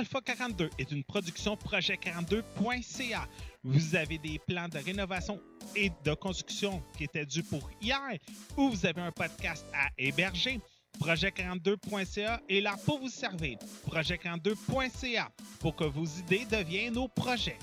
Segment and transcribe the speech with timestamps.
[0.00, 3.28] Alpha 42 est une production projet42.ca.
[3.62, 5.38] Vous avez des plans de rénovation
[5.76, 8.16] et de construction qui étaient dus pour hier
[8.56, 10.58] ou vous avez un podcast à héberger.
[11.00, 13.58] Projet42.ca est là pour vous servir.
[13.90, 17.58] Projet42.ca pour que vos idées deviennent nos projets.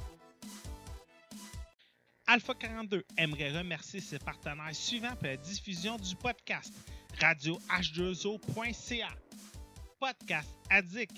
[2.28, 6.72] Alpha 42 aimerait remercier ses partenaires suivants pour la diffusion du podcast
[7.20, 9.10] radio h2o.ca,
[10.00, 11.18] Podcast Addict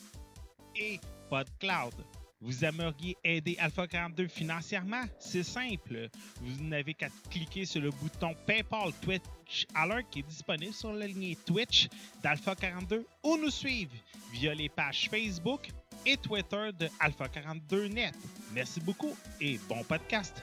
[0.80, 1.00] et
[1.30, 1.94] PodCloud.
[2.42, 5.04] Vous aimeriez aider Alpha 42 financièrement?
[5.20, 6.08] C'est simple.
[6.42, 11.08] Vous n'avez qu'à cliquer sur le bouton PayPal Twitch Alert qui est disponible sur la
[11.08, 11.90] ligne Twitch
[12.24, 13.92] d'Alpha 42 ou nous suivre
[14.32, 15.70] via les pages Facebook
[16.06, 18.16] et Twitter de Alpha 42 Net.
[18.54, 20.42] Merci beaucoup et bon podcast.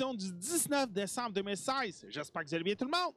[0.00, 2.06] Édition du 19 décembre 2016.
[2.08, 3.14] J'espère que vous allez bien tout le monde.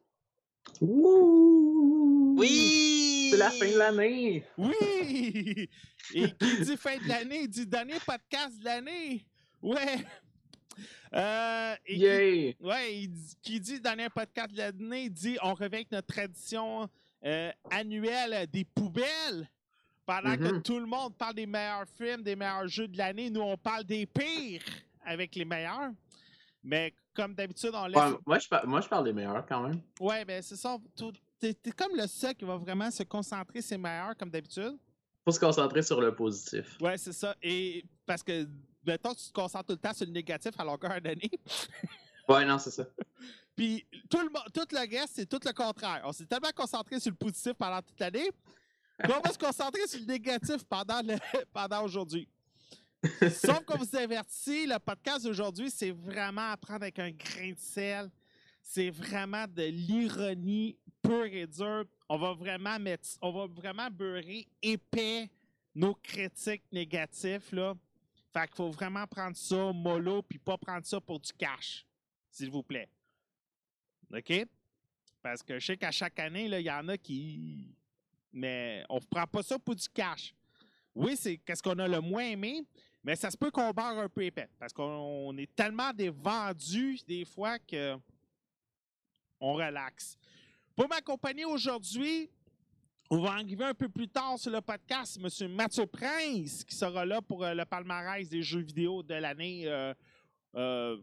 [0.82, 3.28] Ouh Oui!
[3.32, 5.70] C'est la fin de l'année Oui!
[6.14, 9.26] Et qui dit fin de l'année, dit dernier podcast de l'année.
[9.62, 10.06] Ouais.
[11.14, 15.54] Euh, et qui- Yay ouais, il dit- qui dit dernier podcast de l'année, dit on
[15.54, 16.90] revient avec notre tradition
[17.26, 19.50] euh, annuelle des poubelles.
[20.06, 20.62] Pendant que Mhm.
[20.64, 23.86] tout le monde parle des meilleurs films, des meilleurs jeux de l'année, nous on parle
[23.86, 24.62] des pires
[25.06, 25.92] avec les meilleurs.
[26.64, 27.98] Mais comme d'habitude, on laisse.
[27.98, 29.82] Ouais, moi, je par- moi, je parle des meilleurs quand même.
[30.00, 30.78] Ouais, ben c'est ça.
[30.96, 34.78] tout- T'es comme le seul qui va vraiment se concentrer sur les meilleurs, comme d'habitude.
[35.26, 36.78] Faut se concentrer sur le positif.
[36.82, 37.36] Ouais, c'est ça.
[37.42, 38.48] Et parce que,
[38.86, 41.32] mettons tu te concentres tout le temps sur le négatif à longueur d'année.
[42.30, 42.86] Ouais, non, c'est ça.
[43.54, 46.02] Puis tout le, tout le reste, c'est tout le contraire.
[46.06, 48.30] On s'est tellement concentré sur le positif pendant toute l'année
[49.04, 51.18] qu'on va se concentrer sur le négatif pendant, le-
[51.54, 52.30] pendant aujourd'hui.
[53.32, 57.60] Sauf qu'on vous avertit, le podcast d'aujourd'hui, c'est vraiment à prendre avec un grain de
[57.60, 58.10] sel.
[58.62, 61.86] C'est vraiment de l'ironie pure et dure.
[62.08, 65.30] On va vraiment mettre, on va vraiment beurrer épais
[65.76, 67.76] nos critiques négatifs, là.
[68.32, 71.86] Fait qu'il faut vraiment prendre ça mollo puis pas prendre ça pour du cash,
[72.32, 72.90] s'il vous plaît.
[74.14, 74.48] OK?
[75.22, 77.76] Parce que je sais qu'à chaque année, il y en a qui.
[78.32, 80.34] Mais on ne prend pas ça pour du cash.
[80.96, 82.64] Oui, c'est qu'est-ce qu'on a le moins aimé,
[83.04, 84.50] mais ça se peut qu'on barre un peu épais.
[84.58, 87.98] Parce qu'on est tellement des vendus des fois que
[89.40, 90.18] on relaxe.
[90.76, 92.30] Pour m'accompagner aujourd'hui,
[93.10, 95.52] on va arriver un peu plus tard sur le podcast, M.
[95.52, 99.94] Mathieu Prince, qui sera là pour euh, le palmarès des jeux vidéo de l'année, euh,
[100.56, 100.98] euh,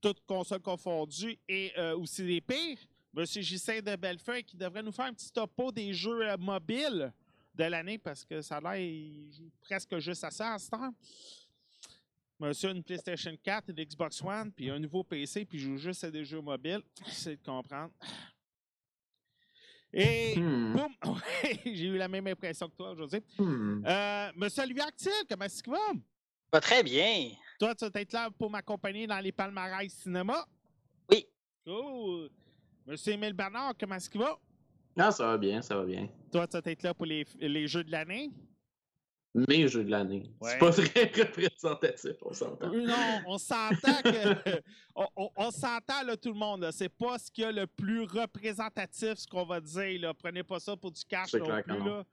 [0.00, 2.78] toutes consoles confondues, et aussi les pires.
[3.16, 3.24] M.
[3.26, 7.12] Gissin de Bellefeuille, qui devrait nous faire un petit topo des jeux mobiles
[7.54, 10.70] de l'année, parce que ça a l'air, il joue presque juste à ça à ce
[10.70, 10.94] temps.
[12.40, 15.76] Monsieur a une PlayStation 4, une Xbox One, puis un nouveau PC, puis il joue
[15.76, 16.82] juste à des jeux mobiles.
[17.06, 17.92] C'est de comprendre.
[19.92, 20.72] Et Hmm.
[20.72, 20.94] boum!
[21.66, 23.20] J'ai eu la même impression que toi aujourd'hui.
[23.38, 23.84] Hmm.
[23.86, 25.92] Euh, Monsieur Olivier Active, comment est-ce qu'il va?
[26.50, 27.30] Va très bien.
[27.58, 30.46] Toi, tu vas être là pour m'accompagner dans les palmarès cinéma?
[31.10, 31.26] Oui.
[31.64, 32.30] Cool.
[32.86, 34.38] Monsieur Émile Bernard, comment est-ce qu'il va?
[34.98, 36.08] Ah, ça va bien, ça va bien.
[36.30, 38.30] Toi, tu vas être là pour les, les jeux de l'année?
[39.34, 40.30] Mes jeux de l'année.
[40.42, 40.50] Ouais.
[40.50, 42.70] C'est pas très représentatif, on s'entend.
[42.70, 44.60] Non, on s'entend que.
[44.94, 46.68] on on- on s'entend, là, tout le monde.
[46.70, 50.02] C'est pas ce qu'il y a le plus représentatif, ce qu'on va dire.
[50.02, 50.12] Là.
[50.12, 51.78] Prenez pas ça pour du cash C'est non clair plus.
[51.78, 51.84] non.
[51.86, 52.04] Là.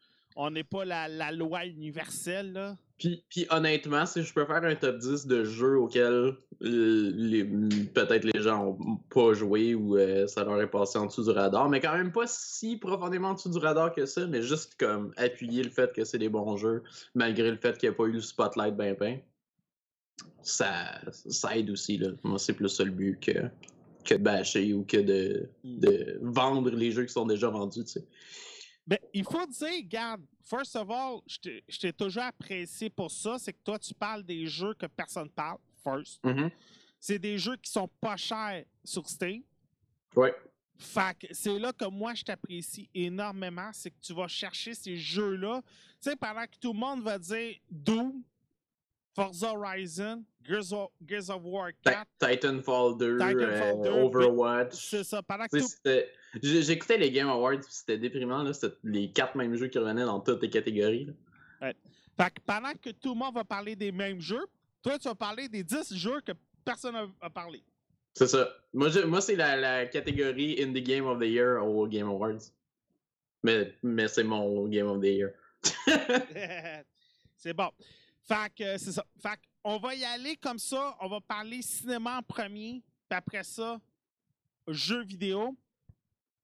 [0.41, 2.53] On n'est pas la, la loi universelle.
[2.53, 2.77] Là.
[2.97, 8.23] Puis, puis honnêtement, si je peux faire un top 10 de jeux auxquels euh, peut-être
[8.23, 11.67] les gens ont pas joué ou euh, ça leur est passé en dessous du radar,
[11.67, 15.13] mais quand même pas si profondément en dessous du radar que ça, mais juste comme
[15.17, 16.83] appuyer le fait que c'est des bons jeux,
[17.15, 19.19] malgré le fait qu'il n'y a pas eu le spotlight ben ben.
[20.41, 22.11] Ça, ça aide aussi, là.
[22.23, 23.49] Moi, c'est plus ça le but que,
[24.05, 27.91] que de bâcher ou que de, de vendre les jeux qui sont déjà vendus, tu
[27.91, 28.07] sais.
[28.89, 31.37] Ben, il faut dire, garde, first of all, je
[31.77, 35.59] t'ai- toujours apprécié pour ça, c'est que toi, tu parles des jeux que personne parle,
[35.83, 36.19] first.
[36.25, 36.49] Mhm.
[36.99, 39.43] C'est des jeux qui sont pas chers sur Steam.
[40.15, 40.33] Ouais.
[40.75, 44.97] Fait que c'est là que moi, je t'apprécie énormément, c'est que tu vas chercher ces
[44.97, 45.61] jeux-là.
[46.01, 48.23] Tu sais, pendant que tout le monde va dire Doom,
[49.23, 52.05] Forza Horizon, Gears of, Gears of War Ti- 4.
[52.19, 54.73] Titanfall 2, Titanfall euh, 2, Overwatch.
[54.89, 55.21] C'est ça.
[55.21, 55.67] Pendant que tout,
[56.41, 58.43] J'écoutais les Game Awards, c'était déprimant.
[58.43, 58.53] là.
[58.53, 61.05] C'était les quatre mêmes jeux qui revenaient dans toutes les catégories.
[61.61, 61.73] là.
[62.17, 64.45] fait que pendant que tout le monde va parler des mêmes jeux,
[64.83, 66.31] toi, tu vas parler des 10 jeux que
[66.63, 67.63] personne n'a parlé.
[68.13, 68.49] C'est ça.
[68.73, 72.39] Moi, je- moi c'est la, la catégorie Indie Game of the Year au Game Awards.
[73.43, 75.31] Mais, mais c'est mon Game of the Year.
[77.37, 77.69] c'est bon.
[78.29, 79.03] Fait que c'est ça.
[79.19, 80.95] Fait que on va y aller comme ça.
[81.01, 83.81] On va parler cinéma en premier, puis après ça,
[84.67, 85.57] jeux vidéo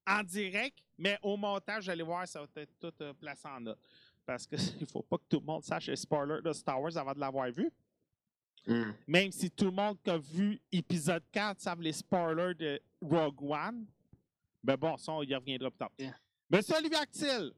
[0.07, 3.59] en direct, mais au montage, vous allez voir, ça va être tout euh, placé en
[3.59, 3.79] note.
[4.25, 4.57] Parce qu'il
[4.91, 7.51] faut pas que tout le monde sache les spoilers de Star Wars avant de l'avoir
[7.51, 7.71] vu.
[8.65, 8.91] Hmm.
[9.05, 13.43] Même si tout le monde qui a vu épisode 4 savent les spoilers de Rogue
[13.43, 13.85] One.
[14.63, 15.91] Mais bon, ça, on y reviendra plus tard.
[15.95, 16.15] Bien.
[16.49, 17.53] Monsieur Olivier Actil,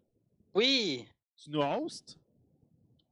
[0.53, 1.07] Oui,
[1.37, 2.17] tu nous hostes?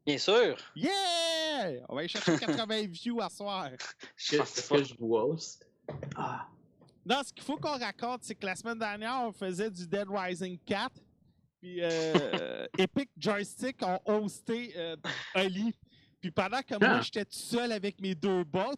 [0.05, 0.57] Bien sûr.
[0.75, 1.81] Yeah!
[1.89, 3.69] On va aller chercher 80 views à soir.
[4.17, 5.67] Je pense que, je vous host?
[6.15, 6.47] Ah.
[7.05, 10.07] Non, ce qu'il faut qu'on raconte, c'est que la semaine dernière, on faisait du Dead
[10.09, 10.91] Rising 4.
[11.61, 14.95] Puis euh, Epic Joystick ont hosté euh,
[15.35, 15.73] Oli.
[16.19, 17.01] Puis pendant que moi, Ah.
[17.01, 18.73] j'étais tout seul avec mes deux bots,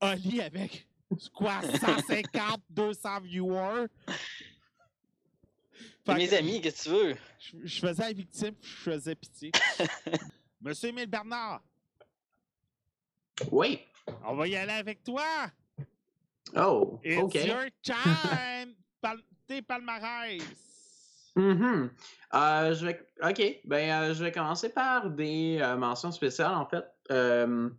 [0.00, 0.86] Oli avec
[1.34, 3.86] quoi, 150, 200 viewers.
[6.04, 7.16] Fait Mes que amis, qu'est-ce que tu veux?
[7.38, 9.52] Je, je faisais la victime, je faisais pitié.
[10.60, 11.62] Monsieur Émile Bernard,
[13.50, 13.80] Oui.
[14.24, 15.24] on va y aller avec toi.
[16.56, 17.34] Oh, It's OK.
[17.34, 18.74] your time.
[19.00, 20.42] Pal- tes palmarès.
[21.34, 21.90] Mhm.
[22.34, 23.06] Euh, je vais...
[23.22, 23.60] OK.
[23.64, 26.84] Ben, euh, je vais commencer par des euh, mentions spéciales, en fait.
[27.10, 27.70] Euh,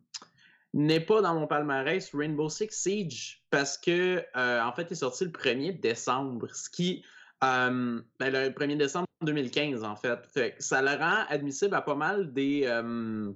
[0.74, 4.96] n'est pas dans mon palmarès Rainbow Six Siege parce que, euh, en fait, il est
[4.96, 7.06] sorti le 1er décembre, ce qui...
[7.44, 10.20] euh, ben, le 1er décembre 2015, en fait.
[10.28, 12.64] Fait que ça le rend admissible à pas mal des...
[12.66, 13.32] euh,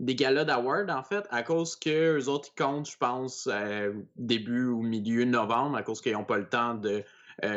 [0.00, 3.92] des galas d'awards, en fait, à cause que eux autres, ils comptent, je pense, euh,
[4.16, 7.04] début ou milieu novembre, à cause qu'ils n'ont pas le temps de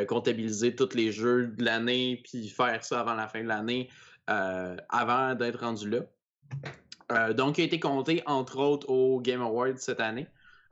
[0.08, 3.88] comptabiliser tous les jeux de l'année, puis faire ça avant la fin de l'année,
[4.26, 7.32] avant d'être rendu là.
[7.34, 10.26] Donc, il a été compté, entre autres, au Game Awards cette année.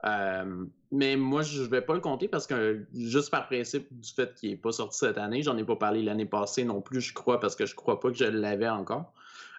[0.05, 4.33] Euh, mais moi, je vais pas le compter parce que, juste par principe du fait
[4.35, 7.13] qu'il n'est pas sorti cette année, j'en ai pas parlé l'année passée non plus, je
[7.13, 9.13] crois, parce que je crois pas que je l'avais encore.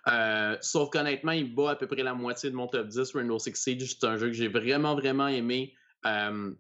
[0.07, 3.15] Euh, sauf qu'honnêtement, il bat à peu près la moitié de mon top 10.
[3.15, 5.75] Rainbow Six Siege, c'est un jeu que j'ai vraiment, vraiment aimé.
[6.07, 6.53] euh,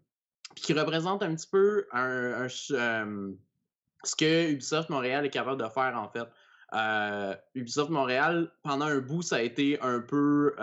[0.57, 5.95] qui représente un petit peu un, euh, ce que Ubisoft Montréal est capable de faire,
[5.97, 7.39] en fait.
[7.55, 10.55] Ubisoft Montréal, pendant un bout, ça a été un peu.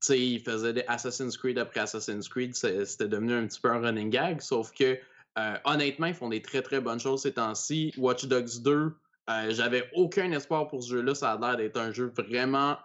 [0.00, 2.54] Sais, ils faisaient des Assassin's Creed après Assassin's Creed.
[2.54, 4.40] C'était devenu un petit peu un running gag.
[4.40, 4.98] Sauf que,
[5.38, 7.92] euh, honnêtement, ils font des très, très bonnes choses ces temps-ci.
[7.96, 11.14] Watch Dogs 2, euh, j'avais aucun espoir pour ce jeu-là.
[11.14, 12.76] Ça a l'air d'être un jeu vraiment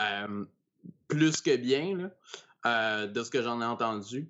[0.00, 0.44] euh,
[1.08, 2.10] plus que bien,
[2.64, 4.28] de ce que j'en ai entendu.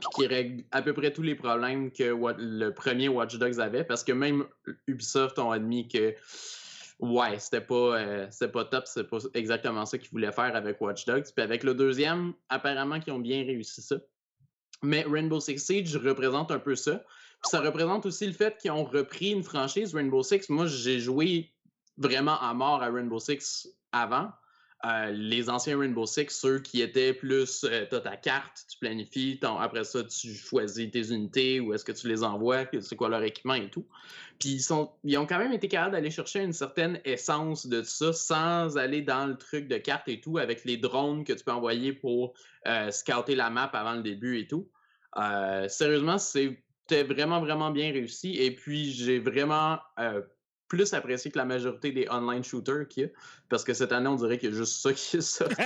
[0.00, 3.84] Puis qui règle à peu près tous les problèmes que le premier Watch Dogs avait.
[3.84, 4.46] Parce que même
[4.86, 6.14] Ubisoft ont admis que
[7.00, 11.04] ouais, c'était pas, euh, pas top, c'est pas exactement ça qu'ils voulaient faire avec Watch
[11.04, 11.24] Dogs.
[11.34, 13.96] Puis avec le deuxième, apparemment qu'ils ont bien réussi ça.
[14.82, 16.96] Mais Rainbow Six Siege représente un peu ça.
[17.42, 20.48] Puis ça représente aussi le fait qu'ils ont repris une franchise Rainbow Six.
[20.48, 21.52] Moi, j'ai joué
[21.96, 24.30] vraiment à mort à Rainbow Six avant.
[24.86, 29.38] Euh, les anciens Rainbow Six, ceux qui étaient plus, euh, t'as ta carte, tu planifies,
[29.42, 33.22] après ça, tu choisis tes unités, où est-ce que tu les envoies, c'est quoi leur
[33.22, 33.84] équipement et tout.
[34.38, 38.14] Puis ils, sont, ont quand même été capables d'aller chercher une certaine essence de ça
[38.14, 41.52] sans aller dans le truc de carte et tout, avec les drones que tu peux
[41.52, 42.32] envoyer pour
[42.66, 44.66] euh, scouter la map avant le début et tout.
[45.18, 48.36] Euh, sérieusement, c'était vraiment, vraiment bien réussi.
[48.36, 49.78] Et puis, j'ai vraiment
[50.70, 53.08] plus apprécié que la majorité des online shooters qu'il y a.
[53.50, 55.54] Parce que cette année, on dirait qu'il y a juste ça qui est sorti.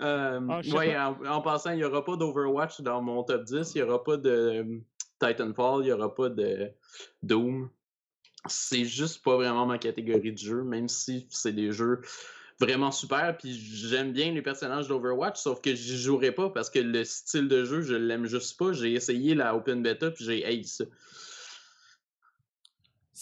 [0.00, 3.74] Euh, Ah, ouais, en, en passant, il n'y aura pas d'Overwatch dans mon top 10.
[3.74, 4.78] Il n'y aura pas de euh,
[5.18, 5.82] Titanfall.
[5.82, 6.70] Il n'y aura pas de
[7.22, 7.68] Doom.
[8.46, 12.02] C'est juste pas vraiment ma catégorie de jeu, même si c'est des jeux
[12.60, 13.36] vraiment super.
[13.36, 17.48] Puis j'aime bien les personnages d'Overwatch, sauf que j'y jouerai pas parce que le style
[17.48, 18.72] de jeu, je l'aime juste pas.
[18.72, 20.84] J'ai essayé la Open Beta puis j'ai haï ça.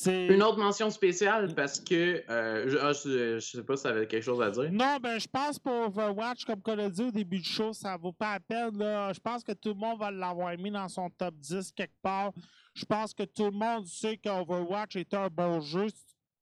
[0.07, 3.91] Une autre mention spéciale parce que euh, je, ah, je, je sais pas si ça
[3.91, 4.73] avait quelque chose à dire.
[4.73, 7.97] Non, ben je pense pour Overwatch, comme on a dit au début du show, ça
[7.97, 8.77] vaut pas la peine.
[8.77, 9.13] Là.
[9.13, 12.33] Je pense que tout le monde va l'avoir mis dans son top 10 quelque part.
[12.75, 15.87] Je pense que tout le monde sait qu'Overwatch est un bon jeu.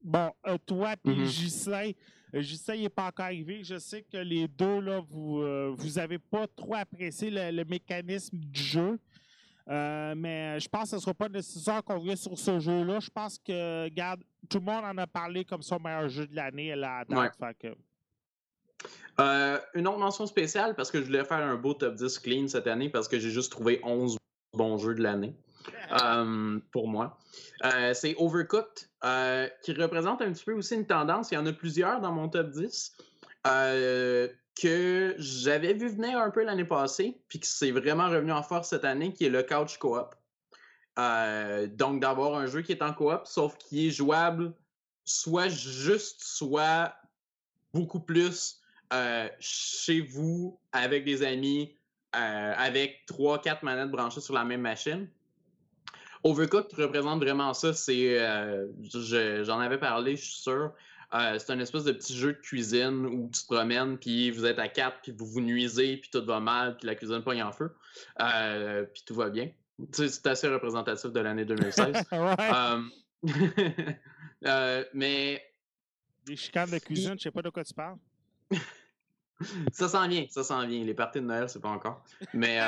[0.03, 1.27] Bon, euh, toi puis.
[1.27, 1.95] JC,
[2.33, 3.63] JC n'est pas encore arrivé.
[3.63, 7.65] Je sais que les deux, là, vous euh, vous avez pas trop apprécié le, le
[7.67, 8.99] mécanisme du jeu.
[9.69, 13.01] Euh, mais je pense que ce ne sera pas nécessaire qu'on vienne sur ce jeu-là.
[13.01, 16.35] Je pense que, regarde, tout le monde en a parlé comme son meilleur jeu de
[16.35, 17.19] l'année là, à date.
[17.41, 17.49] Ouais.
[17.49, 17.77] Fait que
[19.21, 22.49] Euh, une autre mention spéciale parce que je voulais faire un beau top 10 clean
[22.49, 24.17] cette année parce que j'ai juste trouvé 11
[24.55, 25.35] bons jeux de l'année
[26.03, 27.19] euh, pour moi.
[27.65, 28.89] Euh, c'est Overcooked
[29.63, 31.31] qui représente un petit peu aussi une tendance.
[31.31, 32.97] Il y en a plusieurs dans mon top 10
[34.61, 38.69] que j'avais vu venir un peu l'année passée puis qui s'est vraiment revenu en force
[38.69, 40.15] cette année qui est le Couch Co-op.
[40.97, 44.53] donc d'avoir un jeu qui est en coop sauf qui est jouable
[45.05, 46.95] soit juste, soit
[47.73, 48.61] beaucoup plus
[48.93, 51.75] euh, chez vous, avec des amis,
[52.15, 55.09] euh, avec 3-4 manettes branchées sur la même machine.
[56.25, 57.73] Overcooked représente vraiment ça.
[57.73, 58.67] C'est, euh,
[59.45, 60.73] j'en avais parlé, je suis sûr.
[61.13, 64.59] C'est un espèce de petit jeu de cuisine où tu te promènes, puis vous êtes
[64.59, 67.53] à quatre, puis vous vous nuisez, puis tout va mal, puis la cuisine pogne en
[67.53, 67.75] feu,
[68.93, 69.51] puis tout va bien.
[69.93, 72.05] C'est assez représentatif de l'année 2016.
[74.95, 75.43] mais.
[76.25, 77.99] Des chicanes de cuisine, je sais pas de quoi tu parles.
[79.73, 80.85] ça s'en vient, ça s'en vient.
[80.85, 82.05] Les parties de Noël, c'est pas encore.
[82.33, 82.61] Mais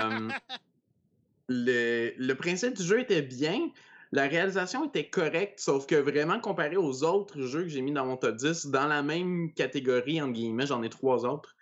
[1.48, 3.70] le, le, principe du jeu était bien.
[4.14, 8.06] La réalisation était correcte, sauf que vraiment comparé aux autres jeux que j'ai mis dans
[8.06, 11.56] mon top 10, dans la même catégorie, entre guillemets, j'en ai trois autres.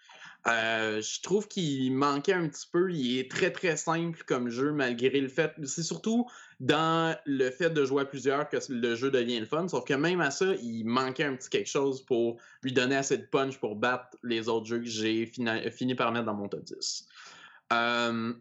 [0.46, 2.92] Euh, je trouve qu'il manquait un petit peu.
[2.92, 5.54] Il est très très simple comme jeu, malgré le fait.
[5.64, 6.28] C'est surtout
[6.60, 9.66] dans le fait de jouer à plusieurs que le jeu devient le fun.
[9.66, 13.16] Sauf que même à ça, il manquait un petit quelque chose pour lui donner assez
[13.16, 16.64] de punch pour battre les autres jeux que j'ai fini, par mettre dans mon top
[16.64, 17.08] 10.
[17.72, 18.34] Euh,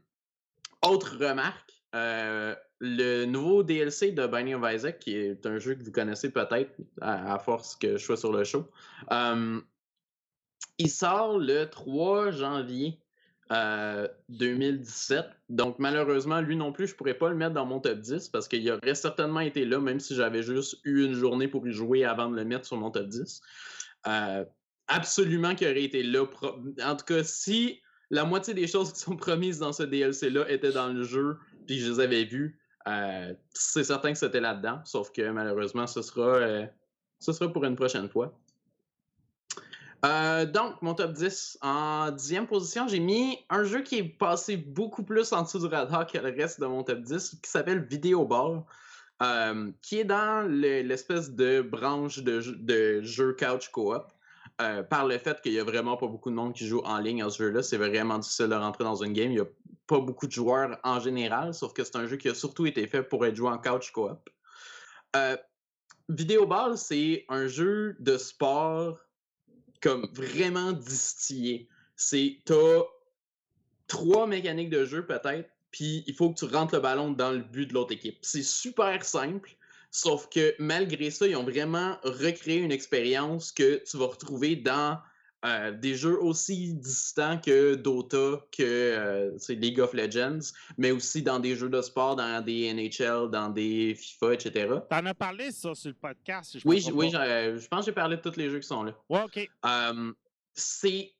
[0.81, 5.83] autre remarque, euh, le nouveau DLC de Binding of Isaac, qui est un jeu que
[5.83, 8.67] vous connaissez peut-être à, force que je sois sur le show,
[10.79, 12.99] il sort le 3 janvier
[14.29, 15.19] 2017.
[15.19, 18.29] Euh, Donc, malheureusement, lui non plus, je pourrais pas le mettre dans mon top 10
[18.29, 21.71] parce qu'il aurait certainement été là, même si j'avais juste eu une journée pour y
[21.71, 23.41] jouer avant de le mettre sur mon top 10.
[24.07, 24.43] Euh,
[24.87, 26.25] absolument qu'il aurait été là.
[26.83, 30.71] En tout cas, si la moitié des choses qui sont promises dans ce DLC-là étaient
[30.71, 34.81] dans le jeu, puis je les avais vues, euh, c'est certain que c'était là-dedans.
[34.85, 36.67] Sauf que malheureusement, ce sera,
[37.19, 38.33] ce sera pour une prochaine fois.
[40.03, 41.59] Euh, donc, mon top 10.
[41.61, 45.67] En dixième position, j'ai mis un jeu qui est passé beaucoup plus en dessous du
[45.67, 48.63] radar que le reste de mon top 10, qui s'appelle Video Ball,
[49.21, 54.11] euh, qui est dans l'espèce de branche de, jeu couch co-op.
[54.61, 56.99] Euh, par le fait qu'il y a vraiment pas beaucoup de monde qui joue en
[56.99, 59.33] ligne à ce jeu-là, c'est vraiment difficile de rentrer dans une game.
[59.87, 62.87] Pas beaucoup de joueurs en général, sauf que c'est un jeu qui a surtout été
[62.87, 64.29] fait pour être joué en couch co-op.
[66.09, 68.99] Video Ball, c'est un jeu de sport
[69.81, 71.69] comme vraiment distillé.
[71.95, 72.81] C'est, t'as
[73.87, 77.39] trois mécaniques de jeu peut-être, puis il faut que tu rentres le ballon dans le
[77.39, 78.17] but de l'autre équipe.
[78.21, 79.55] C'est super simple,
[79.89, 84.99] sauf que malgré ça, ils ont vraiment recréé une expérience que tu vas retrouver dans
[85.43, 91.39] euh, des jeux aussi distants que Dota, que euh, League of Legends, mais aussi dans
[91.39, 94.75] des jeux de sport, dans des NHL, dans des FIFA, etc.
[94.89, 96.59] T'en as parlé ça sur le podcast.
[96.59, 98.95] Je oui, oui je pense que j'ai parlé de tous les jeux qui sont là.
[99.09, 99.49] Ouais, ok.
[100.53, 101.11] c'est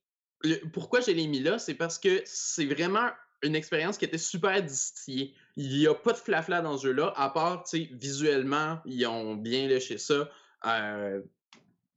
[0.74, 3.10] pourquoi je l'ai mis là, c'est parce que c'est vraiment
[3.44, 5.34] une expérience qui était super distillée.
[5.56, 9.06] Il n'y a pas de flafla dans ce jeu-là, à part, tu sais, visuellement, ils
[9.08, 10.30] ont bien léché ça.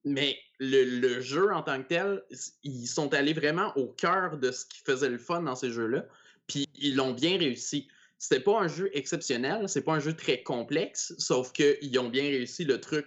[0.04, 2.22] Mais le, jeu en tant que tel,
[2.62, 6.04] ils sont allés vraiment au cœur de ce qui faisait le fun dans ces jeux-là.
[6.46, 7.88] Puis ils l'ont bien réussi.
[8.18, 12.22] C'était pas un jeu exceptionnel, c'est pas un jeu très complexe, sauf qu'ils ont bien
[12.22, 13.06] réussi le truc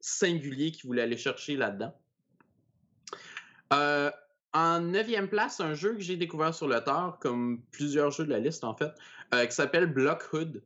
[0.00, 1.94] singulier qu'ils voulaient aller chercher là-dedans.
[3.72, 4.10] Euh,
[4.52, 8.30] en neuvième place, un jeu que j'ai découvert sur le tard, comme plusieurs jeux de
[8.30, 8.92] la liste en fait,
[9.34, 10.62] euh, qui s'appelle Blockhood.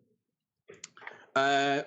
[1.36, 1.82] Euh,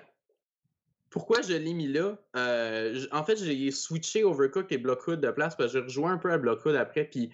[1.15, 2.17] pourquoi je l'ai mis là?
[2.35, 6.17] Euh, en fait, j'ai switché Overcooked et Blockhood de place parce que j'ai rejoint un
[6.17, 7.05] peu à Blockhood après.
[7.05, 7.31] Puis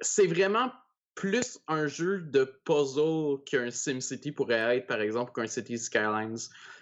[0.00, 0.72] c'est vraiment
[1.14, 6.38] plus un jeu de puzzle qu'un SimCity pourrait être, par exemple, qu'un City Skylines.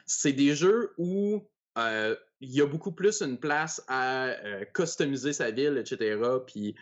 [0.06, 1.44] C'est des jeux où
[1.76, 6.20] euh, il y a beaucoup plus une place à euh, customiser sa ville, etc.
[6.46, 6.76] Puis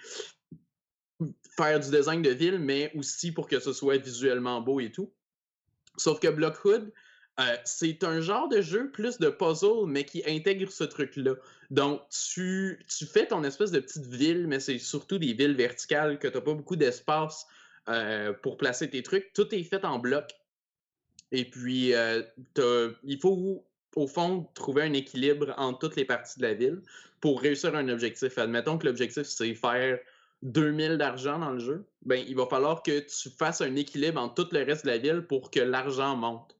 [1.56, 5.10] faire du design de ville, mais aussi pour que ce soit visuellement beau et tout.
[5.96, 6.92] Sauf que Blockhood,
[7.38, 11.34] euh, c'est un genre de jeu plus de puzzle, mais qui intègre ce truc-là.
[11.70, 16.18] Donc, tu, tu fais ton espèce de petite ville, mais c'est surtout des villes verticales
[16.18, 17.46] que tu n'as pas beaucoup d'espace
[17.88, 19.32] euh, pour placer tes trucs.
[19.34, 20.30] Tout est fait en bloc.
[21.30, 22.22] Et puis, euh,
[23.04, 23.66] il faut,
[23.96, 26.80] au fond, trouver un équilibre entre toutes les parties de la ville
[27.20, 28.38] pour réussir un objectif.
[28.38, 29.98] Admettons que l'objectif, c'est faire
[30.42, 31.84] 2000 d'argent dans le jeu.
[32.02, 34.98] Ben, il va falloir que tu fasses un équilibre entre tout le reste de la
[34.98, 36.55] ville pour que l'argent monte.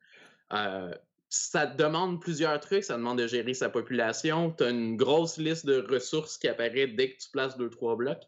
[0.52, 0.94] Euh,
[1.28, 2.84] ça demande plusieurs trucs.
[2.84, 4.52] Ça demande de gérer sa population.
[4.52, 7.96] Tu as une grosse liste de ressources qui apparaît dès que tu places deux, trois
[7.96, 8.22] blocs.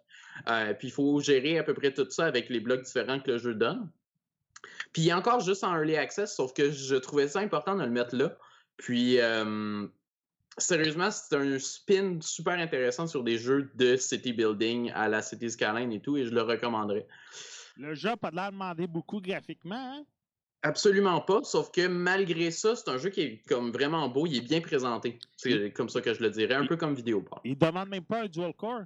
[0.48, 3.32] Euh, puis il faut gérer à peu près tout ça avec les blocs différents que
[3.32, 3.90] le jeu donne.
[4.92, 7.82] Puis il est encore juste en early access, sauf que je trouvais ça important de
[7.82, 8.36] le mettre là.
[8.76, 9.18] Puis
[10.58, 15.50] sérieusement, c'est un spin super intéressant sur des jeux de city building à la City
[15.50, 17.06] Skyline et tout, et je le recommanderais.
[17.76, 20.04] Le jeu n'a pas l'air demandé beaucoup graphiquement, hein?
[20.62, 24.36] Absolument pas, sauf que malgré ça, c'est un jeu qui est comme vraiment beau, il
[24.36, 25.18] est bien présenté.
[25.36, 27.40] C'est comme ça que je le dirais, un peu comme Vidéoport.
[27.44, 28.82] Il demande même pas un dual core.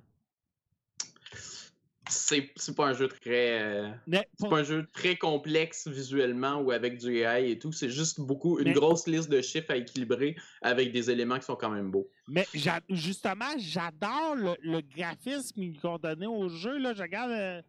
[2.11, 3.91] C'est pas un jeu très.
[4.11, 7.73] C'est pas un jeu très complexe visuellement ou avec du AI et tout.
[7.73, 11.57] C'est juste beaucoup une grosse liste de chiffres à équilibrer avec des éléments qui sont
[11.57, 12.11] quand même beaux.
[12.29, 12.47] Mais
[12.91, 16.77] justement, j'adore le, graphisme qu'ils ont donné au jeu.
[16.79, 16.93] Là.
[16.93, 17.63] Je regarde, euh,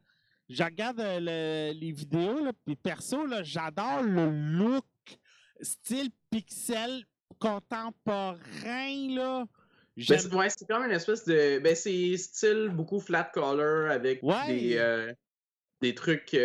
[0.50, 4.86] je regarde euh, les vidéos, là, puis perso, j'adore le look
[5.62, 7.04] style pixel
[7.40, 8.38] contemporain.
[9.16, 9.46] Là.
[9.96, 11.60] Ben, ouais, c'est comme une espèce de.
[11.60, 15.14] Ben, c'est style beaucoup flat color avec des, euh,
[15.82, 16.36] des trucs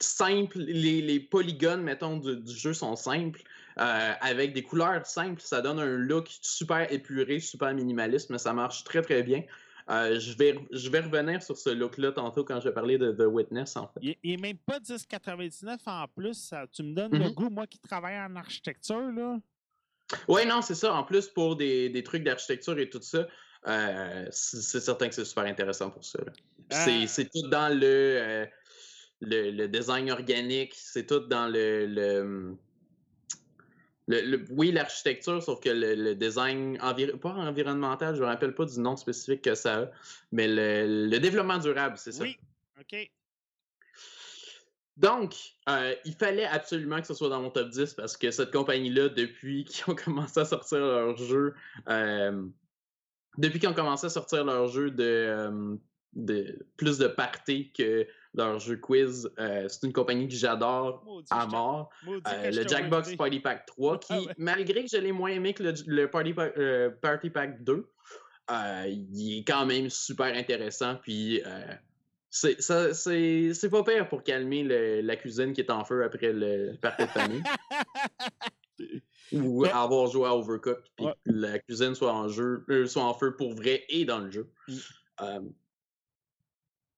[0.00, 0.58] simples.
[0.58, 3.42] Les, les, polygones, mettons, du, jeu sont simples.
[3.78, 8.52] Euh, avec des couleurs simples, ça donne un look super épuré, super minimaliste, mais ça
[8.54, 9.42] marche très très bien.
[9.88, 13.12] Euh, je, vais, je vais revenir sur ce look-là tantôt quand je vais parler de
[13.12, 14.00] The Witness, en fait.
[14.02, 16.52] Il n'est même pas 10,99 en plus.
[16.72, 17.34] tu me donnes le mm-hmm.
[17.34, 19.38] goût, moi qui travaille en architecture, là.
[20.28, 20.94] Oui, non, c'est ça.
[20.94, 23.26] En plus, pour des, trucs d'architecture et tout ça,
[23.66, 26.20] euh, c'est certain que c'est super intéressant pour ça.
[26.20, 27.06] Euh.
[27.06, 28.46] C'est tout dans euh,
[29.20, 31.86] le, le, design organique, c'est tout dans le.
[31.86, 32.56] le,
[34.08, 38.96] oui, l'architecture, sauf que le, design pas environnemental, je ne me rappelle pas du nom
[38.96, 39.90] spécifique que ça a,
[40.32, 42.22] mais le, développement durable, c'est ça.
[42.22, 42.36] Oui,
[42.80, 43.10] OK.
[44.96, 45.34] Donc,
[45.68, 49.10] euh, il fallait absolument que ce soit dans mon top 10 parce que cette compagnie-là,
[49.10, 51.54] depuis qu'ils ont commencé à sortir leur jeu,
[51.88, 52.46] euh,
[53.36, 55.76] depuis qu'ils ont commencé à sortir leur jeu de, euh,
[56.14, 61.90] de plus de party que leur jeu quiz, c'est une compagnie que j'adore à mort.
[62.06, 66.10] le Jackbox Party Pack 3, qui, ah malgré que je l'ai moins aimé que le,
[66.10, 66.34] Party,
[67.00, 67.88] Party Pack 2,
[68.88, 70.96] il est quand même super intéressant.
[71.02, 71.42] Puis
[72.30, 77.08] c'est pas pire pour calmer la cuisine qui est en feu après le party de
[77.08, 77.42] famille.
[79.32, 83.12] Ou avoir joué à Overcooked, puis que la cuisine soit en jeu, euh, soit en
[83.12, 84.48] feu pour vrai et dans le jeu.
[84.68, 85.48] Mm.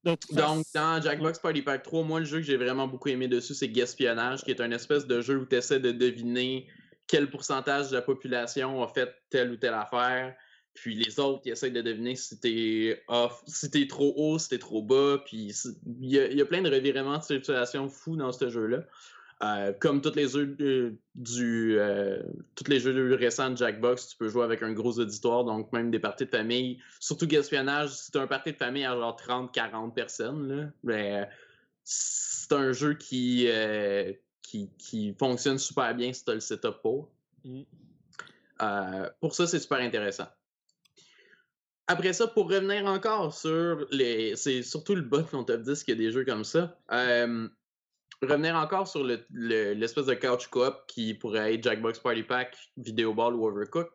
[0.05, 3.55] Donc, dans Jackbox Party Pack 3, moi, le jeu que j'ai vraiment beaucoup aimé dessus,
[3.55, 6.67] c'est Gaspionnage, qui est un espèce de jeu où tu essaies de deviner
[7.07, 10.35] quel pourcentage de la population a fait telle ou telle affaire.
[10.75, 14.51] Puis les autres, ils essayent de deviner si t'es off, si t'es trop haut, si
[14.51, 15.19] t'es trop bas.
[15.25, 15.53] Puis
[16.01, 18.85] il y, a plein de revirements de situation fous dans ce jeu-là.
[19.45, 22.21] Euh, comme tous les jeux du euh,
[22.57, 25.93] tous les jeux récents de Jackbox, tu peux jouer avec un gros auditoire, donc même
[25.93, 26.83] des parties de famille.
[26.99, 31.29] Surtout gaspionnage, si tu un parti de famille à genre 30-40 personnes, là, ben,
[31.85, 36.83] c'est un jeu qui, euh, qui, qui, fonctionne super bien si tu as le setup
[36.83, 37.13] pour.
[37.45, 37.63] Mm.
[39.21, 40.27] pour ça, c'est super intéressant.
[41.87, 44.35] Après ça, pour revenir encore sur les.
[44.35, 46.77] C'est surtout le bot on top 10 qu'il y a des jeux comme ça.
[48.23, 53.35] Revenir encore sur l'espèce de couch coop qui pourrait être Jackbox Party Pack, Video Ball
[53.35, 53.91] ou Overcooked.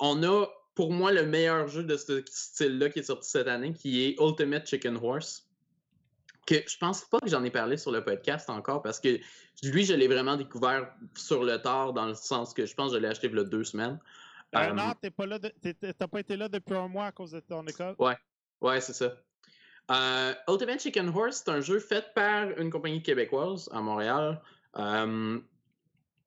[0.00, 3.72] On a pour moi le meilleur jeu de ce style-là qui est sorti cette année,
[3.72, 5.48] qui est Ultimate Chicken Horse.
[6.46, 9.18] Que je pense pas que j'en ai parlé sur le podcast encore parce que
[9.64, 12.98] lui, je l'ai vraiment découvert sur le tard, dans le sens que je pense que
[12.98, 13.98] je l'ai acheté il y a deux semaines.
[14.54, 17.96] Euh, non, t'as pas, pas été là depuis un mois à cause de ton école?
[17.98, 18.16] Ouais,
[18.60, 19.12] ouais, c'est ça.
[19.90, 24.40] Euh, Ultimate Chicken Horse, c'est un jeu fait par une compagnie québécoise à Montréal,
[24.76, 25.38] euh,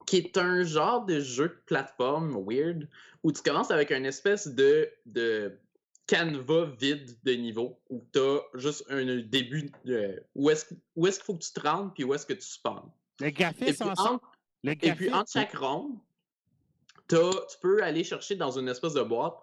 [0.06, 2.88] qui est un genre de jeu de plateforme weird,
[3.24, 5.58] où tu commences avec une espèce de, de
[6.08, 11.36] canevas vide de niveau, où tu as juste un début de où est-ce qu'il faut
[11.36, 12.90] que tu te rendes, puis où est-ce que tu spawns.
[13.20, 14.22] Les graphismes ensemble.
[14.64, 15.98] Et puis entre chaque ronde,
[17.10, 17.18] tu
[17.62, 19.36] peux aller chercher dans une espèce de boîte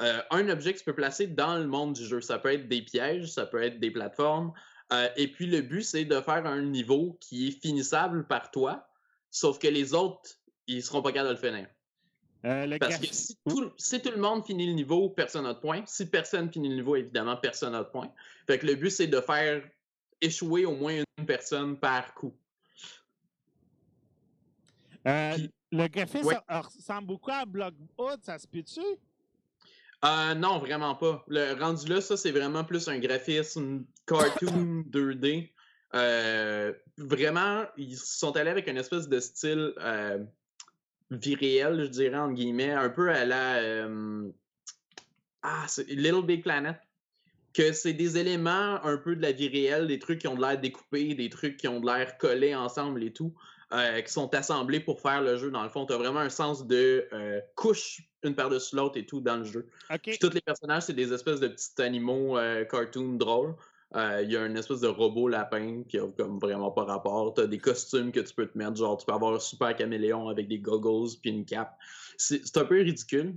[0.00, 2.20] euh, un objet que tu peux placer dans le monde du jeu.
[2.20, 4.52] Ça peut être des pièges, ça peut être des plateformes.
[4.92, 8.88] Euh, et puis le but, c'est de faire un niveau qui est finissable par toi,
[9.30, 10.30] sauf que les autres,
[10.66, 11.68] ils seront pas capables de le finir.
[12.44, 13.60] Euh, Parce que si tout,
[14.10, 15.82] le monde finit le niveau, personne n'a de point.
[15.86, 18.12] Si personne finit le niveau, évidemment, personne n'a de point.
[18.46, 19.62] Fait que le but, c'est de faire
[20.20, 22.34] échouer au moins une personne par coup.
[25.04, 28.80] Le graphisme ressemble beaucoup à Blockwood, ça se peut-tu?
[30.04, 31.24] Euh, non, vraiment pas.
[31.28, 35.50] Le rendu là, ça, c'est vraiment plus un graphisme cartoon 2D.
[35.94, 40.18] Euh, vraiment, ils sont allés avec une espèce de style euh,
[41.10, 43.56] vie réelle, je dirais, entre guillemets, un peu à la.
[43.58, 44.28] euh,
[45.42, 46.76] ah, c'est Little Big Planet.
[47.54, 50.40] Que c'est des éléments un peu de la vie réelle, des trucs qui ont de
[50.40, 53.34] l'air découpés, des trucs qui ont de l'air collés ensemble et tout,
[53.72, 55.50] euh, qui sont assemblés pour faire le jeu.
[55.50, 59.06] Dans le fond, tu as vraiment un sens de euh, couche une par-dessus l'autre et
[59.06, 59.68] tout dans le jeu.
[60.02, 63.54] Puis tous les personnages, c'est des espèces de petits animaux euh, cartoon drôles.
[63.94, 67.34] Euh, Il y a une espèce de robot lapin qui a comme vraiment pas rapport.
[67.34, 70.28] T'as des costumes que tu peux te mettre, genre tu peux avoir un super caméléon
[70.28, 71.76] avec des goggles puis une cape.
[72.16, 73.34] C'est un peu ridicule.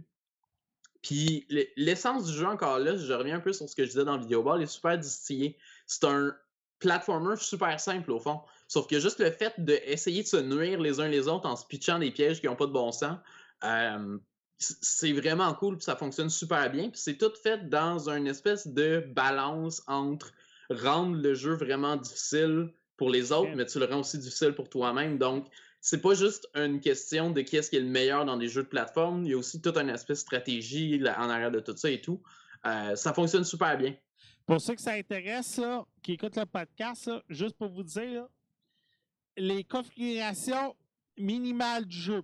[1.02, 1.46] Puis
[1.76, 4.18] l'essence du jeu encore là, je reviens un peu sur ce que je disais dans
[4.18, 5.58] Video Ball, est super distillé.
[5.86, 6.36] C'est un
[6.80, 8.42] platformer super simple au fond.
[8.68, 11.66] Sauf que juste le fait d'essayer de se nuire les uns les autres en se
[11.66, 13.18] pitchant des pièges qui n'ont pas de bon sens,
[13.64, 14.18] euh,
[14.58, 16.90] c'est vraiment cool, puis ça fonctionne super bien.
[16.90, 20.34] Puis c'est tout fait dans une espèce de balance entre
[20.70, 24.70] rendre le jeu vraiment difficile pour les autres, mais tu le rends aussi difficile pour
[24.70, 25.18] toi-même.
[25.18, 25.48] Donc,
[25.82, 28.64] c'est pas juste une question de qui est-ce qui est le meilleur dans des jeux
[28.64, 31.76] de plateforme, il y a aussi tout un aspect stratégie là, en arrière de tout
[31.76, 32.24] ça et tout.
[32.66, 33.94] Euh, ça fonctionne super bien.
[34.46, 38.26] Pour ceux que ça intéresse, là, qui écoutent le podcast, là, juste pour vous dire,
[39.38, 40.76] les configurations
[41.18, 42.24] minimales du jeu.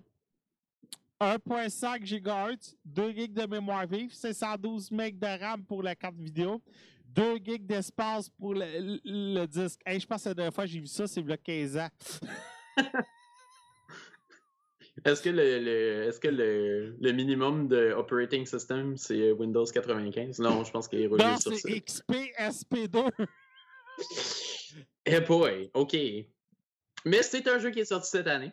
[1.20, 6.60] 1.5 GHz, 2 GB de mémoire vive, 512 MB de RAM pour la carte vidéo,
[7.06, 9.80] 2 GB d'espace pour le, le- le disque.
[9.86, 11.36] Hey, je pense que la dernière fois que j'ai vu ça, c'est il y a
[11.36, 11.88] 15 ans.
[15.04, 20.38] Est-ce que le, le- est-ce que le, le minimum de operating system c'est Windows 95
[20.38, 21.58] Non, je pense qu'il est revenu Non, sur ça.
[21.62, 23.10] c'est XP SP2.
[25.06, 25.96] Eh boy, ok.
[27.04, 28.52] Mais c'est un jeu qui est sorti cette année.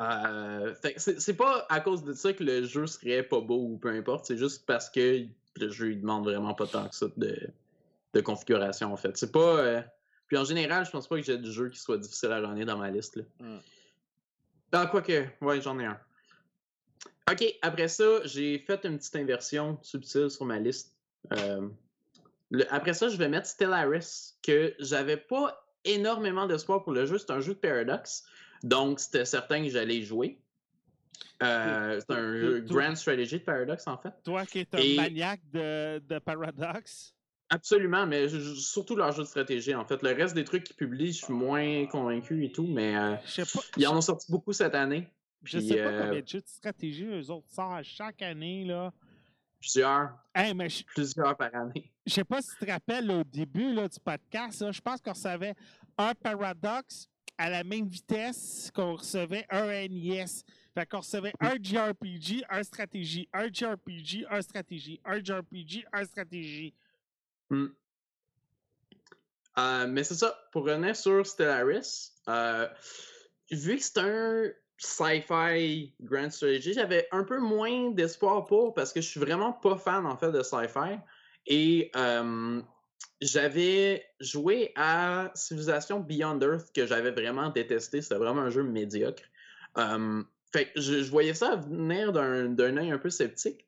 [0.00, 3.90] Euh, c'est pas à cause de ça que le jeu serait pas beau ou peu
[3.90, 7.36] importe, c'est juste parce que le jeu il demande vraiment pas tant que ça de,
[8.14, 9.16] de configuration en fait.
[9.18, 9.58] C'est pas.
[9.58, 9.82] euh,
[10.28, 12.64] Puis en général, je pense pas que j'ai du jeu qui soit difficile à runner
[12.64, 13.16] dans ma liste.
[13.16, 13.24] Là.
[13.40, 13.58] Hmm.
[14.72, 16.00] Ah, quoique, ouais, j'en ai un.
[17.30, 20.96] Ok, après ça, j'ai fait une petite inversion subtile sur ma liste.
[21.36, 21.68] Euh,
[22.50, 27.18] le- après ça, je vais mettre Stellaris, que j'avais pas énormément d'espoir pour le jeu.
[27.18, 28.24] C'est un jeu de Paradox,
[28.62, 30.40] donc c'était certain que j'allais y jouer.
[31.42, 34.12] Euh, c'est un jeu Grand Strategy de Paradox, en fait.
[34.24, 37.14] Toi qui es un Et- maniaque de, de Paradox.
[37.52, 40.02] Absolument, mais surtout leur jeu de stratégie, en fait.
[40.02, 43.60] Le reste des trucs qu'ils publient, je suis moins convaincu et tout, mais euh, pas.
[43.76, 45.08] ils en ont sorti beaucoup cette année.
[45.42, 48.64] Je Puis, sais pas euh, combien de jeux de stratégie eux autres sortent chaque année,
[48.66, 48.92] là.
[49.58, 51.90] Plusieurs, Hey, mais je plusieurs par année.
[52.10, 55.12] Je sais pas si tu te rappelles au début là, du podcast, je pense qu'on
[55.12, 55.54] recevait
[55.96, 60.26] un Paradox à la même vitesse qu'on recevait un NES.
[60.74, 66.74] Fait qu'on recevait un JRPG, un stratégie, un JRPG, un stratégie, un JRPG, un stratégie.
[69.58, 72.68] Euh, mais c'est ça, pour revenir sur Stellaris, euh,
[73.52, 79.00] vu que c'est un sci-fi grand strategy, j'avais un peu moins d'espoir pour parce que
[79.00, 80.98] je suis vraiment pas fan en fait de sci-fi.
[81.46, 81.90] Et
[83.20, 88.02] j'avais joué à Civilization Beyond Earth que j'avais vraiment détesté.
[88.02, 89.22] C'était vraiment un jeu médiocre.
[90.52, 93.66] Fait je, voyais ça venir d'un œil un peu sceptique.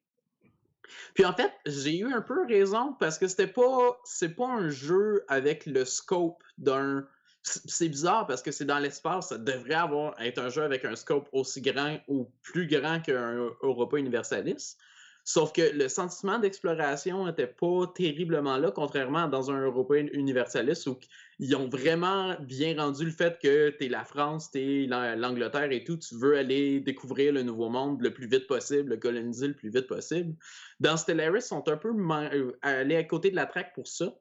[1.15, 4.69] Puis en fait, j'ai eu un peu raison parce que c'était pas c'est pas un
[4.69, 7.07] jeu avec le scope d'un
[7.43, 10.85] c'est c'est bizarre parce que c'est dans l'espace, ça devrait avoir être un jeu avec
[10.85, 14.77] un scope aussi grand ou plus grand qu'un Europa Universalis.
[15.25, 20.85] Sauf que le sentiment d'exploration n'était pas terriblement là, contrairement à dans un Europa Universalis
[20.89, 20.99] où
[21.39, 25.71] ils ont vraiment bien rendu le fait que tu es la France, tu es l'Angleterre
[25.71, 29.47] et tout, tu veux aller découvrir le nouveau monde le plus vite possible, le coloniser
[29.47, 30.35] le plus vite possible.
[30.81, 34.13] Dans Stellaris, ils sont un peu euh, allés à côté de la traque pour ça.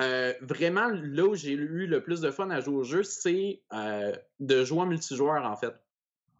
[0.00, 3.62] Euh, vraiment, là où j'ai eu le plus de fun à jouer au jeu, c'est
[3.74, 5.74] euh, de jouer en multijoueur, en fait.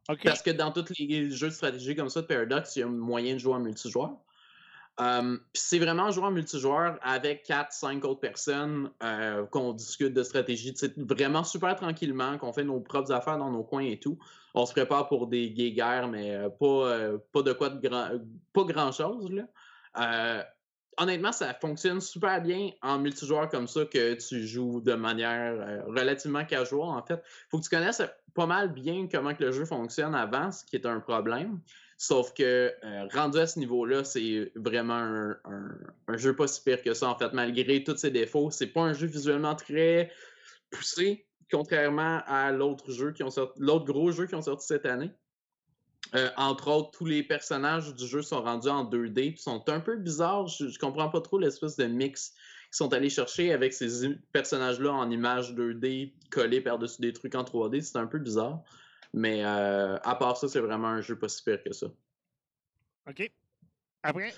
[0.06, 2.86] Parce que dans tous les jeux de stratégie comme ça de Paradox, il y a
[2.86, 4.16] moyen de jouer en multijoueur.
[5.00, 10.22] Euh, puis c'est vraiment jouer en multijoueur avec 4-5 autres personnes euh, qu'on discute de
[10.22, 10.74] stratégie.
[10.96, 14.18] Vraiment super tranquillement, qu'on fait nos propres affaires dans nos coins et tout.
[14.54, 18.10] On se prépare pour des guerres, mais euh, pas, pas de quoi de grand
[18.52, 19.30] pas grand chose.
[19.30, 20.46] Là.
[20.98, 26.44] Honnêtement, ça fonctionne super bien en multijoueur comme ça que tu joues de manière relativement
[26.44, 26.82] casual.
[26.82, 27.18] En fait,
[27.50, 28.02] faut que tu connaisses
[28.34, 31.60] pas mal bien comment que le jeu fonctionne avant, ce qui est un problème.
[31.98, 36.94] Sauf que euh, rendu à ce niveau-là, c'est vraiment un, jeu pas si pire que
[36.94, 38.50] ça, en fait, malgré tous ses défauts.
[38.50, 40.10] C'est pas un jeu visuellement très
[40.70, 44.86] poussé, contrairement à l'autre jeu qui ont sorti, l'autre gros jeu qui ont sorti cette
[44.86, 45.12] année.
[46.14, 49.78] Euh, entre autres, tous les personnages du jeu sont rendus en 2D puis sont un
[49.78, 50.48] peu bizarres.
[50.48, 52.34] Je, je comprends pas trop l'espèce de mix
[52.76, 57.82] sont allés chercher avec ces personnages-là en images 2D collés par-dessus des trucs en 3D.
[57.82, 58.62] C'est un peu bizarre.
[59.14, 61.86] Mais euh, à part ça, c'est vraiment un jeu pas si pire que ça.
[63.08, 63.30] OK.
[64.02, 64.32] Après?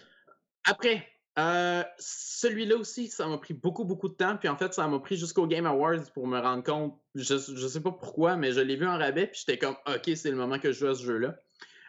[0.64, 1.06] Après,
[1.38, 4.36] euh, celui-là aussi, ça m'a pris beaucoup, beaucoup de temps.
[4.36, 6.98] Puis en fait, ça m'a pris jusqu'au Game Awards pour me rendre compte.
[7.14, 9.28] Je, je sais pas pourquoi, mais je l'ai vu en rabais.
[9.28, 11.36] Puis j'étais comme, OK, c'est le moment que je joue à ce jeu-là.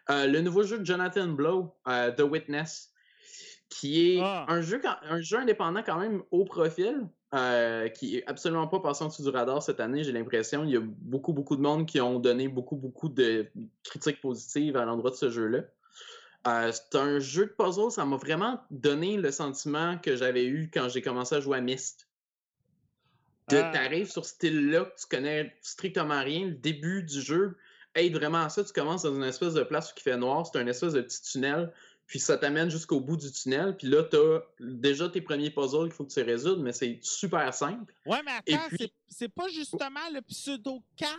[0.10, 2.92] Euh, le nouveau jeu de Jonathan Blow, euh, The Witness,
[3.70, 4.46] qui est Ah.
[4.48, 9.04] un, jeu, un jeu indépendant quand même haut profil, euh, qui est absolument pas passé
[9.04, 10.64] en dessous du radar cette année, j'ai l'impression.
[10.64, 13.48] Il y a beaucoup, beaucoup de monde qui ont donné beaucoup, beaucoup de
[13.84, 15.62] critiques positives à l'endroit de ce jeu-là.
[16.48, 20.70] Euh, c'est un jeu de puzzle, ça m'a vraiment donné le sentiment que j'avais eu
[20.72, 22.08] quand j'ai commencé à jouer à Myst.
[23.50, 23.72] De, Ah.
[23.74, 27.58] T'arrives sur ce style-là, que tu connais strictement rien, le début du jeu
[27.96, 28.64] aide vraiment à ça.
[28.64, 31.02] Tu commences dans une espèce de place où il fait noir, c'est un espèce de
[31.02, 31.72] petit tunnel,
[32.08, 35.92] puis ça t'amène jusqu'au bout du tunnel, puis là, t'as déjà tes premiers puzzles qu'il
[35.94, 37.94] faut que tu résoudres, mais c'est super simple.
[38.06, 41.16] Ouais, mais attends, puis- c'est- pas justement le pseudo 4?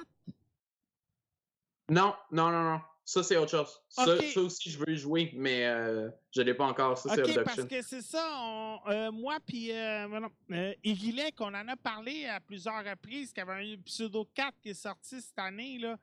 [1.89, 2.81] Non, non, non, non.
[3.05, 3.81] Ça, c'est autre chose.
[3.89, 4.05] Ça,
[4.41, 6.99] aussi, je veux y jouer, mais euh, je l'ai pas encore.
[6.99, 10.09] Ça, c'est parce que c'est ça, on- euh, moi puis euh,
[10.51, 14.57] euh, Evilin, qu'on en a parlé à plusieurs reprises, qu'il y avait un Pseudo 4
[14.61, 15.97] qui est sorti cette année, là.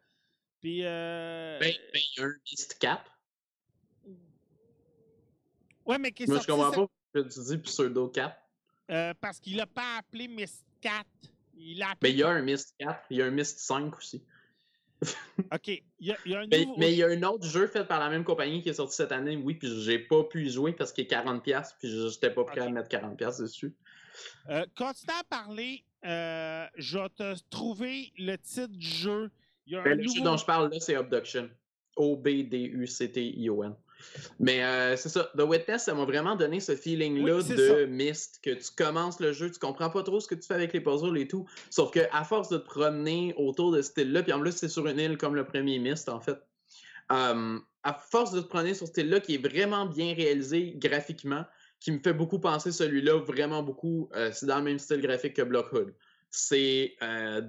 [0.61, 3.03] Puis, Ben, ben, il y a un Beast 4.
[5.85, 8.35] Ouais, mais qui est Moi, je comprends pas pourquoi tu dis Pseudo 4.
[8.91, 11.05] euh, parce qu'il l'a pas appelé Mist 4.
[11.55, 11.97] Il Mais appelé...
[12.01, 14.23] Ben, il y a un Myst 4, il y a un Myst 5 aussi.
[15.51, 16.79] OK, il y a, il y a un Mais, nouveau...
[16.79, 18.95] mais il y a un autre jeu fait par la même compagnie qui est sorti
[18.95, 21.41] cette année, oui, puis j'ai pas pu y jouer parce qu'il est 40$,
[21.79, 23.75] puis j'étais pas prêt à mettre 40$ dessus.
[24.49, 29.29] Euh, continue à parler, euh, je vais te trouver le titre du jeu.
[29.65, 31.49] Il y a un Ben, le jeu dont je parle là, c'est Abduction.
[31.95, 33.75] O-B-D-U-C-T-I-O-N.
[34.39, 35.29] Mais euh, c'est ça.
[35.37, 37.85] The Witness, ça m'a vraiment donné ce feeling-là Oui, de ça.
[37.87, 40.73] Myst, que tu commences le jeu, tu comprends pas trop ce que tu fais avec
[40.73, 41.45] les puzzles et tout.
[41.69, 44.67] Sauf que à force de te promener autour de ce style-là, puis en plus, c'est
[44.69, 46.37] sur une île comme le premier Myst, en fait.
[47.11, 51.43] euh, à force de te promener sur ce style-là, qui est vraiment bien réalisé graphiquement,
[51.79, 54.09] qui me fait beaucoup penser celui-là, vraiment beaucoup.
[54.15, 55.93] euh, c'est dans le même style graphique que Blockhood.
[56.31, 56.95] C'est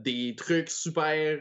[0.02, 1.40] des trucs super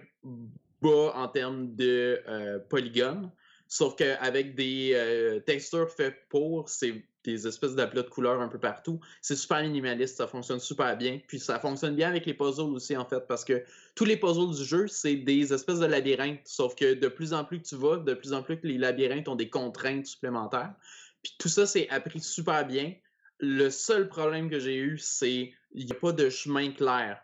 [0.82, 2.22] bas en termes de
[2.70, 3.30] polygones,
[3.74, 8.60] sauf qu'avec des euh, textures faites pour, c'est des espèces d'aplats de couleurs un peu
[8.60, 9.00] partout.
[9.20, 11.20] C'est super minimaliste, ça fonctionne super bien.
[11.28, 13.64] Puis ça fonctionne bien avec les puzzles aussi, en fait, parce que
[13.96, 17.46] tous les puzzles du jeu, c'est des espèces de labyrinthes, sauf que de plus en
[17.46, 20.76] plus que tu vas, de plus en plus que les labyrinthes ont des contraintes supplémentaires.
[21.24, 22.94] Puis tout ça, c'est appris super bien.
[23.40, 27.20] Le seul problème que j'ai eu, c'est il n'y a pas de chemin clair.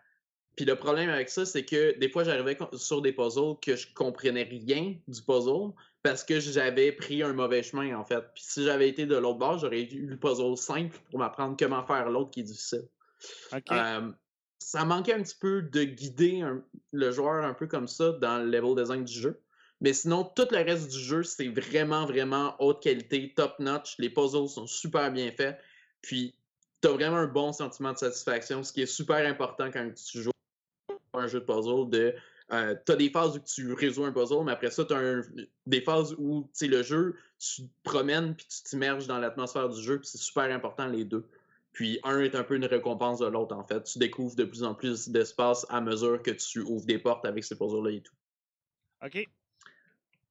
[0.55, 3.88] Puis le problème avec ça, c'est que des fois, j'arrivais sur des puzzles que je
[3.93, 8.21] comprenais rien du puzzle parce que j'avais pris un mauvais chemin, en fait.
[8.33, 11.83] Puis si j'avais été de l'autre bord, j'aurais eu le puzzle simple pour m'apprendre comment
[11.85, 12.88] faire l'autre qui est difficile.
[13.73, 14.12] Euh,
[14.59, 18.38] ça manquait un petit peu de guider un- le joueur un peu comme ça dans
[18.39, 19.39] le level design du jeu.
[19.81, 23.95] Mais sinon, tout le reste du jeu, c'est vraiment, vraiment haute qualité, top notch.
[23.97, 25.57] Les puzzles sont super bien faits.
[26.01, 26.35] Puis,
[26.81, 30.21] tu as vraiment un bon sentiment de satisfaction, ce qui est super important quand tu
[30.21, 30.31] joues
[31.13, 31.89] à un jeu de puzzle.
[31.89, 32.13] De,
[32.51, 35.21] euh, tu as des phases où tu résous un puzzle, mais après ça, tu as
[35.65, 39.99] des phases où le jeu, tu te promènes puis tu t'immerges dans l'atmosphère du jeu.
[39.99, 41.27] puis c'est super important, les deux.
[41.73, 43.83] Puis un est un peu une récompense de l'autre, en fait.
[43.83, 47.43] Tu découvres de plus en plus d'espace à mesure que tu ouvres des portes avec
[47.43, 48.15] ces puzzles-là et tout.
[49.05, 49.27] OK.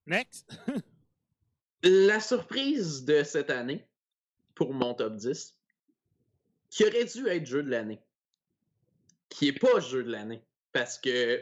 [0.07, 0.51] Next.
[1.85, 3.87] La surprise de cette année,
[4.57, 5.55] pour mon top 10,
[6.71, 8.03] qui aurait dû être jeu de l'année,
[9.29, 10.43] qui est pas jeu de l'année.
[10.73, 11.41] Parce que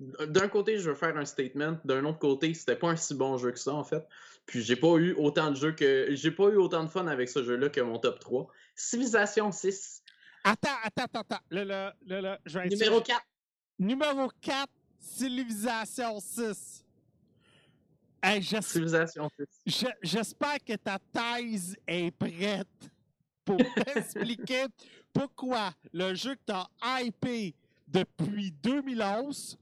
[0.00, 3.36] d'un côté, je veux faire un statement, d'un autre côté, c'était pas un si bon
[3.36, 4.02] jeu que ça, en fait.
[4.46, 6.08] Puis j'ai pas eu autant de jeux que.
[6.10, 8.48] J'ai pas eu autant de fun avec ce jeu-là que mon top 3.
[8.74, 10.02] Civilization 6,
[10.42, 11.44] Attends, attends, attends, attends.
[11.50, 13.20] Là, là, là, là, je vais numéro 4.
[13.78, 14.66] Numéro 4,
[14.98, 16.84] Civilisation 6.
[18.22, 19.46] Hey, Civilization 6.
[19.66, 22.66] je- J'espère que ta thèse est prête
[23.44, 24.64] pour t'expliquer
[25.12, 27.54] pourquoi le jeu que tu as hypé
[27.86, 29.58] depuis 2011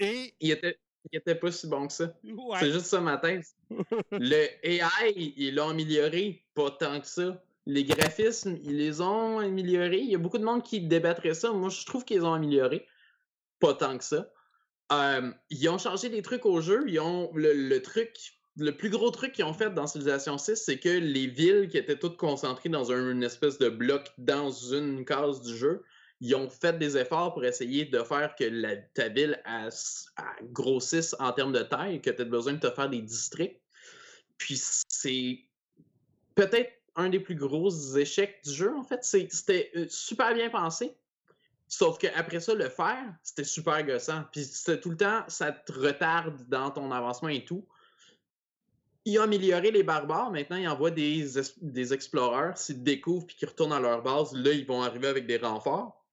[0.00, 0.34] et.
[0.40, 0.78] Il était,
[1.12, 2.14] il était pas si bon que ça.
[2.24, 2.58] Ouais.
[2.60, 3.54] C'est juste ça ma thèse.
[4.12, 7.42] Le AI, ils l'ont amélioré, pas tant que ça.
[7.66, 9.98] Les graphismes, ils les ont améliorés.
[9.98, 11.50] Il y a beaucoup de monde qui débattrait ça.
[11.52, 12.86] Moi, je trouve qu'ils ont amélioré,
[13.58, 14.30] pas tant que ça.
[14.92, 16.84] Euh, ils ont changé des trucs au jeu.
[16.86, 18.14] Ils ont le, le truc,
[18.56, 21.76] le plus gros truc qu'ils ont fait dans Civilization 6, c'est que les villes qui
[21.76, 25.82] étaient toutes concentrées dans un- une espèce de bloc dans une case du jeu,
[26.20, 29.42] ils ont fait des efforts pour essayer de faire que ta ville
[30.52, 33.60] grossisse en termes de taille, que tu as besoin de te faire des districts.
[34.38, 35.40] Puis c'est
[36.34, 39.04] peut-être un des plus gros échecs du jeu, en fait.
[39.04, 40.96] C'était euh, super bien pensé,
[41.68, 44.22] Sauf qu'après ça, le faire, c'était super gossant.
[44.30, 44.48] Puis
[44.80, 47.66] tout le temps, ça te retarde dans ton avancement et tout.
[49.04, 50.30] Il a amélioré les barbares.
[50.30, 52.52] Maintenant, il envoie des, es- des explorers.
[52.56, 55.38] S'ils te découvrent puis qu'ils retournent à leur base, là, ils vont arriver avec des
[55.38, 56.05] renforts.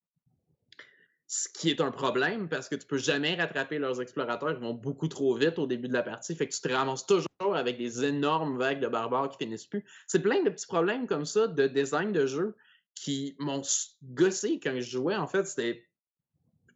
[1.35, 4.51] Ce qui est un problème parce que tu peux jamais rattraper leurs explorateurs.
[4.51, 6.35] Ils vont beaucoup trop vite au début de la partie.
[6.35, 9.83] Fait que tu te ramasses toujours avec des énormes vagues de barbares qui finissent plus.
[10.05, 12.53] C'est plein de petits problèmes comme ça de design de jeu
[12.93, 13.63] qui m'ont
[14.13, 15.15] gossé quand je jouais.
[15.15, 15.87] En fait, c'était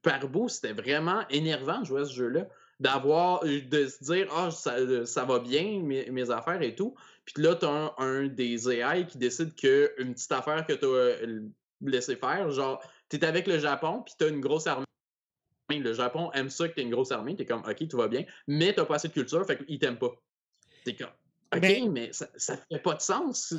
[0.02, 2.48] par bout, c'était vraiment énervant de jouer à ce jeu-là.
[2.80, 6.96] D'avoir, euh, de se dire, ah, ça, euh, va bien, mes, affaires et tout.
[7.26, 10.86] Puis là, tu as un, un des AI qui décide qu'une petite affaire que tu
[10.86, 11.28] as
[11.82, 14.86] laissé faire, genre, tu es avec le Japon, puis tu as une grosse armée.
[15.70, 18.08] Le Japon aime ça que tu une grosse armée, tu es comme, ok, tout va
[18.08, 20.12] bien, mais tu pas assez de culture, fait qu'ils t'aiment pas.
[20.86, 21.08] Tu comme,
[21.54, 23.54] ok, Mais- mais, ça, ça fait pas de sens.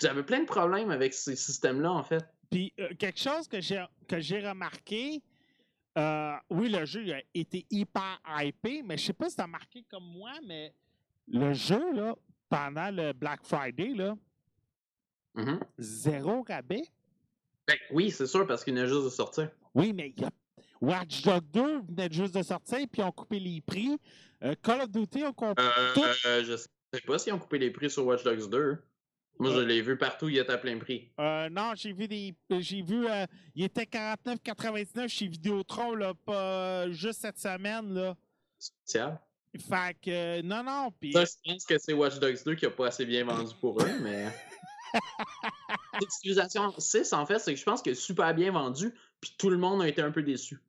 [0.00, 2.24] J'avais plein de problèmes avec ces systèmes-là, en fait.
[2.50, 5.22] Puis euh, quelque chose que j'ai que j'ai remarqué,
[5.96, 9.44] euh, oui, le jeu a été hyper hypé, mais je sais pas si tu as
[9.44, 10.74] remarqué comme moi, mais
[11.28, 12.14] le jeu, là,
[12.48, 14.16] pendant le Black Friday, là,
[15.34, 15.60] Mhm.
[15.78, 16.82] zéro rabais.
[17.68, 19.50] Ben, oui, c'est sûr, parce qu'il venait juste de sortir.
[19.74, 20.30] Oui, mais il y a
[20.80, 23.96] Watch Dogs 2 venait juste de sortir, puis ils ont coupé les prix.
[24.42, 25.62] Euh, Call of Duty ont coupé.
[25.62, 28.82] Euh, Tout- euh, je sais pas s'ils ont coupé les prix sur Watch Dogs 2.
[29.38, 29.64] Moi, je Euh.
[29.64, 31.10] l'ai vu partout, il était à plein prix.
[31.20, 32.34] Euh, non, j'ai vu des.
[32.58, 33.06] J'ai vu.
[33.08, 38.16] euh, il était 49,99 chez Vidéotron, là, pas juste cette semaine, là.
[38.58, 39.20] Spécial.
[39.56, 40.10] Fait que.
[40.10, 41.12] euh, non, non, puis.
[41.12, 43.80] Ça, je pense que c'est Watch Dogs 2 qui a pas assez bien vendu pour
[43.80, 44.26] eux, mais.
[46.08, 49.58] Civilization 6, en fait, c'est que je pense que super bien vendu, puis tout le
[49.58, 50.60] monde a été un peu déçu.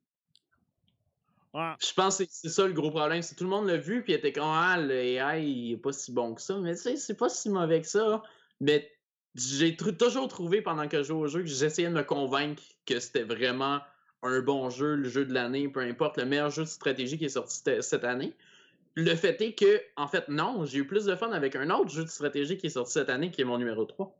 [1.52, 1.74] Ouais.
[1.80, 3.22] Je pense que c'est- ça le gros problème.
[3.22, 5.76] C'est que tout le monde l'a vu, puis était comme Ah, le AI, il est
[5.76, 6.58] pas si bon que ça.
[6.58, 8.22] Mais tu sais, c'est pas si mauvais que ça.
[8.60, 8.90] Mais
[9.36, 12.98] j'ai toujours trouvé pendant que je jouais au jeu que j'essayais de me convaincre que
[12.98, 13.80] c'était vraiment
[14.22, 17.26] un bon jeu, le jeu de l'année, peu importe, le meilleur jeu de stratégie qui
[17.26, 18.36] est sorti cette année.
[18.96, 21.90] Le fait est que, en fait, non, j'ai eu plus de fun avec un autre
[21.90, 24.16] jeu de stratégie qui est sorti cette année, qui est mon numéro 3.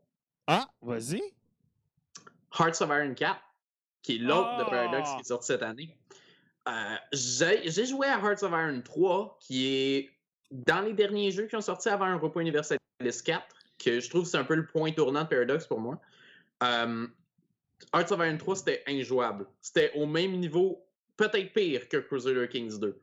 [0.47, 1.21] Ah, vas-y.
[2.59, 3.39] Hearts of Iron 4,
[4.01, 5.15] qui est l'autre de Paradox Ah!
[5.15, 5.97] qui est sorti cette année.
[6.67, 10.09] Euh, j'ai joué à Hearts of Iron 3, qui est
[10.51, 13.43] dans les derniers jeux qui ont sorti avant Europa Universalis 4,
[13.77, 15.99] que je trouve c'est un peu le point tournant de Paradox pour moi.
[16.63, 17.07] Euh,
[17.93, 19.47] Hearts of Iron 3, c'était injouable.
[19.61, 20.85] C'était au même niveau,
[21.17, 22.99] peut-être pire que Crusader Kings 2.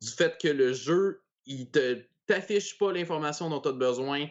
[0.00, 4.26] Du fait que le jeu, il te t'affiche pas l'information dont tu as besoin.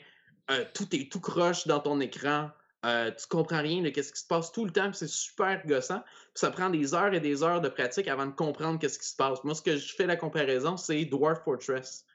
[0.51, 2.49] Euh, tout est tout croche dans ton écran.
[2.85, 6.01] Euh, tu comprends rien de qu'est-ce qui se passe tout le temps, c'est super gossant.
[6.01, 9.07] Puis ça prend des heures et des heures de pratique avant de comprendre qu'est-ce qui
[9.07, 9.41] se passe.
[9.45, 12.05] Moi, ce que je fais la comparaison, c'est Dwarf Fortress.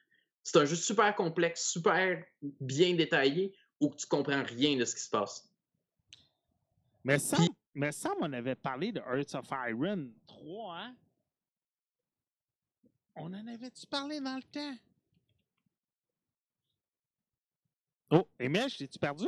[0.43, 2.23] C'est un jeu super complexe, super
[2.61, 5.51] bien détaillé, où tu comprends rien de ce qui se passe.
[7.05, 10.95] Mais ça, Puis- mais ça, on avait parlé de Hearts of Iron 3, hein?
[13.21, 14.77] On en avait-tu parlé dans le temps?
[18.11, 19.27] Oh, Emile, je t'ai-tu perdu?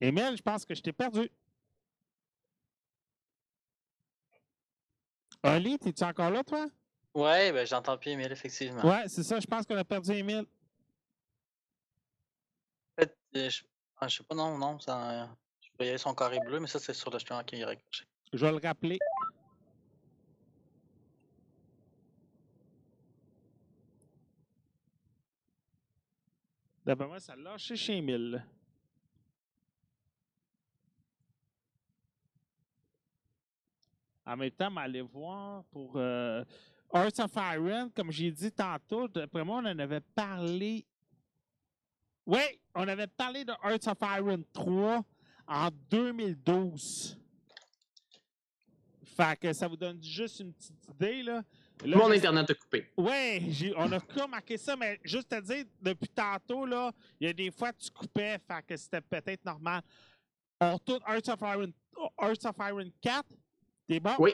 [0.00, 1.30] Emile, je pense que je t'ai perdu.
[5.42, 6.66] Oli, t'es-tu encore là, toi?
[7.14, 8.84] Ouais, ben j'entends plus Emile, effectivement.
[8.86, 10.46] Ouais, c'est ça, je pense qu'on a perdu Emile.
[12.96, 13.62] En fait, euh, je...
[13.98, 15.28] ah, je sais pas, non, non, ça...
[15.60, 17.78] je voyais son carré bleu, mais ça c'est sur le chemin qui est.
[18.32, 18.98] Je vais le rappeler.
[26.84, 28.44] D'après moi, ça l'a lâché chez Emile.
[34.26, 36.44] En même temps, aller voir pour euh,
[36.92, 40.86] Hearts of Iron, comme j'ai dit tantôt, d'après moi, on en avait parlé.
[42.26, 42.40] Oui,
[42.74, 45.04] on avait parlé de Hearts of Iron 3
[45.46, 47.18] en 2012.
[49.04, 51.42] Fait que ça vous donne juste une petite idée, là.
[51.82, 52.86] Là, Mon internet a coupé.
[53.50, 57.32] J'ai- on a remarqué ça, mais juste à dire, depuis tantôt, là, il y a
[57.32, 59.82] des fois tu coupais, fait que c'était peut-être normal.
[60.60, 61.72] On retourne Hearts of Iron,
[62.20, 63.24] Hearts of Iron 4.
[63.88, 64.14] T'es bon?
[64.18, 64.32] Oui.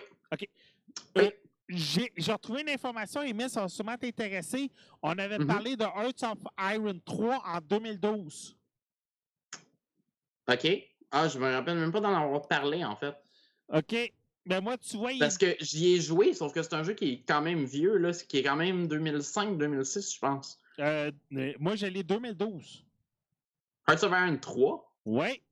[1.19, 1.31] Euh,
[1.69, 4.71] j'ai retrouvé une information, Emile, ça va sûrement t'intéresser.
[5.03, 5.47] On avait Mhm.
[5.47, 6.39] parlé de Hearts of
[6.75, 8.57] Iron 3 en 2012.
[10.49, 10.67] OK.
[11.11, 13.15] Ah, je me rappelle même pas d'en avoir parlé, en fait.
[13.73, 14.13] OK?
[14.47, 16.95] Ben moi, tu vois, il Parce que j'y ai joué, sauf que c'est un jeu
[16.95, 20.59] qui est quand même vieux, là, qui est quand même 2005-2006, je pense.
[20.79, 21.11] euh,
[21.59, 22.85] moi, j'ai les 2012.
[23.89, 24.93] Hearts of Iron 3.
[25.05, 25.43] Ouais.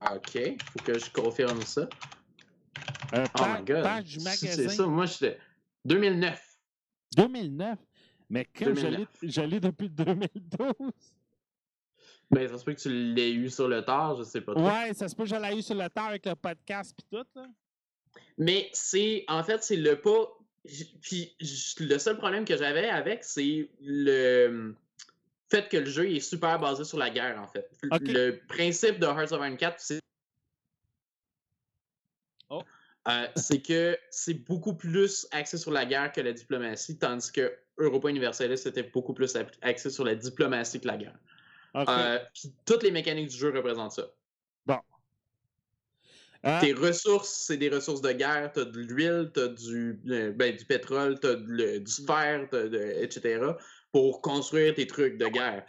[0.00, 0.38] Ah, OK.
[0.72, 1.88] Faut que je confirme ça.
[3.14, 3.82] Euh, Oh my god.
[3.82, 4.48] page du Si magasin.
[4.54, 5.38] C'est ça, moi, j'étais.
[5.84, 6.40] 2009.
[7.16, 7.78] 2009.
[8.28, 9.08] Mais comme je 2009.
[9.22, 10.92] l'ai- je l'ai depuis 2012.
[12.30, 14.64] Ben, ça se peut que tu l'aies eu sur le tard, je sais pas trop.
[14.64, 17.06] Ouais, ça se peut que je l'ai eu sur le tard avec le podcast puis
[17.10, 17.26] tout.
[17.34, 17.46] Là.
[18.38, 20.36] Mais c'est, en fait, c'est le pas.
[21.02, 21.34] Puis
[21.78, 24.74] le seul problème que j'avais avec, c'est le
[25.50, 27.68] fait que le jeu est super basé sur la guerre, en fait.
[27.82, 30.00] Le principe de Hearts of Iron 4, c'est.
[32.48, 32.62] Oh.
[33.08, 37.52] Euh, c'est que c'est beaucoup plus axé sur la guerre que la diplomatie, tandis que
[37.78, 41.18] Europa Universalis était beaucoup plus axé sur la diplomatie que la guerre.
[41.76, 44.06] Euh, Puis toutes les mécaniques du jeu représentent ça.
[46.46, 48.50] Euh, Tes ressources, c'est des ressources de guerre.
[48.54, 53.58] T'as de l'huile, t'as du, euh, ben, du pétrole, t'as du fer, t'as de- etc.
[53.92, 55.66] pour construire tes trucs de guerre.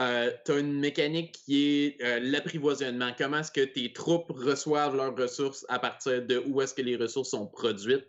[0.00, 3.12] Euh, t'as une mécanique qui est euh, l'apprivoisonnement.
[3.16, 6.96] Comment est-ce que tes troupes reçoivent leurs ressources à partir de où est-ce que les
[6.96, 8.06] ressources sont produites?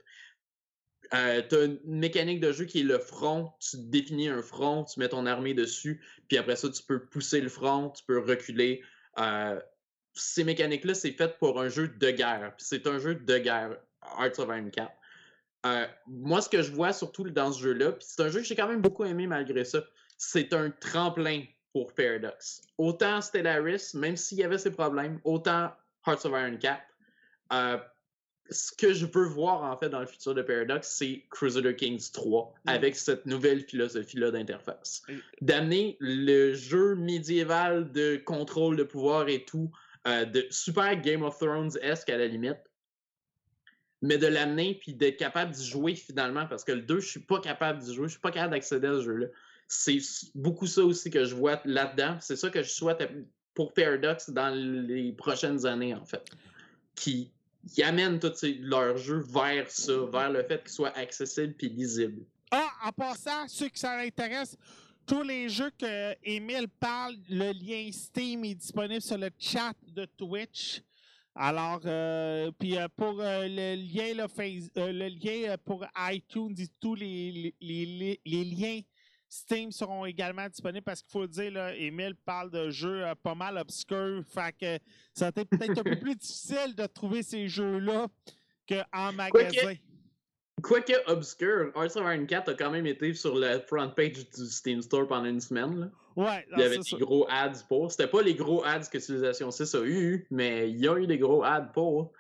[1.14, 3.52] Euh, t'as une mécanique de jeu qui est le front.
[3.60, 7.42] Tu définis un front, tu mets ton armée dessus, puis après ça, tu peux pousser
[7.42, 8.84] le front, tu peux reculer.
[9.20, 9.60] Euh,
[10.14, 12.54] ces mécaniques-là, c'est fait pour un jeu de guerre.
[12.58, 13.78] C'est un jeu de guerre,
[14.20, 14.92] Hearts of Iron 4.
[15.66, 18.46] Euh, moi, ce que je vois surtout dans ce jeu-là, puis c'est un jeu que
[18.46, 19.84] j'ai quand même beaucoup aimé malgré ça,
[20.18, 21.44] c'est un tremplin
[21.74, 22.62] pour Paradox.
[22.78, 25.72] Autant Stellaris, même s'il y avait ses problèmes, autant
[26.06, 26.82] Hearts of Iron 4.
[28.52, 32.12] Ce que je veux voir en fait dans le futur de Paradox, c'est Crusader Kings
[32.12, 32.70] 3 Mm.
[32.70, 35.04] avec cette nouvelle philosophie-là d'interface.
[35.10, 39.72] Et- D'amener le jeu médiéval de contrôle de pouvoir et tout,
[40.08, 42.58] euh, de super Game of Thrones-esque à la limite,
[44.02, 47.20] mais de l'amener puis d'être capable d'y jouer finalement parce que le 2, je suis
[47.20, 49.28] pas capable d'y jouer, je suis pas capable d'accéder à ce jeu-là.
[49.68, 50.00] C'est
[50.34, 52.18] beaucoup ça aussi que je vois là-dedans.
[52.22, 53.08] C'est ça que je souhaite
[53.54, 56.24] pour Paradox dans les prochaines années, en fait.
[56.96, 57.32] Qui,
[57.68, 61.70] qui amènent tous ces- leurs jeux vers ça, vers le fait qu'ils soient accessibles puis
[61.70, 62.24] lisibles.
[62.52, 64.58] Ah, en passant, ceux qui ça intéresse,
[65.06, 70.06] tous les jeux que Emile parle, le lien Steam est disponible sur le chat de
[70.06, 70.82] Twitch.
[71.36, 76.96] Alors, euh, puis euh, pour euh, le lien, le, face, le lien pour iTunes tous
[76.96, 78.80] les, les- les liens
[79.30, 83.14] Steam seront également disponibles parce qu'il faut le dire, là, Emile parle de jeux euh,
[83.22, 84.24] pas mal obscurs.
[84.28, 88.08] Fait que ça a été peut-être un peu plus difficile de trouver ces jeux-là
[88.68, 89.76] qu'en magasin.
[90.62, 94.46] Quoique obscur, Hearts of Iron 4 a quand même été sur la front page du
[94.46, 95.80] Steam Store pendant une semaine.
[95.80, 95.90] là.
[96.16, 96.98] Ouais, Il y avait des ça.
[96.98, 97.92] gros ads pour.
[97.92, 101.08] C'était pas les gros ads que Civilization 6 a eu, mais il y a eu
[101.08, 102.12] des gros ads pour.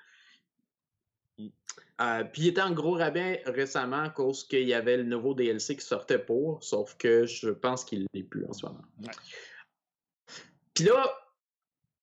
[2.01, 5.33] Euh, puis il était en gros rabais récemment à cause qu'il y avait le nouveau
[5.33, 8.85] DLC qui sortait pour, sauf que je pense qu'il l'est plus en ce moment.
[9.03, 9.11] Ouais.
[10.73, 11.13] Puis là,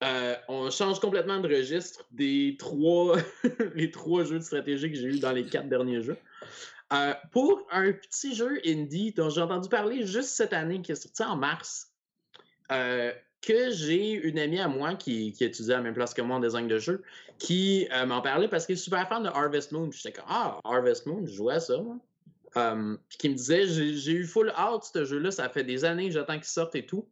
[0.05, 3.17] euh, on change complètement de registre des trois,
[3.75, 6.19] les trois jeux de stratégie que j'ai eu dans les quatre derniers jeux.
[6.93, 10.97] Euh, pour un petit jeu indie dont j'ai entendu parler juste cette année, qui est
[10.97, 11.93] sorti en mars,
[12.71, 13.13] euh,
[13.47, 16.37] que j'ai une amie à moi qui, qui étudie à la même place que moi
[16.37, 17.05] en design de jeu,
[17.39, 19.91] qui euh, m'en parlait parce qu'elle est super fan de Harvest Moon.
[19.93, 21.75] J'étais comme Ah, Harvest Moon, je jouais à ça.
[22.57, 26.09] Euh, puis qui me disait J'ai eu full out ce jeu-là, ça fait des années
[26.09, 27.09] que j'attends qu'il sorte et tout.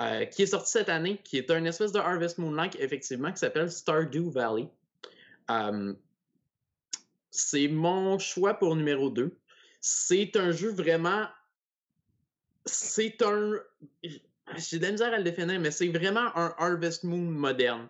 [0.00, 3.38] Euh, qui est sorti cette année, qui est un espèce de Harvest Moon-like, effectivement, qui
[3.38, 4.68] s'appelle Stardew Valley.
[7.30, 9.36] C'est mon choix pour numéro 2.
[9.80, 11.26] C'est un jeu vraiment.
[12.66, 13.54] C'est un.
[14.56, 17.88] J'ai de la misère à le définir, mais c'est vraiment un Harvest Moon moderne.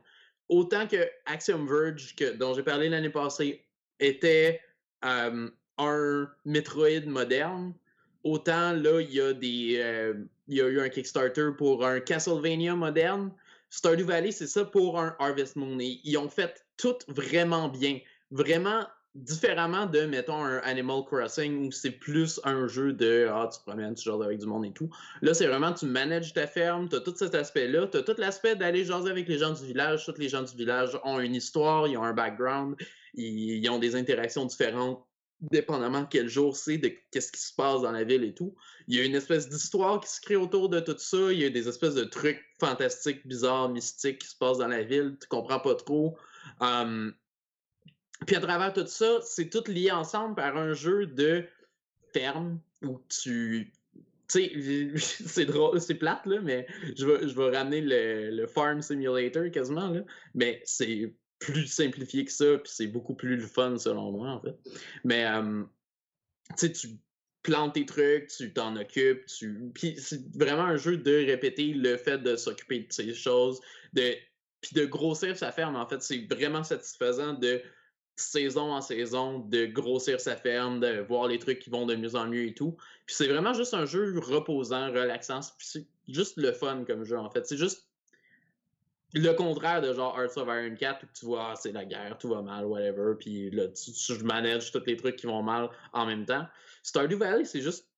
[0.48, 3.64] Autant que Axiom Verge, dont j'ai parlé l'année passée,
[4.00, 4.60] était
[5.02, 5.50] un
[6.44, 7.74] Metroid moderne,
[8.24, 10.14] autant là, il y, a des, euh,
[10.48, 13.32] il y a eu un Kickstarter pour un Castlevania moderne.
[13.70, 15.78] Stardew Valley, c'est ça pour un Harvest Moon.
[15.78, 18.00] Ils ont fait tout vraiment bien.
[18.30, 23.60] Vraiment différemment de, mettons, un Animal Crossing où c'est plus un jeu de Ah, tu
[23.66, 24.90] promènes, tu joues avec du monde et tout.
[25.22, 27.88] Là, c'est vraiment tu manages ta ferme, tu as tout cet aspect-là.
[27.88, 30.04] Tu as tout l'aspect d'aller jaser avec les gens du village.
[30.04, 32.76] Tous les gens du village ont une histoire, ils ont un background,
[33.14, 35.04] ils, ont des interactions différentes
[35.40, 38.56] dépendamment quel jour c'est, de qu'est-ce qui se passe dans la ville et tout.
[38.88, 41.32] Il y a une espèce d'histoire qui se crée autour de tout ça.
[41.32, 44.82] Il y a des espèces de trucs fantastiques, bizarres, mystiques qui se passent dans la
[44.82, 45.16] ville.
[45.20, 46.16] Tu comprends pas trop.
[48.26, 51.44] Puis à travers tout ça, c'est tout lié ensemble par un jeu de
[52.12, 53.72] ferme où tu.
[54.28, 54.92] Tu sais,
[55.26, 56.66] c'est drôle, c'est plate, là, mais
[56.96, 60.02] je vais, je ramener le, le Farm Simulator quasiment, là.
[60.34, 64.40] Mais c'est plus simplifié que ça, puis c'est beaucoup plus le fun selon moi, en
[64.40, 64.56] fait.
[65.04, 65.62] Mais, euh,
[66.50, 66.88] tu sais, tu
[67.42, 69.70] plantes tes trucs, tu t'en occupes, tu...
[69.74, 73.60] Puis c'est vraiment un jeu de répéter le fait de s'occuper de ces choses,
[73.92, 74.14] de...
[74.60, 76.02] puis de grossir sa ferme, en fait.
[76.02, 77.62] C'est vraiment satisfaisant de
[78.20, 82.14] saison en saison, de grossir sa ferme, de voir les trucs qui vont de mieux
[82.14, 82.76] en mieux et tout.
[83.06, 85.40] Puis c'est vraiment juste un jeu reposant, relaxant.
[85.58, 87.46] C'est juste le fun comme jeu, en fait.
[87.46, 87.88] C'est juste
[89.14, 92.18] le contraire de genre Hearts of Iron 4 où tu vois, ah, c'est la guerre,
[92.18, 95.70] tout va mal, whatever, puis là, tu, tu manage tous les trucs qui vont mal
[95.92, 96.46] en même temps.
[96.82, 97.88] Stardew Valley, c'est juste.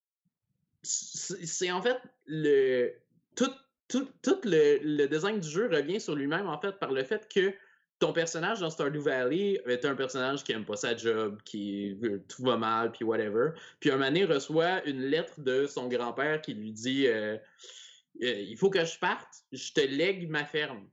[0.83, 2.93] C'est en fait le.
[3.35, 3.51] Tout,
[3.89, 7.29] tout, tout le, le, design du jeu revient sur lui-même, en fait, par le fait
[7.33, 7.53] que
[8.01, 11.97] ton personnage dans Stardew Valley est un personnage qui aime pas sa job, qui
[12.29, 13.51] tout va mal, puis whatever.
[13.79, 17.37] Puis un moment reçoit une lettre de son grand-père qui lui dit euh,
[18.23, 20.89] euh, Il faut que je parte, je te lègue ma ferme.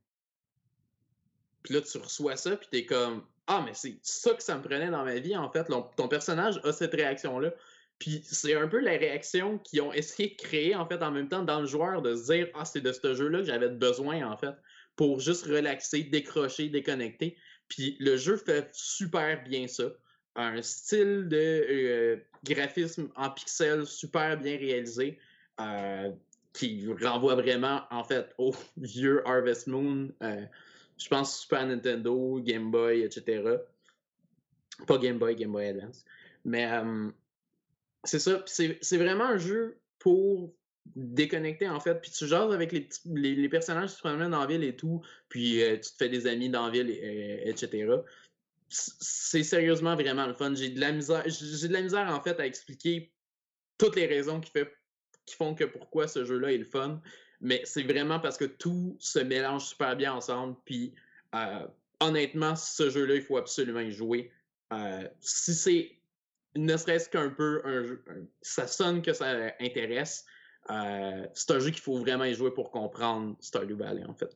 [1.63, 4.61] Puis là, tu reçois ça, puis t'es comme Ah, mais c'est ça que ça me
[4.61, 5.65] prenait dans ma vie, en fait.
[5.95, 7.53] Ton personnage a cette réaction-là.
[7.99, 11.29] Puis c'est un peu la réaction qu'ils ont essayé de créer, en fait, en même
[11.29, 14.29] temps, dans le joueur, de se dire Ah, c'est de ce jeu-là que j'avais besoin,
[14.29, 14.55] en fait
[14.97, 17.37] pour juste relaxer, décrocher, déconnecter.
[17.69, 19.85] Puis le jeu fait super bien ça.
[20.35, 25.17] Un style de euh, graphisme en pixels super bien réalisé
[25.61, 26.11] euh,
[26.53, 30.09] qui renvoie vraiment en fait au vieux Harvest Moon.
[30.21, 30.45] Euh,
[30.97, 33.43] je pense Super Nintendo, Game Boy, etc.
[34.87, 36.03] Pas Game Boy, Game Boy Advance.
[36.43, 36.67] Mais
[38.03, 38.43] c'est ça.
[38.47, 40.51] C'est vraiment un jeu pour
[40.95, 42.87] déconnecté en fait, puis tu jases avec les,
[43.35, 46.09] les, personnages qui se promènent dans la ville et tout, puis euh, tu te fais
[46.09, 47.87] des amis dans la ville, etc.
[48.69, 50.53] C'est sérieusement vraiment le fun.
[50.53, 53.11] J'ai de la misère, j'ai de la misère en fait à expliquer
[53.77, 54.71] toutes les raisons qui, fait,
[55.25, 57.01] qui font que pourquoi ce jeu-là est le fun,
[57.41, 60.93] mais c'est vraiment parce que tout se mélange super bien ensemble, puis
[61.35, 61.67] euh,
[61.99, 64.31] honnêtement, ce jeu-là, il faut absolument y jouer.
[64.73, 65.91] Euh, si c'est
[66.55, 68.03] ne serait-ce qu'un peu un jeu,
[68.41, 70.25] ça sonne que ça intéresse,
[70.69, 74.35] euh, c'est un jeu qu'il faut vraiment y jouer pour comprendre Stardew Valley, en fait.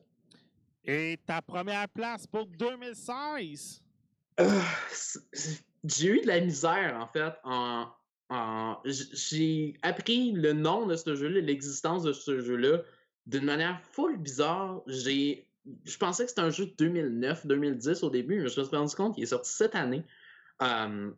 [0.84, 3.82] Et ta première place pour 2016?
[4.40, 4.60] Euh,
[5.84, 7.88] j'ai eu de la misère, en fait, en,
[8.84, 12.82] j'ai appris le nom de ce jeu-là, l'existence de ce jeu-là,
[13.26, 14.82] d'une manière full bizarre.
[14.86, 15.46] J'ai,
[15.84, 18.94] je pensais que c'était un jeu de 2009-2010 au début, mais je me suis rendu
[18.94, 20.04] compte qu'il est sorti cette année.
[20.62, 21.10] Euh,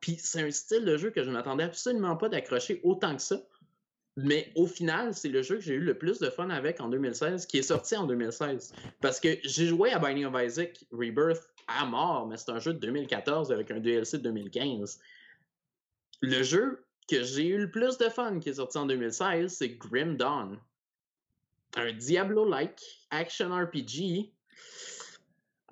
[0.00, 3.22] puis c'est un style de jeu que je ne m'attendais absolument pas d'accrocher autant que
[3.22, 3.40] ça.
[4.22, 6.88] Mais au final, c'est le jeu que j'ai eu le plus de fun avec en
[6.88, 8.72] 2016, qui est sorti en 2016.
[9.00, 12.74] Parce que j'ai joué à Binding of Isaac Rebirth à mort, mais c'est un jeu
[12.74, 15.00] de 2014 avec un DLC de 2015.
[16.22, 19.70] Le jeu que j'ai eu le plus de fun qui est sorti en 2016, c'est
[19.70, 20.58] Grim Dawn.
[21.76, 24.32] Un Diablo-like action RPG.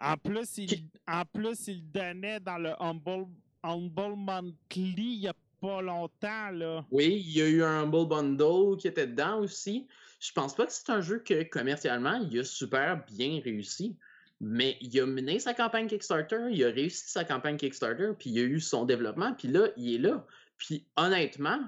[0.01, 3.27] En plus, il, en plus, il donnait dans le Humble,
[3.65, 6.85] Humble Monthly il y a pas longtemps, là.
[6.91, 9.87] Oui, il y a eu un Humble Bundle qui était dedans aussi.
[10.21, 13.97] Je pense pas que c'est un jeu que commercialement, il a super bien réussi.
[14.41, 18.39] Mais il a mené sa campagne Kickstarter, il a réussi sa campagne Kickstarter, puis il
[18.39, 20.25] a eu son développement, puis là, il est là.
[20.59, 21.59] Puis honnêtement,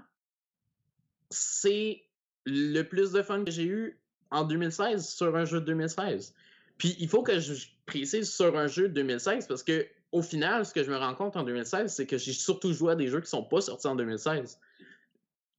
[1.30, 2.04] c'est
[2.46, 6.34] le plus de fun que j'ai eu en 2016 sur un jeu de 2016.
[6.78, 10.66] Puis il faut que je précise sur un jeu de 2016 parce que au final,
[10.66, 13.08] ce que je me rends compte en 2016, c'est que j'ai surtout joué à des
[13.08, 14.58] jeux qui sont pas sortis en 2016.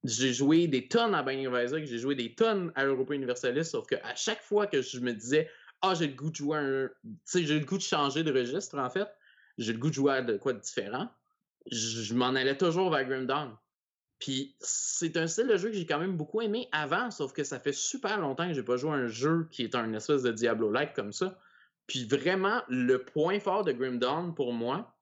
[0.04, 3.86] J'ai joué des tonnes à Binding of j'ai joué des tonnes à Europa Universalis, sauf
[3.86, 5.48] qu'à chaque fois que je me disais
[5.80, 6.88] Ah, j'ai le goût de jouer un.
[7.04, 9.08] Tu sais, j'ai le goût de changer de registre, en fait,
[9.58, 11.08] j'ai le goût de jouer à de quoi de différent,
[11.70, 13.56] je, m'en allais toujours vers Grim Dawn.
[14.18, 17.42] Puis c'est un style de jeu que j'ai quand même beaucoup aimé avant, sauf que
[17.42, 20.22] ça fait super longtemps que j'ai pas joué à un jeu qui est un espèce
[20.22, 21.38] de Diablo-like comme ça.
[21.92, 24.96] Puis vraiment, le point fort de Grim Dawn pour moi,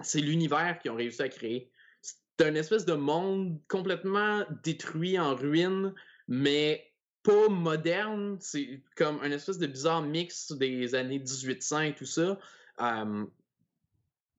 [0.00, 1.70] c'est l'univers qu'ils ont réussi à créer.
[2.00, 2.16] C'est
[2.46, 5.92] un espèce de monde complètement détruit en ruine,
[6.28, 6.90] mais
[7.22, 8.38] pas moderne.
[8.40, 12.38] C'est comme un espèce de bizarre mix des années 1800 et tout ça.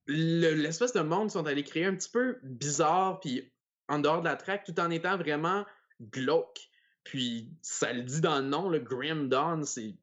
[0.07, 3.51] L'espèce de monde sont allés créer un petit peu bizarre, puis
[3.87, 5.63] en dehors de la track, tout en étant vraiment
[6.01, 6.71] glauque.
[7.03, 9.93] Puis ça le dit dans le nom, le Grim Dawn, c'est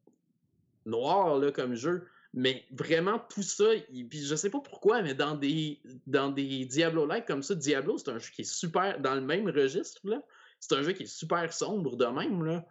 [0.85, 2.07] noir là, comme jeu.
[2.33, 3.65] Mais vraiment, tout ça,
[4.09, 8.09] puis je sais pas pourquoi, mais dans des, dans des Diablo-like comme ça, Diablo, c'est
[8.09, 10.01] un jeu qui est super, dans le même registre.
[10.59, 12.63] C'est un jeu qui est super sombre de même.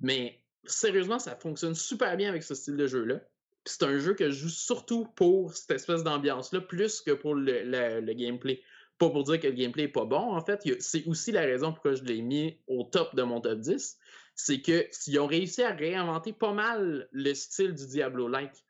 [0.00, 3.20] Mais sérieusement, ça fonctionne super bien avec ce style de jeu-là.
[3.66, 8.00] C'est un jeu que je joue surtout pour cette espèce d'ambiance-là, plus que pour le,
[8.00, 8.62] le, gameplay.
[8.98, 10.66] Pas pour dire que le gameplay est pas bon, en fait.
[10.80, 13.98] C'est aussi la raison pourquoi je l'ai mis au top de mon top 10
[14.34, 18.64] c'est que s'ils ont réussi à réinventer pas mal le style du Diablo-like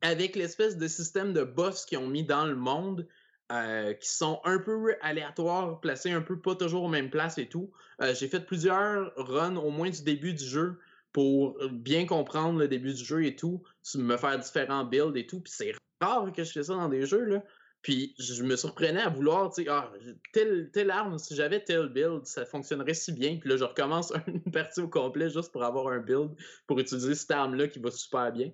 [0.00, 3.08] avec l'espèce de système de boss qu'ils ont mis dans le monde,
[3.52, 7.48] euh, qui sont un peu aléatoires, placés un peu pas toujours aux mêmes places et
[7.48, 7.72] tout.
[8.02, 10.78] Euh, j'ai fait plusieurs runs au moins du début du jeu
[11.12, 13.62] pour bien comprendre le début du jeu et tout,
[13.94, 15.40] me faire différents builds et tout.
[15.40, 17.42] Puis c'est rare que je fais ça dans des jeux, là.
[17.84, 19.92] Puis je me surprenais à vouloir, tu sais, ah,
[20.32, 23.36] telle, telle arme, si j'avais tel build, ça fonctionnerait si bien.
[23.36, 26.30] Puis là, je recommence une partie au complet juste pour avoir un build
[26.66, 28.50] pour utiliser cette arme-là qui va super bien.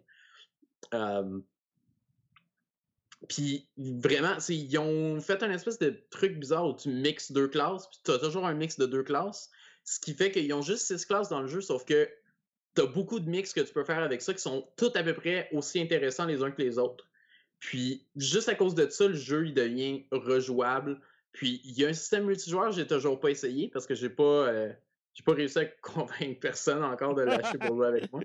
[0.95, 1.39] Euh,
[3.28, 7.87] Puis vraiment, ils ont fait un espèce de truc bizarre où tu mixes deux classes,
[7.87, 9.49] puis tu as toujours un mix de deux classes.
[9.85, 12.11] Ce qui fait qu'ils ont juste six classes dans le jeu, sauf que
[12.74, 15.05] tu as beaucoup de mix que tu peux faire avec ça qui sont tous à
[15.05, 17.09] peu près aussi intéressants les uns que les autres.
[17.61, 21.00] Puis juste à cause de ça, le jeu il devient rejouable.
[21.32, 24.48] Puis il y a un système multijoueur, j'ai toujours pas essayé parce que j'ai pas
[24.48, 24.72] euh,
[25.14, 28.22] j'ai pas réussi à convaincre personne encore de lâcher pour jouer avec moi.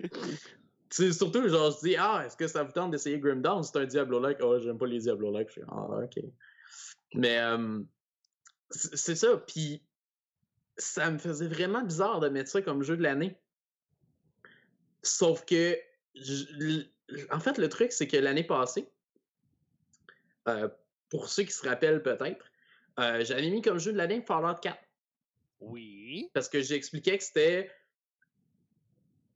[0.88, 3.76] C'est surtout genre je dis ah est-ce que ça vous tente d'essayer Grim Dawn c'est
[3.78, 5.50] un Diablo-like oh j'aime pas les Diablo-like.
[5.50, 6.24] Je fais ah ok
[7.14, 7.38] mais
[8.70, 9.36] c'est ça.
[9.36, 9.82] Puis
[10.78, 13.38] ça me faisait vraiment bizarre de mettre ça comme jeu de l'année.
[15.02, 15.78] Sauf que
[17.30, 18.90] en fait le truc c'est que l'année passée
[20.48, 20.68] euh,
[21.08, 22.44] pour ceux qui se rappellent peut-être
[22.98, 24.76] euh, j'avais mis comme jeu de l'année Fallout 4
[25.60, 26.30] Oui.
[26.32, 27.70] parce que j'expliquais que c'était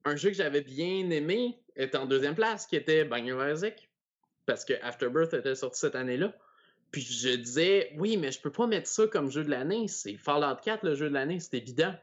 [0.04, 3.90] un jeu que j'avais bien aimé, était en deuxième place, qui était of Isaac,
[4.46, 6.34] parce que Afterbirth était sorti cette année-là.
[6.90, 10.16] Puis je disais, oui, mais je peux pas mettre ça comme jeu de l'année, c'est
[10.16, 11.94] Fallout 4 le jeu de l'année, c'est évident.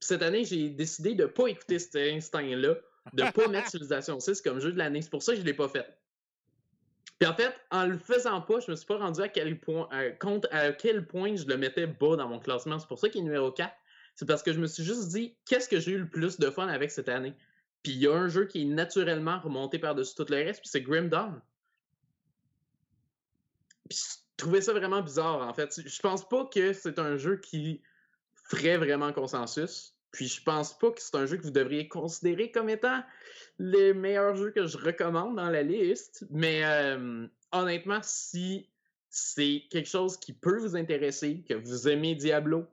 [0.00, 2.74] Puis cette année, j'ai décidé de pas écouter cet instinct-là,
[3.12, 5.00] de pas mettre Civilization 6 comme jeu de l'année.
[5.00, 5.86] C'est pour ça que je l'ai pas fait.
[7.26, 9.88] En fait, en le faisant pas, je me suis pas rendu à quel point,
[10.20, 12.78] compte à quel point je le mettais bas dans mon classement.
[12.78, 13.72] C'est pour ça qu'il est numéro 4.
[14.16, 16.50] C'est parce que je me suis juste dit, qu'est-ce que j'ai eu le plus de
[16.50, 17.34] fun avec cette année?
[17.82, 20.70] Puis il y a un jeu qui est naturellement remonté par-dessus tout le reste, puis
[20.70, 21.40] c'est Grim Dawn.
[23.88, 25.80] Puis je trouvais ça vraiment bizarre, en fait.
[25.84, 27.82] Je pense pas que c'est un jeu qui
[28.34, 29.93] ferait vraiment consensus.
[30.14, 33.02] Puis je pense pas que c'est un jeu que vous devriez considérer comme étant
[33.58, 36.24] le meilleur jeu que je recommande dans la liste.
[36.30, 38.68] Mais euh, honnêtement, si
[39.10, 42.64] c'est quelque chose qui peut vous intéresser, que vous aimez Diablo,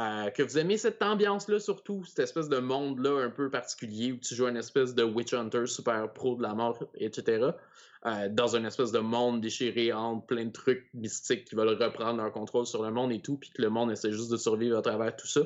[0.00, 4.16] euh, que vous aimez cette ambiance-là surtout, cette espèce de monde-là un peu particulier où
[4.16, 7.50] tu joues une espèce de Witch Hunter super pro de la mort, etc.
[8.06, 12.20] euh, dans une espèce de monde déchiré entre plein de trucs mystiques qui veulent reprendre
[12.20, 14.76] leur contrôle sur le monde et tout, puis que le monde essaie juste de survivre
[14.76, 15.42] à travers tout ça.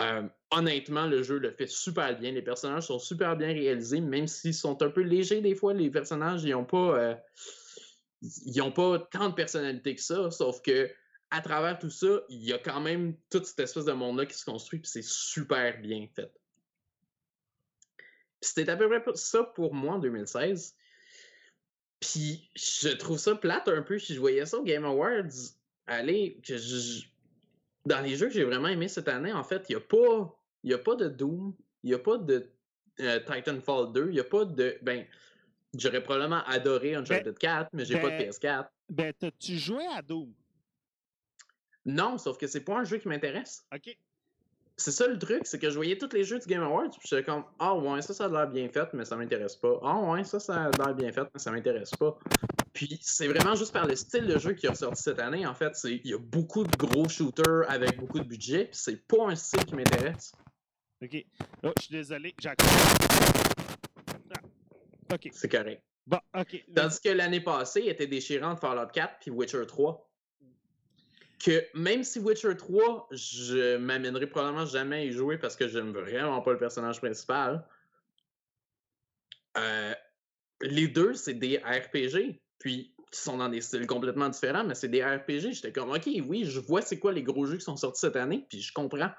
[0.00, 2.32] Euh, honnêtement, le jeu le fait super bien.
[2.32, 5.74] Les personnages sont super bien réalisés, même s'ils sont un peu légers des fois.
[5.74, 10.30] Les personnages, ils n'ont pas, euh, pas tant de personnalité que ça.
[10.30, 10.90] Sauf que
[11.30, 14.36] à travers tout ça, il y a quand même toute cette espèce de monde-là qui
[14.36, 16.32] se construit, puis c'est super bien fait.
[18.40, 20.74] C'était à peu près ça pour moi en 2016.
[22.00, 25.54] Puis je trouve ça plate un peu si je voyais ça au Game Awards.
[25.86, 27.09] Aller, que je-
[27.86, 30.36] dans les jeux que j'ai vraiment aimé cette année, en fait, il n'y a pas.
[30.62, 32.46] Y a pas de Doom, il n'y a pas de
[33.00, 34.76] euh, Titanfall 2, il n'y a pas de.
[34.82, 35.06] Ben,
[35.74, 38.66] j'aurais probablement adoré Uncharted 4, mais j'ai pas de ben- PS4.
[38.90, 40.32] Ben, t'as-tu joué à Doom?
[41.86, 43.64] Non, sauf que c'est pas un jeu qui m'intéresse.
[43.74, 43.96] OK.
[44.76, 47.06] C'est ça le truc, c'est que je voyais tous les jeux du Game Awards, puis
[47.08, 49.78] j'étais comme Ah ouais, ça, ça a l'air bien fait, mais ça m'intéresse pas.
[49.82, 52.18] Ah ouais, ça, ça a l'air bien fait, mais ça m'intéresse pas.
[52.72, 55.54] Puis c'est vraiment juste par le style de jeu qui est ressorti cette année, en
[55.54, 55.76] fait.
[55.84, 59.34] Il y a beaucoup de gros shooters avec beaucoup de budget, puis c'est pas un
[59.34, 60.32] style qui m'intéresse.
[61.02, 61.24] OK.
[61.64, 62.34] Oh, je suis désolé.
[62.40, 62.54] J'ai Ah.
[65.14, 65.28] OK.
[65.32, 65.82] C'est correct.
[66.06, 66.64] Bon, OK.
[66.74, 70.06] Tandis que l'année passée était déchirante Fallout 4 puis Witcher 3.
[71.44, 75.92] Que même si Witcher 3, je m'amènerai probablement jamais à y jouer parce que j'aime
[75.92, 77.66] vraiment pas le personnage principal.
[79.56, 79.94] euh,
[80.62, 82.40] les deux, c'est des RPG.
[82.60, 85.52] Puis, qui sont dans des styles complètement différents, mais c'est des RPG.
[85.52, 88.16] J'étais comme, OK, oui, je vois c'est quoi les gros jeux qui sont sortis cette
[88.16, 89.10] année, puis je comprends.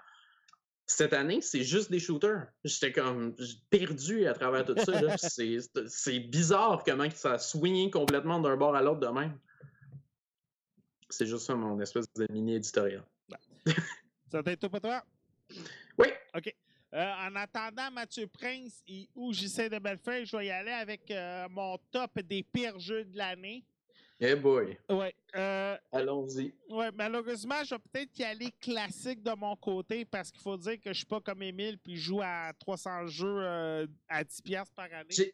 [0.87, 2.47] Cette année, c'est juste des shooters.
[2.63, 3.35] J'étais comme
[3.69, 5.17] perdu à travers tout ça.
[5.87, 9.37] C'est bizarre comment ça a swingé complètement d'un bord à l'autre de même.
[11.09, 13.05] C'est juste ça mon espèce de mini éditorial.
[14.31, 15.03] Ça t'aide tout pour toi?
[15.97, 16.07] Oui.
[16.35, 16.53] OK.
[16.93, 21.09] Euh, en attendant Mathieu Prince et où j'essaie de Bellefeuille, je vais y aller avec
[21.09, 23.63] euh, mon top des pires jeux de l'année.
[24.19, 25.15] Eh boy, Ouais.
[25.35, 26.53] Euh, allons-y.
[26.69, 30.79] ouais, malheureusement, je vais peut-être y aller classique de mon côté parce qu'il faut dire
[30.79, 34.41] que je suis pas comme Émile puis je joue à 300 jeux euh, à 10$
[34.43, 35.07] piastres par année.
[35.09, 35.33] J'ai-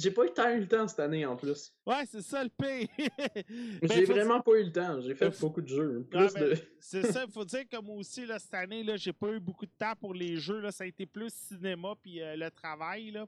[0.00, 1.74] J'ai pas eu tant eu le temps cette année en plus.
[1.86, 2.88] Ouais, c'est ça le pire.
[3.82, 5.00] Ben, J'ai vraiment pas eu le temps.
[5.00, 6.06] J'ai fait beaucoup de jeux.
[6.12, 6.56] Ah, Plus ben, de...
[6.80, 9.40] C'est ça, il faut dire que moi aussi, là, cette année, là, j'ai pas eu
[9.40, 10.60] beaucoup de temps pour les jeux.
[10.60, 13.10] Là, ça a été plus cinéma puis euh, le travail.
[13.10, 13.26] Là.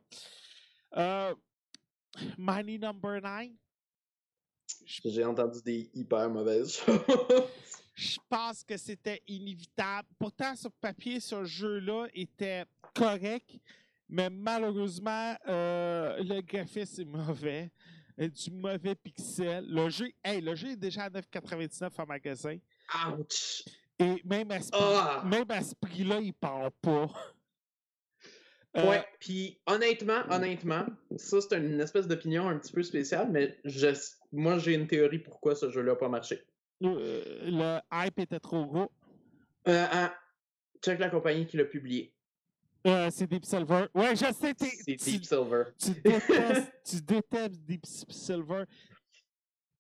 [0.97, 1.35] Euh,
[2.39, 3.51] Money Number 9.
[4.87, 7.01] J'ai entendu des hyper mauvaises choses.
[7.95, 10.09] Je pense que c'était inévitable.
[10.19, 12.65] Pourtant, sur papier, ce jeu-là était
[12.95, 13.51] correct,
[14.13, 17.71] mais malheureusement, euh, le graphisme est mauvais.
[18.21, 19.65] euh, du mauvais pixel.
[19.69, 22.59] Le jeu, hey, le jeu est déjà à 9,99 en magasin.
[23.19, 23.65] Ouch!
[23.99, 25.23] Et même à ce Ah!
[25.27, 27.09] même à ce prix-là, il part pas.
[28.77, 30.87] Euh, Ouais, puis honnêtement, honnêtement,
[31.17, 33.89] ça c'est une espèce d'opinion un petit peu spéciale, mais je,
[34.33, 36.43] moi j'ai une théorie pourquoi ce jeu-là n'a pas marché.
[36.83, 38.91] euh, le hype était trop gros.
[39.69, 40.13] Euh, hein,
[40.83, 42.15] check la compagnie qui l'a publié.
[42.87, 43.87] Euh, c'est Deep Silver.
[43.95, 45.65] Ouais, je sais, t'es- C'est tu, Deep Silver.
[45.79, 48.65] tu détestes, tu détestes Deep Silver.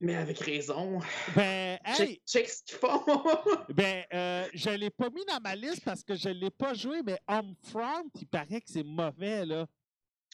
[0.01, 0.99] Mais avec raison.
[1.37, 3.05] Ben, hey, Check, check ce qu'ils font!
[3.73, 7.03] ben, euh, je l'ai pas mis dans ma liste parce que je l'ai pas joué,
[7.05, 9.67] mais Homefront, il paraît que c'est mauvais, là.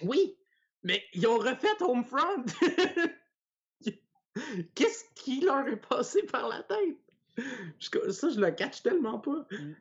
[0.03, 0.37] oui,
[0.83, 2.45] mais ils ont refait Homefront!
[4.75, 6.97] Qu'est-ce qui leur est passé par la tête?
[8.13, 9.47] Ça, je le catch tellement pas.
[9.51, 9.73] Mm.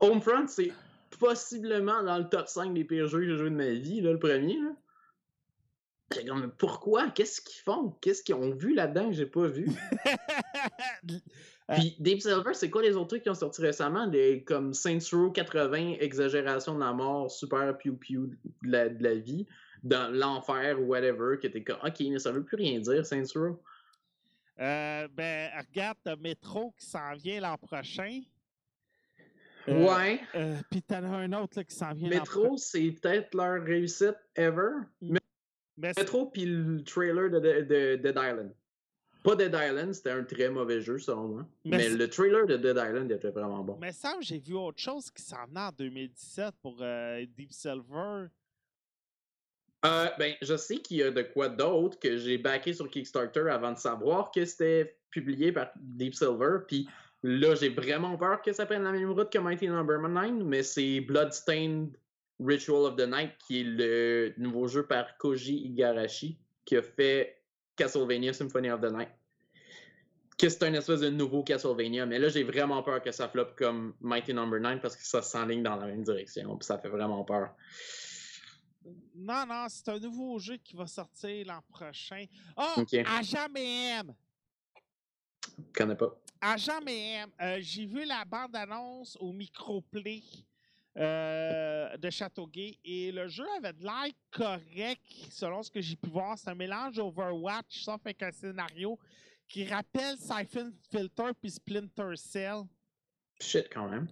[0.00, 0.72] Homefront, c'est
[1.18, 4.12] possiblement dans le top 5 des pires jeux que j'ai joué de ma vie, là,
[4.12, 4.58] le premier.
[4.58, 4.70] Là.
[6.14, 7.10] J'ai comme, pourquoi?
[7.10, 7.94] Qu'est-ce qu'ils font?
[8.00, 9.68] Qu'est-ce qu'ils ont vu là-dedans que j'ai pas vu?
[11.74, 14.06] Puis Deep Silver, c'est quoi les autres trucs qui ont sorti récemment?
[14.06, 19.16] Des, comme Saints Row 80, exagération de la mort, super piou-piou de la, de la
[19.16, 19.46] vie,
[19.82, 23.24] dans l'enfer ou whatever, que t'es comme, ok, mais ça veut plus rien dire, Saints
[23.34, 23.60] Row.
[24.60, 28.22] euh, ben, regarde, t'as Metro qui s'en vient l'an prochain.
[29.68, 33.34] Euh, ouais, Euh, Puis t'en as un autre là, qui s'en vient Metro, c'est peut-être
[33.34, 34.70] leur réussite ever.
[35.00, 35.20] Mais
[35.76, 38.52] Metro, puis le trailer de, de, de Dead Island.
[39.24, 41.46] Pas Dead Island, c'était un très mauvais jeu selon moi.
[41.64, 43.76] Mais le trailer de Dead Island était vraiment bon.
[43.80, 48.26] Mais ça, j'ai vu autre chose qui s'en venait en 2017 pour euh, Deep Silver.
[49.84, 53.48] Euh, ben, je sais qu'il y a de quoi d'autre que j'ai backé sur Kickstarter
[53.48, 56.58] avant de savoir que c'était publié par Deep Silver.
[56.66, 56.88] Puis
[57.22, 60.62] là, j'ai vraiment peur que ça prenne la même route que Mighty Number 9, mais
[60.62, 61.96] c'est Bloodstained
[62.40, 67.42] Ritual of the Night qui est le nouveau jeu par Koji Igarashi qui a fait
[67.76, 69.08] Castlevania Symphony of the Night.
[70.36, 73.56] Que c'est un espèce de nouveau Castlevania, mais là j'ai vraiment peur que ça floppe
[73.56, 76.88] comme Mighty Number 9 parce que ça s'enligne dans la même direction, puis ça fait
[76.88, 77.50] vraiment peur.
[79.16, 82.24] Non, non, c'est un nouveau jeu qui va sortir l'an prochain.
[82.56, 82.94] Oh, Ok.
[82.94, 84.14] Agent M&M!
[85.58, 86.16] Je connais pas.
[86.40, 90.22] Agent M&M, euh, j'ai vu la bande-annonce au microplay
[90.96, 96.08] euh, de Châteauguay et le jeu avait de l'air correct selon ce que j'ai pu
[96.08, 96.38] voir.
[96.38, 98.98] C'est un mélange Overwatch sauf avec un scénario
[99.48, 102.62] qui rappelle Siphon Filter puis Splinter Cell.
[103.40, 104.08] Shit, quand même.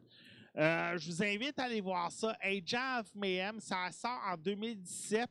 [0.57, 2.37] Euh, je vous invite à aller voir ça.
[2.41, 5.29] Agent of Mayhem, ça sort en 2017.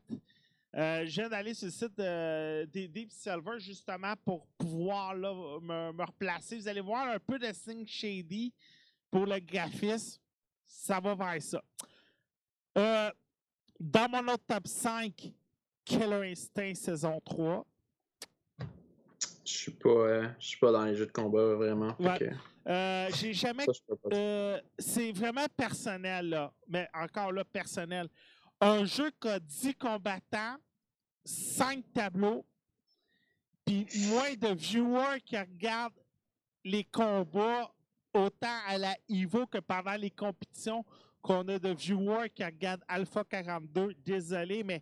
[0.76, 5.34] Euh, je viens d'aller sur le site de, des Deep Silver justement pour pouvoir là,
[5.62, 6.58] me, me replacer.
[6.58, 8.54] Vous allez voir un peu de Sing Shady
[9.10, 10.20] pour le graphisme.
[10.66, 11.64] Ça va vers ça.
[12.78, 13.10] Euh,
[13.80, 15.32] dans mon autre top 5,
[15.86, 17.66] Killer Instinct saison 3.
[19.46, 21.96] Je suis pas, euh, je suis pas dans les jeux de combat vraiment.
[21.96, 22.18] fait Ouais.
[22.18, 22.26] que
[22.68, 23.66] Euh, J'ai jamais.
[24.12, 26.52] Euh, c'est vraiment personnel, là.
[26.68, 28.10] Mais encore là, personnel.
[28.60, 30.58] Un jeu qui a 10 combattants,
[31.26, 32.46] 5 tableaux,
[33.66, 36.00] puis moins de viewers qui regardent
[36.64, 37.72] les combats
[38.14, 40.86] autant à la Evo que pendant les compétitions
[41.22, 43.94] qu'on a de viewers qui regardent Alpha 42.
[44.06, 44.82] Désolé, mais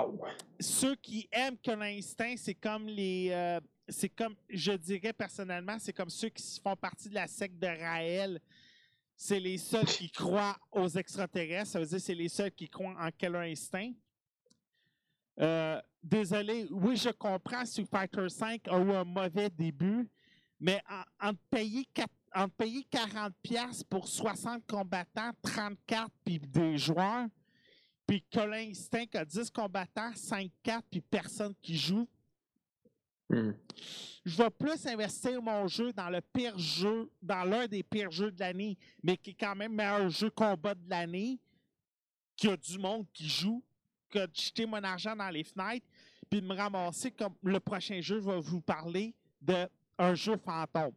[0.00, 0.16] Oh.
[0.60, 3.30] ceux qui aiment que l'instinct, c'est comme les.
[3.32, 3.58] euh,
[3.88, 7.66] c'est comme, je dirais personnellement, c'est comme ceux qui font partie de la secte de
[7.66, 8.40] Raël.
[9.16, 11.72] C'est les seuls qui croient aux extraterrestres.
[11.72, 13.90] Ça veut dire c'est les seuls qui croient en quel instinct.
[15.40, 20.08] Euh, désolé, oui, je comprends Street Fighter V a eu un mauvais début,
[20.58, 21.86] mais en, en te payer,
[22.34, 27.26] en te payer 40$ pour 60 combattants, 30 cartes puis des joueurs,
[28.06, 32.08] puis que l'instinct a 10 combattants, 5 cartes, puis personne qui joue,
[33.30, 33.52] Hmm.
[34.24, 38.30] je vais plus investir mon jeu dans le pire jeu, dans l'un des pires jeux
[38.30, 41.38] de l'année, mais qui est quand même meilleur jeu combat de l'année,
[42.36, 43.62] qui a du monde qui joue,
[44.10, 45.86] que de jeter mon argent dans les fenêtres,
[46.30, 49.66] puis de me ramasser comme le prochain jeu, je vais vous parler de
[49.98, 50.92] un jeu fantôme.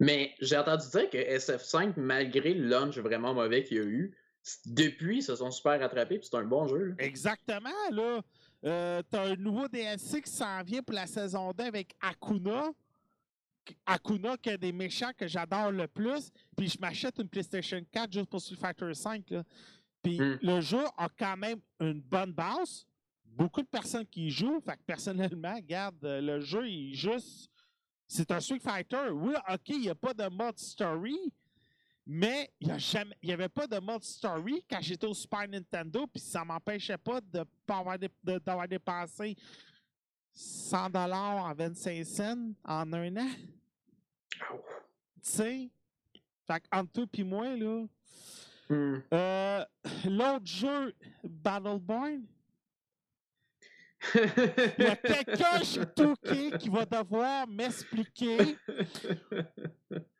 [0.00, 4.16] Mais j'ai entendu dire que SF5, malgré le launch vraiment mauvais qu'il y a eu,
[4.66, 6.84] depuis, ils se sont super rattrapés, puis c'est un bon jeu.
[6.84, 6.94] là.
[6.98, 8.20] Exactement, là.
[8.64, 12.70] Euh, T'as un nouveau DLC qui s'en vient pour la saison 2 avec Akuna.
[13.86, 16.30] Akuna, qui a des méchants que j'adore le plus.
[16.56, 19.30] Puis je m'achète une PlayStation 4 juste pour Street Fighter 5.
[19.30, 19.42] Là.
[20.02, 20.38] Puis Mm.
[20.42, 22.86] le jeu a quand même une bonne base.
[23.24, 24.60] Beaucoup de personnes qui y jouent.
[24.60, 27.50] Fait que personnellement, regarde, euh, le jeu est juste.
[28.06, 29.08] C'est un Street Fighter.
[29.10, 31.16] Oui, OK, il n'y a pas de mode story.
[32.04, 32.68] Mais il
[33.22, 37.20] n'y avait pas de mode story quand j'étais au Super Nintendo, puis ça m'empêchait pas
[37.20, 38.10] de pas avoir dé-
[38.44, 39.36] d'avoir dépensé
[40.32, 43.30] 100 dollars en 25 cents en un an.
[44.40, 45.70] Tu sais?
[46.44, 47.86] Fait qu'entre toi et moi, là.
[48.72, 49.02] Hmm.
[49.12, 49.64] Euh,
[50.06, 52.24] L'autre jeu, Battleborn,
[54.14, 58.56] il y a quelqu'un chez Touquet qui va devoir m'expliquer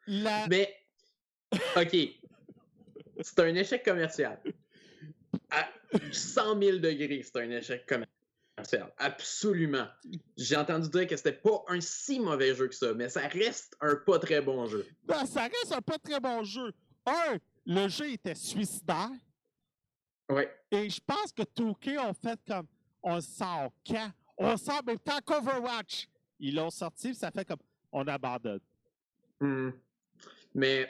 [0.06, 0.46] la.
[0.50, 0.76] Mais,
[1.76, 1.96] OK.
[3.20, 4.38] C'est un échec commercial.
[5.50, 5.70] À
[6.12, 8.92] 100 000 degrés, c'est un échec commercial.
[8.98, 9.86] Absolument.
[10.36, 13.78] J'ai entendu dire que c'était pas un si mauvais jeu que ça, mais ça reste
[13.80, 14.86] un pas très bon jeu.
[15.04, 16.70] Ben, ça reste un pas très bon jeu.
[17.06, 19.10] Un, le jeu était suicidaire.
[20.28, 20.50] Ouais.
[20.70, 22.66] Et je pense que Touquet ont fait comme
[23.02, 24.10] on sort quand?
[24.38, 26.08] On sort même temps qu'Overwatch.
[26.40, 27.58] Ils l'ont sorti, puis ça fait comme
[27.92, 28.60] on abandonne.
[29.40, 29.70] Hmm.
[30.54, 30.88] Mais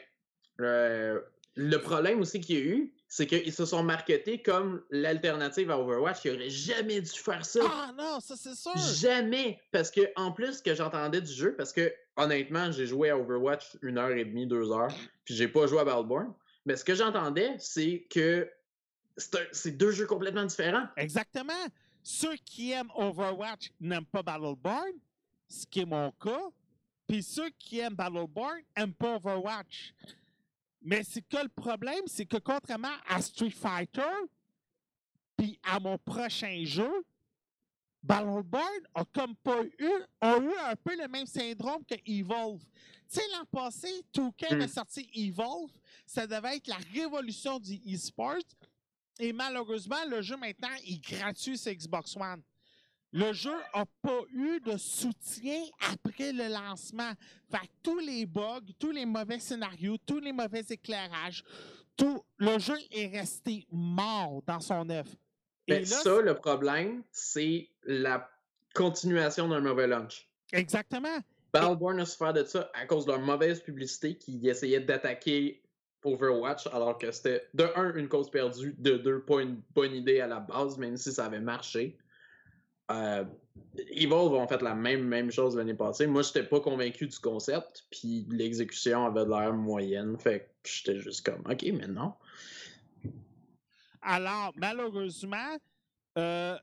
[0.61, 1.21] euh,
[1.55, 5.79] le problème aussi qu'il y a eu, c'est qu'ils se sont marketés comme l'alternative à
[5.79, 6.25] Overwatch.
[6.25, 7.61] Ils auraient jamais dû faire ça.
[7.65, 8.77] Ah non, ça c'est sûr.
[8.77, 9.61] Jamais!
[9.71, 13.19] Parce que, en plus, ce que j'entendais du jeu, parce que, honnêtement, j'ai joué à
[13.19, 14.95] Overwatch une heure et demie, deux heures,
[15.25, 16.33] puis j'ai pas joué à Battleborn.
[16.65, 18.51] Mais ce que j'entendais, c'est que
[19.53, 20.87] c'est deux jeux complètement différents.
[20.97, 21.53] Exactement.
[22.03, 24.93] Ceux qui aiment Overwatch n'aiment pas Battleborn,
[25.49, 26.49] ce qui est mon cas.
[27.07, 29.95] Puis ceux qui aiment Battleborn n'aiment pas Overwatch.
[30.81, 34.03] Mais c'est que le problème, c'est que contrairement à Street Fighter,
[35.37, 36.91] puis à mon prochain jeu,
[38.03, 39.91] Battleborn a comme pas eu,
[40.21, 42.61] a eu un peu le même syndrome que Evolve.
[43.09, 44.69] Tu sais, l'an passé, 2K avait Mm.
[44.69, 45.71] sorti Evolve.
[46.07, 48.37] Ça devait être la révolution du e-sport.
[49.19, 52.43] Et malheureusement, le jeu maintenant est gratuit sur Xbox One.
[53.15, 57.13] Le jeu n'a pas eu de soutien après le lancement.
[57.51, 61.45] Fait que tous les bugs, tous les mauvais scénarios, tous les mauvais éclairages,
[61.95, 65.11] tout le jeu est resté mort dans son œuvre.
[65.69, 68.29] Et Mais là, ça, le problème, c'est la
[68.75, 70.29] continuation d'un mauvais launch.
[70.53, 71.19] exactement.
[71.53, 75.62] Battleborn a souffert de ça à cause de leur mauvaise publicité qui essayait d'attaquer
[76.05, 80.21] Overwatch alors que c'était de un une cause perdue, de deux pas une bonne idée
[80.21, 81.97] à la base, même si ça avait marché.
[82.91, 83.25] Euh,
[83.91, 86.07] Evolve ont fait la même, même chose l'année passée.
[86.07, 90.19] Moi, j'étais pas convaincu du concept, puis l'exécution avait de l'air moyenne.
[90.19, 92.15] Fait que j'étais juste comme, ok, mais non.
[94.03, 95.57] Alors, malheureusement,
[96.19, 96.59] euh,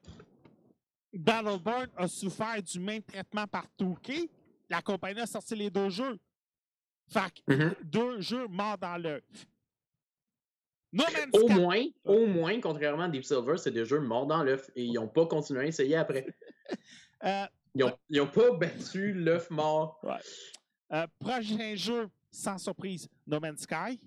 [1.13, 4.29] Battleborn a souffert du même traitement par 2K.
[4.69, 6.19] La compagnie a sorti les deux jeux.
[7.09, 7.75] Fait que Mhm.
[7.83, 9.23] deux jeux morts dans l'œuf.
[10.91, 14.25] No Man's Au Sky- moins, au moins, contrairement à Deep Silver, c'est des jeux morts
[14.25, 16.25] dans l'œuf et ils n'ont pas continué à essayer après.
[17.21, 17.45] Euh,
[17.75, 19.99] Ils ont, ils ont pas battu l'œuf mort.
[20.93, 23.99] euh, prochain jeu, sans surprise, No Man's Sky.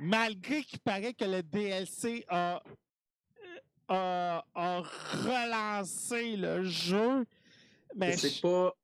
[0.00, 2.62] Malgré qu'il paraît que le DLC a,
[3.88, 7.26] a, a relancé le jeu,
[7.94, 8.74] mais c'est je- pas,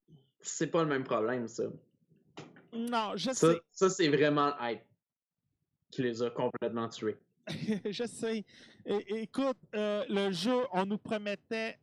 [0.43, 1.65] c'est pas le même problème, ça.
[2.73, 3.61] Non, je Ça, sais.
[3.73, 4.83] ça, c'est vraiment hype
[5.91, 7.17] qui les a complètement tués.
[7.91, 8.45] je sais.
[8.85, 11.79] É- écoute, euh, le jeu, on nous promettait.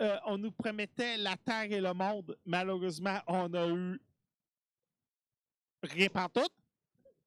[0.00, 2.36] euh, on nous promettait la Terre et le monde.
[2.44, 4.00] Malheureusement, on a eu
[5.82, 6.48] rien tout.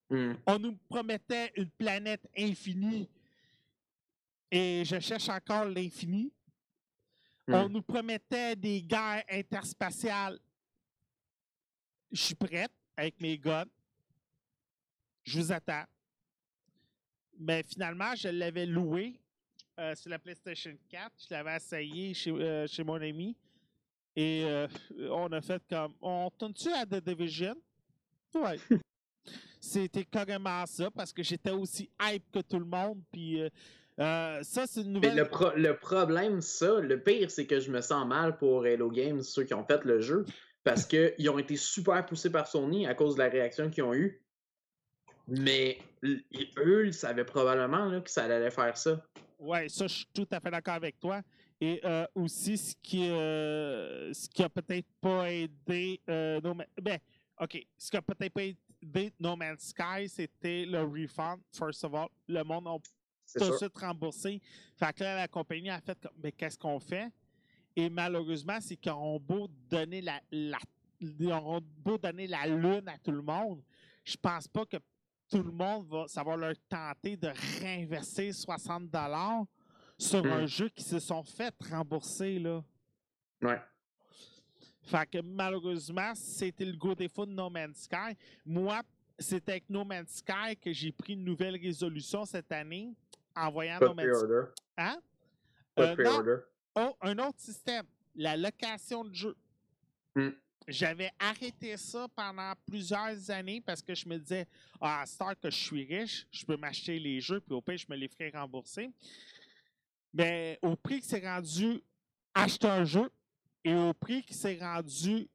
[0.10, 0.34] Hmm.
[0.46, 3.10] On nous promettait une planète infinie.
[4.52, 6.32] Et je cherche encore l'infini.
[7.50, 7.72] On Hmm.
[7.72, 10.40] nous promettait des guerres interspatiales.
[12.12, 13.66] Je suis prête avec mes guns.
[15.24, 15.84] Je vous attends.
[17.40, 19.20] Mais finalement, je l'avais loué
[19.80, 21.12] euh, sur la PlayStation 4.
[21.30, 23.36] Je l'avais essayé chez, euh, chez mon ami.
[24.16, 24.68] Et euh,
[25.12, 25.94] on a fait comme.
[26.02, 27.56] On tourne-tu à The Division?
[28.34, 28.58] Ouais.
[29.60, 33.02] C'était carrément ça parce que j'étais aussi hype que tout le monde.
[33.12, 35.16] Puis euh, ça, c'est une Mais nouvelle.
[35.18, 38.90] le, pro- le problème, ça, le pire, c'est que je me sens mal pour Halo
[38.90, 40.26] Games, ceux qui ont fait le jeu,
[40.68, 43.94] parce qu'ils ont été super poussés par Sony à cause de la réaction qu'ils ont
[43.94, 44.22] eue.
[45.28, 49.02] Mais eux, ils savaient probablement là, que ça allait faire ça.
[49.40, 51.22] Oui, ça, je suis tout à fait d'accord avec toi.
[51.60, 56.68] Et euh, aussi, ce qui, euh, ce qui a peut-être pas aidé euh, No Man-
[56.82, 57.00] Ben,
[57.40, 57.66] OK.
[57.78, 62.10] Ce qui a peut-être pas aidé No Man's Sky, c'était le refund, first of all.
[62.28, 62.78] Le monde a
[63.40, 64.42] tout de suite remboursé.
[64.76, 67.10] Fait que là, la compagnie a fait comme, mais qu'est-ce qu'on fait?
[67.80, 70.58] Et malheureusement, c'est qu'ils ont beau donner la, la,
[71.00, 73.62] ils auront beau donner la lune à tout le monde.
[74.04, 74.78] Je pense pas que
[75.30, 77.28] tout le monde va savoir leur tenter de
[77.62, 79.46] réinvestir 60 dollars
[79.96, 80.32] sur Mm.
[80.32, 82.64] un jeu qui se sont fait rembourser, là.
[83.44, 83.62] Ouais.
[84.82, 88.18] Fait que malheureusement, c'était le gros défaut de No Man's Sky.
[88.44, 88.82] Moi,
[89.20, 92.92] c'est avec No Man's Sky que j'ai pris une nouvelle résolution cette année
[93.36, 94.42] en voyant Pas No Man's pre-order.
[94.78, 94.98] Hein?
[95.76, 96.44] Pas Euh, de.
[96.80, 99.36] Oh, un autre système, la location de jeux.
[100.16, 100.30] Hmm.
[100.68, 104.46] J'avais arrêté ça pendant plusieurs années parce que je me disais,
[104.82, 107.78] ah, à Star que je suis riche, je peux m'acheter les jeux, puis au pire,
[107.78, 108.92] je me les ferai rembourser.
[110.14, 111.82] Mais au prix que c'est rendu
[112.34, 113.10] acheter un jeu
[113.64, 115.28] et au prix qui s'est rendu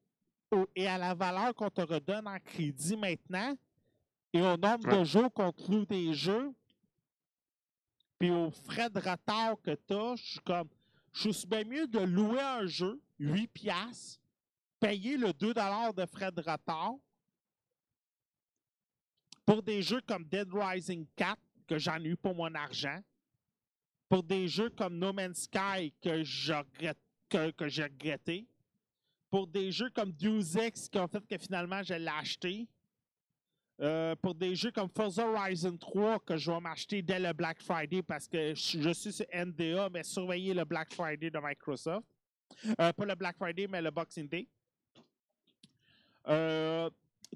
[0.50, 3.56] au- et à la valeur qu'on te redonne en crédit maintenant
[4.32, 6.52] et au nombre de jours qu'on te loue des jeux,
[8.18, 10.68] puis aux frais de retard que tu as, je suis comme,
[11.12, 14.20] je suis bien mieux de louer un jeu, 8 piastres,
[14.80, 16.94] payer le 2 de frais de retard
[19.44, 23.00] pour des jeux comme Dead Rising 4, que j'en ai eu pour mon argent,
[24.08, 26.60] pour des jeux comme No Man's Sky, que j'ai
[27.28, 28.46] que, que regretté,
[29.30, 32.68] pour des jeux comme Deus Ex, qui ont fait que finalement je l'ai acheté,
[33.80, 37.60] euh, pour des jeux comme Forza Horizon 3 que je vais m'acheter dès le Black
[37.62, 42.06] Friday parce que je, suis sur NDA, mais surveillez le Black Friday de Microsoft.
[42.78, 44.46] Euh, pas le Black Friday, mais le Boxing Day.
[46.28, 46.90] Euh,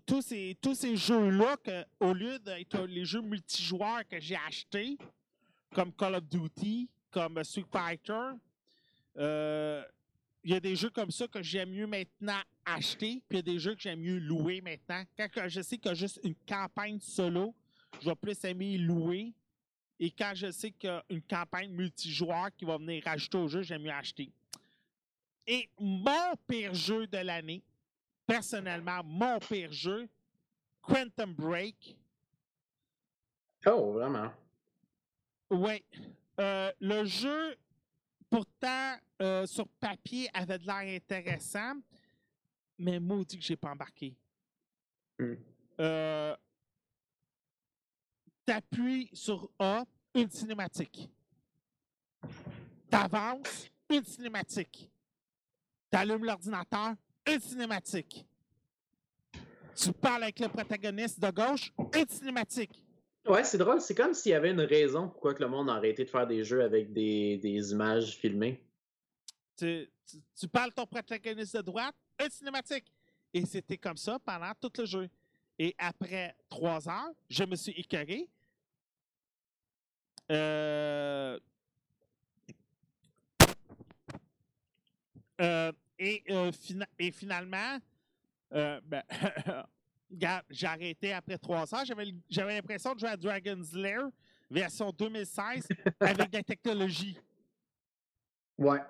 [0.05, 1.57] tous ces, tous ces jeux-là,
[2.01, 4.99] au lieu d'être les jeux multijoueurs que j'ai achetés,
[5.75, 8.33] comme Call of Duty, comme Street Fighter,
[10.47, 13.39] il y a des jeux comme ça que j'aime mieux maintenant acheter, puis il y
[13.39, 15.03] a des jeux que j'aime mieux louer maintenant.
[15.17, 17.53] Quand que je sais qu'il y a juste une campagne solo,
[18.01, 19.35] je vais plus aimer louer.
[19.99, 23.49] Et quand je sais qu'il y a une campagne multijoueur qui va venir rajouter au
[23.49, 24.31] jeu, j'aime mieux acheter.
[25.49, 27.65] Et mon pire jeu de l'année,
[28.25, 30.09] personnellement, mon pire jeu,
[30.81, 31.97] Quantum Break.
[33.67, 34.31] Oh, vraiment?
[35.51, 35.83] Oui.
[36.39, 37.57] Euh, le jeu,
[38.31, 41.75] pourtant, euh, sur papier, avait de l'air intéressant,
[42.79, 44.15] mais maudit que j'ai pas embarqué.
[45.19, 45.35] Hmm.
[45.81, 46.37] Euh,
[48.45, 51.11] T'appuies sur A, une cinématique.
[52.89, 54.89] T'avances, une cinématique.
[55.91, 56.95] T'allumes l'ordinateur,
[57.27, 58.25] une cinématique.
[59.75, 62.86] Tu parles avec le protagoniste de gauche, une cinématique.
[63.29, 63.81] Ouais, c'est drôle.
[63.81, 66.27] C'est comme s'il y avait une raison pourquoi que le monde a arrêté de faire
[66.27, 68.63] des jeux avec des, des images filmées.
[69.57, 69.89] tu,
[70.53, 72.87] parles ton protagoniste de droite, une cinématique.
[73.35, 75.09] Et c'était comme ça pendant tout le jeu.
[75.59, 78.29] Et après trois heures, je me suis écœuré.
[80.31, 81.39] Euh,
[85.41, 86.51] euh, et, euh,
[86.99, 87.79] et finalement,
[88.53, 89.03] euh, ben,
[90.51, 91.85] j'ai arrêté après trois heures.
[92.29, 94.09] J'avais l'impression de jouer à Dragon's Lair
[94.51, 95.69] version 2016
[96.01, 97.19] avec des technologies.
[98.59, 98.81] Ouais.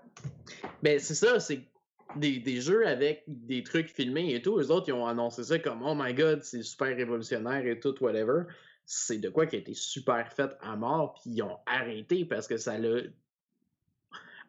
[0.83, 1.69] Ben, c'est ça, c'est
[2.14, 4.59] des, des jeux avec des trucs filmés et tout.
[4.59, 7.95] Eux autres, ils ont annoncé ça comme Oh my god, c'est super révolutionnaire et tout,
[8.03, 8.45] whatever.
[8.85, 12.47] C'est de quoi qui a été super fait à mort, puis ils ont arrêté parce
[12.47, 13.01] que ça l'a.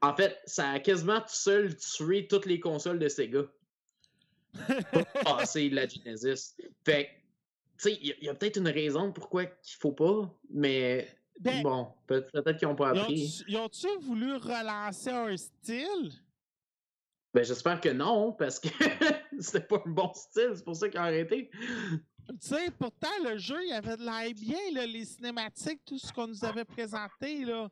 [0.01, 3.45] En fait, ça a quasiment tout seul tué toutes les consoles de Sega.
[5.23, 6.55] Passer la Genesis.
[6.85, 7.09] Fait
[7.77, 11.07] tu sais, il y a- peut-être une raison pourquoi qu'il faut pas, mais
[11.39, 13.43] Ben, bon, peut- peut-être qu'ils n'ont pas appris.
[13.47, 16.11] Ils ont-tu voulu relancer un style?
[17.33, 18.67] Ben, j'espère que non, parce que
[19.39, 21.51] c'était pas un bon style, c'est pour ça qu'ils ont arrêté.
[22.29, 26.11] Tu sais, pourtant, le jeu, il avait de l'air bien, là, les cinématiques, tout ce
[26.11, 27.69] qu'on nous avait présenté, là.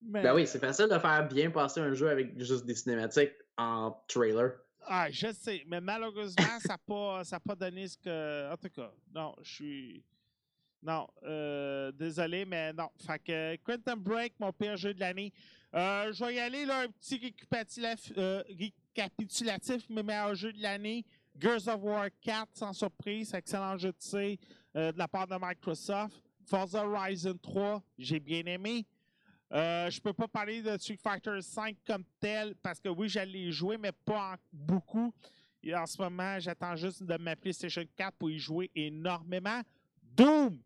[0.00, 3.32] Mais, Ben oui, c'est facile de faire bien passer un jeu avec juste des cinématiques
[3.58, 4.52] en trailer.
[4.90, 8.52] Ah, je sais, mais malheureusement, ça n'a pas, pas donné ce que...
[8.52, 10.04] En tout cas, non, je suis...
[10.82, 12.88] Non, euh, désolé, mais non.
[13.04, 15.32] Fait que Quantum Break, mon pire jeu de l'année.
[15.74, 20.62] Euh, je vais y aller, là, un petit récapitulatif, euh, récapitulatif mes meilleurs jeux de
[20.62, 21.04] l'année.
[21.38, 24.36] Gears of War 4, sans surprise, excellent jeu de
[24.74, 26.22] de la part de Microsoft.
[26.44, 28.86] Forza Horizon 3, j'ai bien aimé.
[29.50, 33.50] Euh, je peux pas parler de Street Fighter 5 comme tel parce que oui, j'allais
[33.50, 35.12] jouer, mais pas beaucoup.
[35.62, 39.62] Et en ce moment, j'attends juste de ma PlayStation 4 pour y jouer énormément.
[40.02, 40.60] Doom!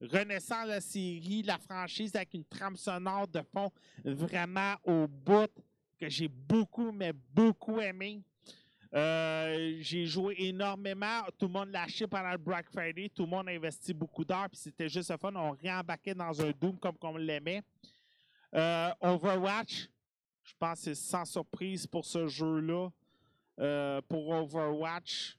[0.00, 3.72] Renaissant la série, la franchise avec une trame sonore de fond
[4.04, 5.50] vraiment au bout
[5.98, 8.22] que j'ai beaucoup, mais beaucoup aimé.
[8.94, 11.22] Euh, j'ai joué énormément.
[11.38, 13.08] Tout le monde acheté pendant le Black Friday.
[13.08, 14.48] Tout le monde a investi beaucoup d'heures.
[14.48, 15.34] Puis c'était juste le fun.
[15.34, 17.62] On réembarquait dans un Doom comme on l'aimait.
[18.54, 19.88] Euh, Overwatch,
[20.44, 22.88] je pense que c'est sans surprise pour ce jeu-là.
[23.58, 25.36] Euh, pour Overwatch,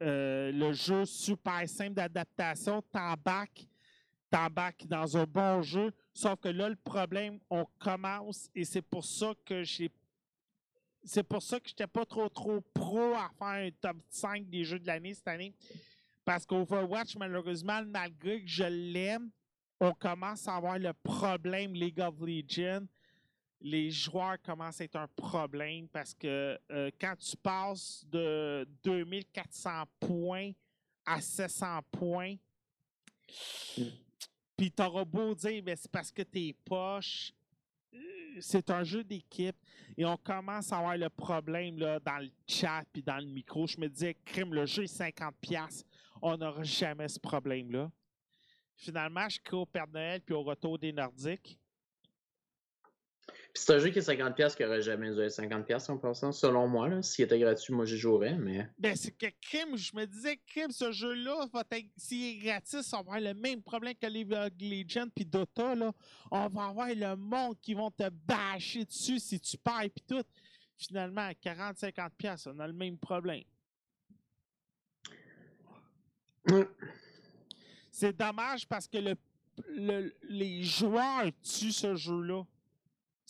[0.00, 3.66] le jeu super simple d'adaptation, t'embarques,
[4.30, 5.92] t'embarques dans un bon jeu.
[6.14, 9.90] Sauf que là, le problème, on commence et c'est pour ça que j'ai
[11.04, 14.64] c'est pour ça que j'étais pas trop trop pro à faire un top 5 des
[14.64, 15.54] jeux de l'année cette année.
[16.24, 19.30] Parce qu'Overwatch, malheureusement, malgré que je l'aime,
[19.80, 22.86] on commence à avoir le problème League of Legends
[23.60, 29.82] les joueurs commencent à être un problème parce que euh, quand tu passes de 2400
[29.98, 30.52] points
[31.04, 32.36] à 700 points,
[33.76, 33.82] Mm.
[34.56, 37.32] puis t'auras beau dire, mais c'est parce que t'es poche.
[38.40, 39.56] C'est un jeu d'équipe
[39.96, 43.66] et on commence à avoir le problème dans le chat puis dans le micro.
[43.66, 45.84] Je me disais, crime, le jeu est 50$.
[46.22, 47.90] On n'aura jamais ce problème-là.
[48.76, 51.57] Finalement, je crée au Père Noël puis au retour des Nordiques.
[53.54, 56.32] Puis c'est un jeu qui est 50$ qui aurait jamais dû être 50$ en passant,
[56.32, 56.88] selon moi.
[56.88, 57.02] là.
[57.02, 58.68] S'il était gratuit, moi j'y jouerais, mais.
[58.78, 62.92] Ben, c'est que crime, je me disais, crime, ce jeu-là, va être- s'il est gratis,
[62.92, 65.92] on va avoir le même problème que League of Legends puis Dota, là.
[66.30, 70.22] On va avoir le monde qui vont te bâcher dessus si tu perds puis tout.
[70.76, 73.42] Finalement, à 40-50$, piastres, on a le même problème.
[77.90, 79.14] C'est dommage parce que le,
[79.74, 82.44] le- les joueurs tuent ce jeu-là.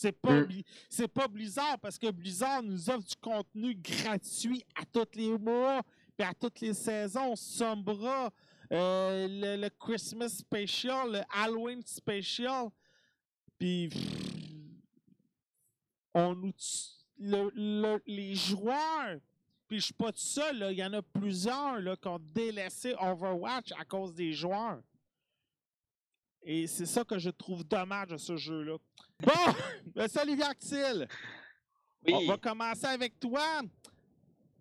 [0.01, 0.63] C'est pas, Mm.
[0.89, 5.83] C'est pas Blizzard parce que Blizzard nous offre du contenu gratuit à tous les mois
[6.17, 7.35] puis à toutes les saisons.
[7.35, 8.31] Sombra,
[8.73, 12.69] euh, le, le Christmas Special, le Halloween Special.
[13.59, 13.91] Puis
[16.15, 16.53] on nous
[17.19, 19.19] le- le- les joueurs.
[19.67, 22.95] Puis je suis pas tout seul, il y en a plusieurs là, qui ont délaissé
[23.01, 24.81] Overwatch à cause des joueurs.
[26.43, 28.77] Et c'est ça que je trouve dommage de ce jeu-là.
[29.25, 29.33] Bon,
[29.97, 31.09] monsieur Olivier Actil,
[32.07, 32.15] Oui.
[32.15, 33.61] on va commencer avec toi.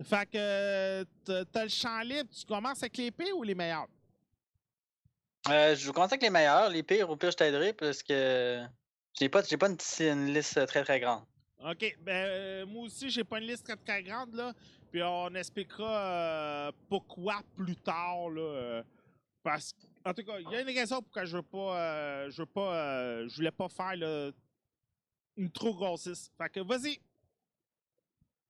[0.03, 3.87] Fait que t'as- le champ libre, tu commences avec les pires ou les meilleurs?
[5.49, 6.69] Euh, je vais commencer avec les meilleurs.
[6.69, 8.63] Les pires, au pire, je t'aiderai parce que
[9.19, 11.23] j'ai pas, j'ai pas une, une liste très très grande.
[11.63, 11.97] OK.
[12.01, 14.53] Ben, euh, moi aussi, j'ai pas une liste très, très grande, là.
[14.91, 15.99] Puis on expliquera
[16.67, 18.41] euh, pourquoi plus tard, là.
[18.41, 18.83] euh,
[19.43, 19.79] parce que,
[20.09, 21.79] en tout cas, il y a une raison pourquoi je veux pas.
[21.79, 22.75] euh, je veux pas.
[22.75, 24.31] euh, je voulais pas faire là,
[25.37, 26.31] une trop grosse liste.
[26.37, 26.99] Fait que vas-y.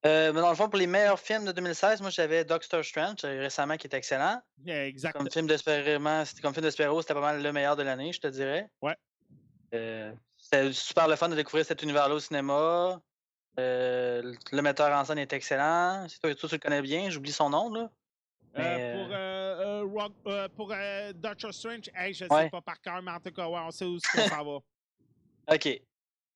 [0.05, 3.17] Euh, mais dans le fond, pour les meilleurs films de 2016, moi j'avais Doctor Strange
[3.25, 4.41] euh, récemment qui est excellent.
[4.67, 5.13] Euh, Exact.
[5.13, 5.97] Comme film c'était
[6.41, 8.69] comme film de super c'était pas mal le meilleur de l'année, je te dirais.
[8.81, 8.95] Ouais.
[9.73, 13.01] Euh, c'était super le fun de découvrir cet univers-là au cinéma.
[13.59, 16.05] Euh, le- metteur en scène est excellent.
[16.07, 17.89] C'est toi, toi, tu le connais bien, j'oublie son nom là.
[18.55, 18.93] Mais,
[19.83, 20.73] pour Rock- pour
[21.15, 22.49] Doctor Strange, hey, je sais Ouais.
[22.49, 24.59] pas par cœur, mais en tout cas, ouais, on sait où ça va.
[25.49, 25.81] Ok.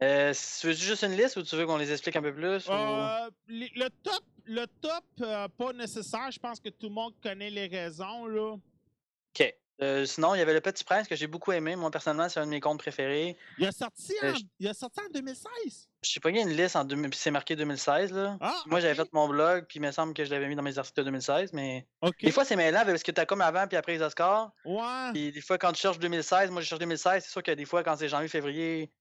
[0.04, 2.68] Euh, tu veux juste une liste ou tu veux qu'on les explique un peu plus?
[2.68, 6.32] ou- Euh, le top, le top euh, pas nécessaire.
[6.32, 8.26] Je pense que tout le monde connaît les raisons.
[8.26, 8.54] Là.
[8.56, 9.56] Ok.
[9.84, 11.76] Euh, sinon, il y avait Le Petit Prince que j'ai beaucoup aimé.
[11.76, 13.36] Moi, personnellement, c'est un de mes comptes préférés.
[13.58, 15.88] Il a sorti en, je- il a sorti en 2016.
[16.04, 18.12] Je sais pas, il y a une liste en 2000 puis c'est marqué 2016.
[18.12, 18.38] Là.
[18.42, 20.62] Ah, Moi, j'avais fait mon blog, puis il me semble que je l'avais mis dans
[20.64, 21.88] mes articles de 2016, mais
[22.22, 24.52] des fois, c'est mêlant parce que t'as comme avant puis après les Oscars.
[24.66, 25.12] Ouais.
[25.14, 27.66] Puis des fois, quand tu cherches 2016, moi, je cherche 2016, c'est sûr que des
[27.66, 28.92] fois, quand c'est janvier, février,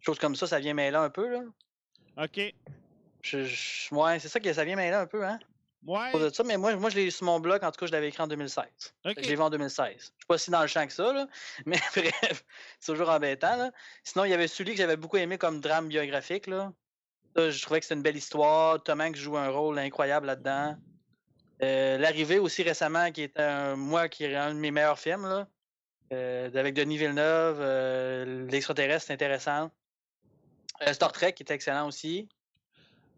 [0.00, 1.40] choses comme ça, ça vient mêlant un peu, là.
[2.24, 2.40] OK.
[3.22, 5.38] Je, je- ouais, c'est ça que ça vient mêlant un peu, hein.
[5.84, 6.12] Ouais.
[6.18, 8.08] de ça, mais moi, moi je l'ai sur mon blog, en tout cas, je l'avais
[8.08, 8.64] écrit en 2016.
[9.04, 9.24] Fait que OK.
[9.24, 9.94] Je l'ai vu en 2016.
[9.96, 11.28] Je suis pas si dans le champ que ça, là,
[11.66, 12.44] mais bref,
[12.80, 13.56] c'est toujours embêtant.
[13.56, 13.70] Là.
[14.02, 16.48] Sinon, il y avait celui que j'avais beaucoup aimé comme drame biographique.
[16.48, 16.72] Là.
[17.36, 18.82] Ça, je trouvais que c'était une belle histoire.
[18.82, 20.76] Tom Hanks joue un rôle incroyable là-dedans.
[21.62, 25.26] Euh, L'arrivée aussi récemment, qui est un, moi, qui est un de mes meilleurs films,
[25.28, 25.46] là,
[26.12, 29.70] euh, avec Denis Villeneuve, euh, l'extraterrestre, c'est intéressant.
[30.82, 32.28] Euh, Star Trek, est excellent aussi.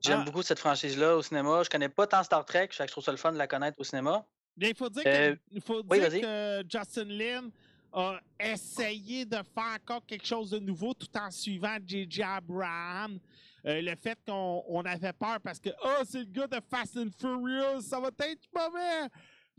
[0.01, 0.25] J'aime Ah.
[0.25, 1.63] beaucoup cette franchise-là au cinéma.
[1.65, 3.85] Je connais pas tant Star Trek, je trouve ça le fun de la connaître au
[3.85, 4.25] cinéma.
[4.57, 6.21] Mais il faut dire, Euh, que, il faut oui, dire vas-y.
[6.21, 7.51] que Justin Lin
[7.93, 12.23] a essayé de faire encore quelque chose de nouveau tout en suivant J.J.
[12.23, 13.19] Abraham.
[13.67, 16.97] Euh, le fait qu'on on avait peur parce que oh, c'est le gars de Fast
[16.97, 19.09] and Furious, ça va être mauvais.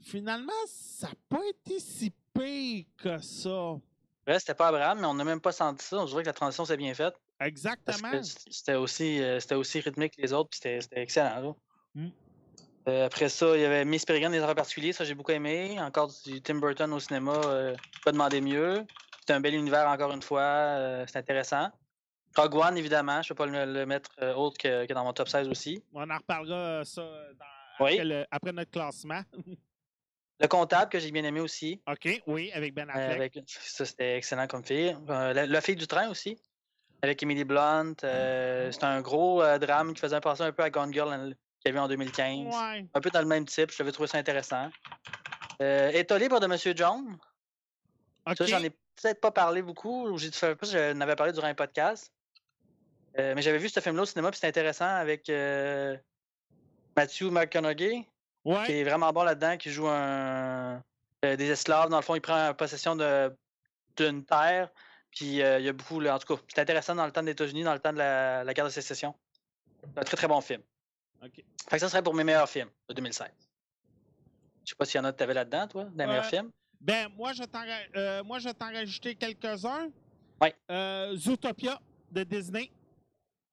[0.01, 3.73] Finalement, ça n'a pas été si pire que ça.
[4.25, 5.97] Ouais, c'était pas Abraham, mais on n'a même pas senti ça.
[5.97, 7.15] On dirait que la transition s'est bien faite.
[7.39, 8.21] Exactement.
[8.23, 11.39] c'était aussi, euh, c'était aussi rythmique que les autres, puis c'était excellent.
[11.41, 11.53] là.
[11.95, 12.09] Mm.
[12.87, 15.79] Euh, après ça, il y avait Miss Peregrine des affaires particuliers, ça j'ai beaucoup aimé.
[15.79, 18.85] Encore du Tim Burton au cinéma, euh, pas demander mieux.
[19.27, 21.69] C'est un bel univers encore une fois, euh, c'est intéressant.
[22.35, 25.27] Rogue One, évidemment, je peux pas le, le mettre autre que, que dans mon top
[25.29, 25.83] 16 aussi.
[25.93, 27.93] On en reparlera ça dans- Oui.
[27.93, 29.21] après, le- après notre classement.
[30.41, 31.81] Le comptable que j'ai bien aimé aussi.
[31.85, 33.35] OK, oui, avec Ben euh, Affleck.
[33.35, 34.95] avec, ça c'était excellent comme fille.
[35.09, 36.37] Euh, la, la fille du train aussi.
[37.01, 37.95] Avec Emily Blunt.
[38.03, 41.67] euh, c'est un gros euh, drame qui faisait penser un peu à Gone Girl qu'il
[41.67, 42.47] y avait en 2015.
[42.47, 42.85] Ouais.
[42.93, 43.71] un peu dans le même type.
[43.71, 44.69] Je l'avais trouvé ça intéressant.
[45.61, 47.17] Euh, État libre de Monsieur John.
[48.37, 50.07] Ça, j'en ai peut-être pas parlé beaucoup.
[50.07, 52.11] ou J'ai plus, j'en avais parlé durant un podcast.
[53.17, 55.97] Euh, mais j'avais vu ce film-là au cinéma, puis c'était intéressant avec euh,
[56.95, 58.07] Matthew McConaughey,
[58.65, 60.81] qui est vraiment bon là-dedans, qui joue un,
[61.23, 61.89] des esclaves.
[61.89, 62.95] Dans le fond, il prend possession
[63.97, 64.69] d'une terre,
[65.11, 67.23] Puis euh, il y a beaucoup, là, en tout cas, c'est intéressant dans le temps
[67.23, 69.15] des États-Unis, dans le temps de la, la guerre de sécession.
[69.81, 70.61] C'est un très très bon film.
[71.21, 73.27] Fait que ça serait pour mes meilleurs films de 2016.
[74.65, 76.51] Je sais pas s'il y en a que t'avais là-dedans, toi, des meilleurs films.
[76.79, 77.63] Ben, moi, je t'en
[77.95, 79.89] euh, moi, je vais t'en rajouter quelques-uns.
[80.71, 81.79] Euh, Zootopia
[82.09, 82.71] de Disney.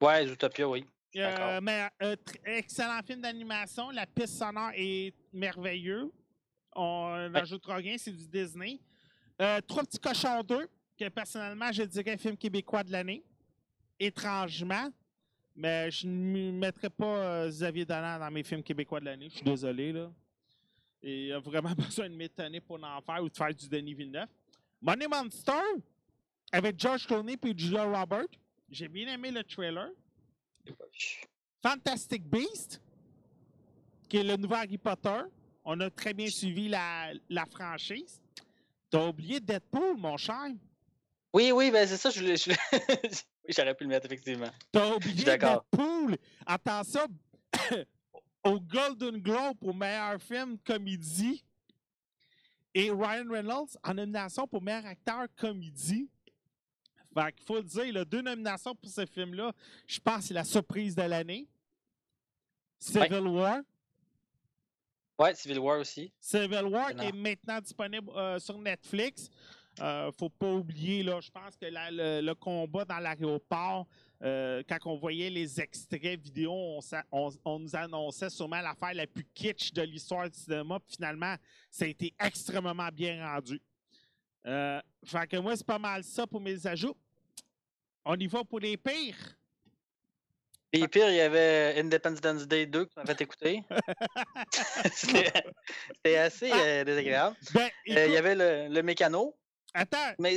[0.01, 0.87] Ouais, Zootopia, oui.
[1.17, 1.89] Euh, mais
[2.45, 3.91] excellent film d'animation.
[3.91, 6.11] La piste sonore est merveilleuse.
[6.75, 8.79] On n'ajoutera rien, c'est du Disney.
[9.67, 13.23] Trois petits cochons 2, que personnellement, je dirais film québécois de l'année.
[13.99, 14.91] Étrangement.
[15.55, 19.29] Mais je ne mettrais pas euh, Xavier Dolan dans mes films québécois de l'année.
[19.31, 20.13] Je suis désolé, là.
[21.03, 23.95] Et il a vraiment besoin de m'étonner pour en faire ou de faire du Denis
[23.95, 24.29] Villeneuve.
[24.83, 25.53] Money Monster,
[26.53, 28.29] avec George Clooney et Julia Roberts.
[28.69, 29.91] J'ai bien aimé le trailer.
[31.63, 32.83] Fantastic Beast,
[34.09, 35.23] qui est le nouveau Harry Potter.
[35.65, 38.21] On a très bien suivi la, la franchise.
[38.91, 40.51] T'as oublié Deadpool, mon cher.
[41.33, 42.37] Oui, oui, ben c'est ça, je voulais.
[42.37, 42.51] je
[43.49, 44.51] j'aurais pu le mettre, effectivement.
[44.73, 45.25] T'as oublié.
[45.25, 46.17] Deadpool.
[46.47, 47.07] Attention,
[48.45, 51.45] au Golden Globe pour meilleur film comédie.
[52.75, 56.11] Et Ryan Reynolds en nomination pour meilleur acteur comédie.
[57.15, 59.53] Fait qu'il faut le dire, il a deux nominations pour ce film-là.
[59.87, 61.49] Je pense que c'est la surprise de l'année.
[62.79, 63.61] Civil War.
[65.19, 66.13] Ouais, Civil War aussi.
[66.21, 69.31] Civil War qui est maintenant disponible euh, sur Netflix.
[69.81, 73.87] Euh, faut pas oublier, là, je pense que la- le, le combat dans l'aéroport,
[74.23, 78.95] euh, quand on voyait les extraits vidéo, on, sa- on- on nous annonçait sûrement l'affaire
[78.95, 80.81] la plus kitsch de l'histoire du cinéma.
[80.81, 81.35] Puis finalement,
[81.71, 83.61] ça a été extrêmement bien rendu.
[84.47, 86.97] Euh, fait que moi, c'est pas mal ça pour mes ajouts.
[88.05, 89.37] On y va pour les pires.
[90.73, 93.63] Puis pire, il y avait Independence Day 2 que tu m'avais écouté.
[94.93, 97.37] C'était assez euh, désagréable.
[97.53, 99.35] Ben, Euh, il y avait le, le mécano.
[99.75, 100.37] Attends, Mais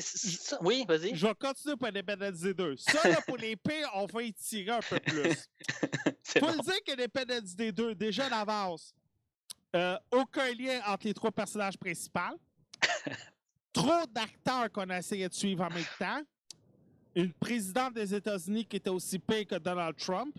[0.62, 1.16] oui, vas-y.
[1.16, 2.76] je vais continuer pour Independence Day 2.
[2.78, 5.50] Ça, là, pour les pires, on va y tirer un peu plus.
[6.24, 6.52] Faut bon.
[6.52, 8.94] le dire que Independence Day 2, déjà d'avance,
[9.76, 12.20] euh, aucun lien entre les trois personnages principaux.
[13.74, 16.22] Trop d'acteurs qu'on a essayé de suivre en même temps.
[17.16, 20.36] Une présidente des États-Unis qui était aussi pire que Donald Trump.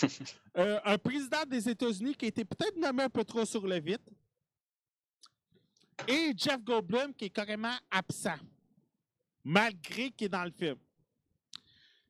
[0.56, 4.08] Euh, un président des États-Unis qui était peut-être nommé un peu trop sur le vite.
[6.08, 8.36] Et Jeff Goldblum qui est carrément absent,
[9.42, 10.76] malgré qu'il est dans le film.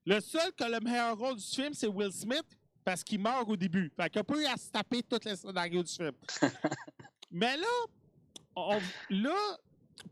[0.06, 2.44] Le seul qui a le meilleur rôle du film, c'est Will Smith,
[2.84, 3.90] parce qu'il meurt au début.
[3.96, 6.12] Fait qu'il eu à se taper tous les scénarios du film.
[7.30, 7.66] Mais là,
[8.54, 8.80] on-
[9.10, 9.58] là,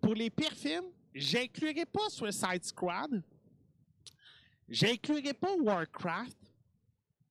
[0.00, 3.22] pour les pires films, j'inclurai pas Suicide Squad,
[4.68, 6.36] j'inclurai pas Warcraft,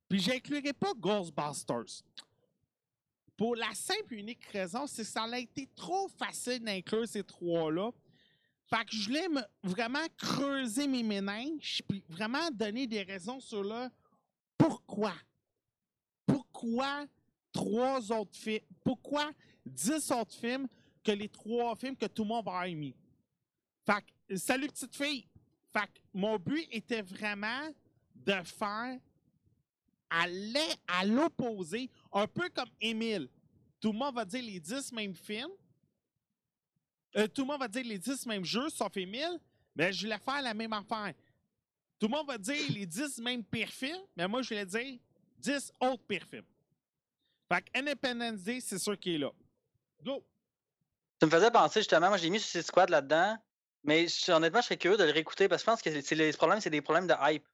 [0.07, 2.03] puis j'inclurai pas Ghostbusters.
[3.41, 7.23] Pour la simple et unique raison, c'est que ça a été trop facile d'inclure ces
[7.23, 7.89] trois-là.
[8.67, 13.63] Fait que je voulais me- vraiment creuser mes méninges, puis vraiment donner des raisons sur
[13.63, 13.89] le
[14.59, 15.15] pourquoi.
[16.27, 17.07] Pourquoi
[17.51, 18.61] trois autres films?
[18.83, 19.31] Pourquoi
[19.65, 20.67] dix autres films
[21.03, 22.95] que les trois films que tout le monde va aimé?
[23.87, 25.27] Fait que, salut petite fille!
[25.73, 27.71] Fait que mon but était vraiment
[28.13, 28.99] de faire
[30.11, 33.29] aller à l'opposé, un peu comme Émile.
[33.79, 35.51] Tout le monde va dire les 10 mêmes films.
[37.13, 39.39] Tout le monde va dire les 10 mêmes jeux, sauf Émile.
[39.75, 41.13] Mais je voulais faire la même affaire.
[41.99, 44.99] Tout le monde va dire les 10 mêmes pires films, mais moi, je voulais dire
[45.37, 46.45] 10 autres pires films.
[47.51, 49.31] Fait que Independence Day, c'est sûr qu'il est là.
[50.03, 50.25] Go!
[51.19, 53.37] Tu me faisais penser justement, moi j'ai mis Suicide Squad là-dedans,
[53.83, 56.33] mais honnêtement, je serais curieux de le réécouter parce que je pense que c'est les
[56.33, 57.45] problèmes, c'est des problèmes de hype.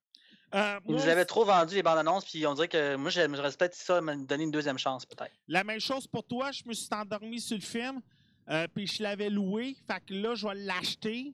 [0.55, 3.09] Euh, Ils moi, nous avaient trop vendu les bandes annonces, puis on dirait que moi
[3.09, 5.33] j'aimerais peut-être ça me donner une deuxième chance peut-être.
[5.47, 8.01] La même chose pour toi, je me suis endormi sur le film,
[8.49, 9.75] euh, puis je l'avais loué.
[9.85, 11.33] Fait que là, je vais l'acheter.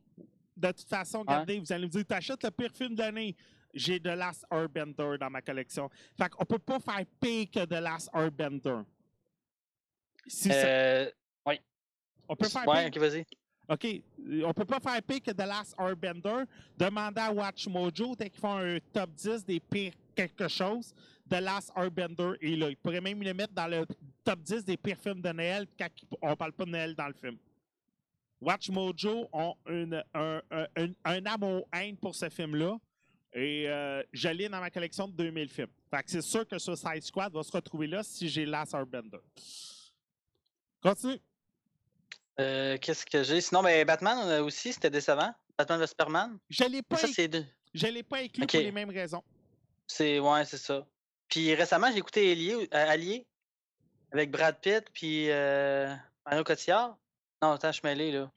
[0.58, 3.36] De toute façon, regardez, vous allez me dire, t'achètes le pire film de l'année.
[3.76, 5.90] J'ai The Last Airbender dans ma collection.
[6.18, 8.82] Fait qu'on peut pas faire pire que The Last Airbender.
[10.28, 11.12] Si ça- Euh,
[12.30, 13.02] on peut faire ouais, pire?
[13.04, 13.26] ok, vas-y.
[13.70, 13.86] OK?
[13.86, 16.44] euh, On peut pas faire pire que The Last Airbender.
[16.78, 20.94] Demandez à Watch Mojo, dès qu'ils font un top 10 des pires quelque chose,
[21.30, 22.70] The Last Airbender est là.
[22.70, 23.86] Ils pourraient même le mettre dans le
[24.24, 25.88] top 10 des pires films de Noël quand
[26.22, 27.38] on parle pas de Noël dans le film.
[28.42, 32.78] Watch Mojo ont un, un, un- un amour-haine pour ce film-là.
[33.36, 35.70] Et euh, je l'ai dans ma collection de 2000 films.
[35.90, 39.18] Fait que c'est sûr que Suicide Squad va se retrouver là si j'ai Last Airbender.
[40.82, 41.20] Continue.
[42.40, 43.42] Euh, Qu'est-ce que j'ai?
[43.42, 45.34] Sinon, ben, Batman euh, aussi, c'était décevant.
[45.58, 46.38] Batman vs Superman.
[46.50, 46.98] Je l'ai pas
[47.88, 49.24] l'ai pas inclus pour les mêmes raisons.
[49.88, 50.86] C'est ouais, c'est ça.
[51.28, 53.20] Puis récemment, j'ai écouté Allié, euh,
[54.12, 55.28] avec Brad Pitt puis
[56.26, 56.98] Mario Cotillard.
[57.42, 58.32] Non, attends, je suis mêlé là.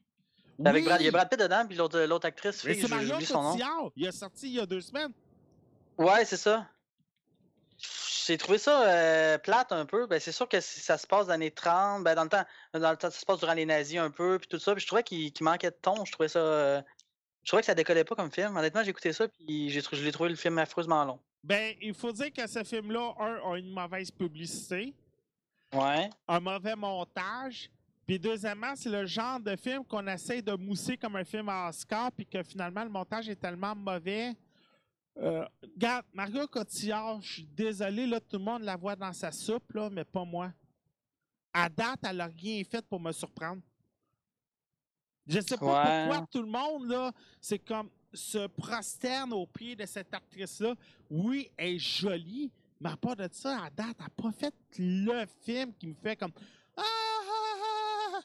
[0.65, 3.91] Avec Brad, il y a Brad Pitt dedans, puis l'autre actrice, fille, oublié son nom.
[3.95, 5.11] Il a sorti il y a deux semaines.
[5.97, 6.67] Ouais, c'est ça.
[8.27, 10.05] J'ai trouvé ça euh, plate un peu.
[10.07, 12.43] Ben, c'est sûr que ça se passe dans les années 30, ben, dans le temps,
[12.73, 14.73] dans le temps, ça se passe durant les nazis un peu, puis tout ça.
[14.73, 16.03] Puis je trouvais qu'il manquait de ton.
[16.05, 16.39] Je trouvais ça.
[16.39, 16.81] euh,
[17.43, 18.57] je trouvais que ça décollait pas comme film.
[18.57, 21.19] Honnêtement, j'ai écouté ça, puis je l'ai trouvé le film affreusement long.
[21.43, 24.93] Ben, il faut dire que ce film-là, un, a une mauvaise publicité,
[25.73, 26.09] Ouais.
[26.27, 27.69] un mauvais montage,
[28.05, 31.69] puis deuxièmement, c'est le genre de film qu'on essaie de mousser comme un film à
[31.69, 34.33] Oscar, puis que finalement, le montage est tellement mauvais.
[35.19, 39.31] Euh, regarde, Margot Cotillard, je suis désolé, là, tout le monde la voit dans sa
[39.31, 40.53] soupe, là, mais pas moi.
[41.53, 43.61] À date, elle n'a rien fait pour me surprendre.
[45.25, 46.07] Je sais pas Ouais.
[46.07, 47.11] pourquoi tout le monde, là,
[47.41, 50.75] c'est comme se prosterne au pied de cette actrice-là.
[51.09, 54.53] Oui, elle est jolie, mais à part de ça, à date, elle n'a pas fait
[54.77, 56.31] le film qui me fait comme
[56.75, 58.21] Ah, ah, ah.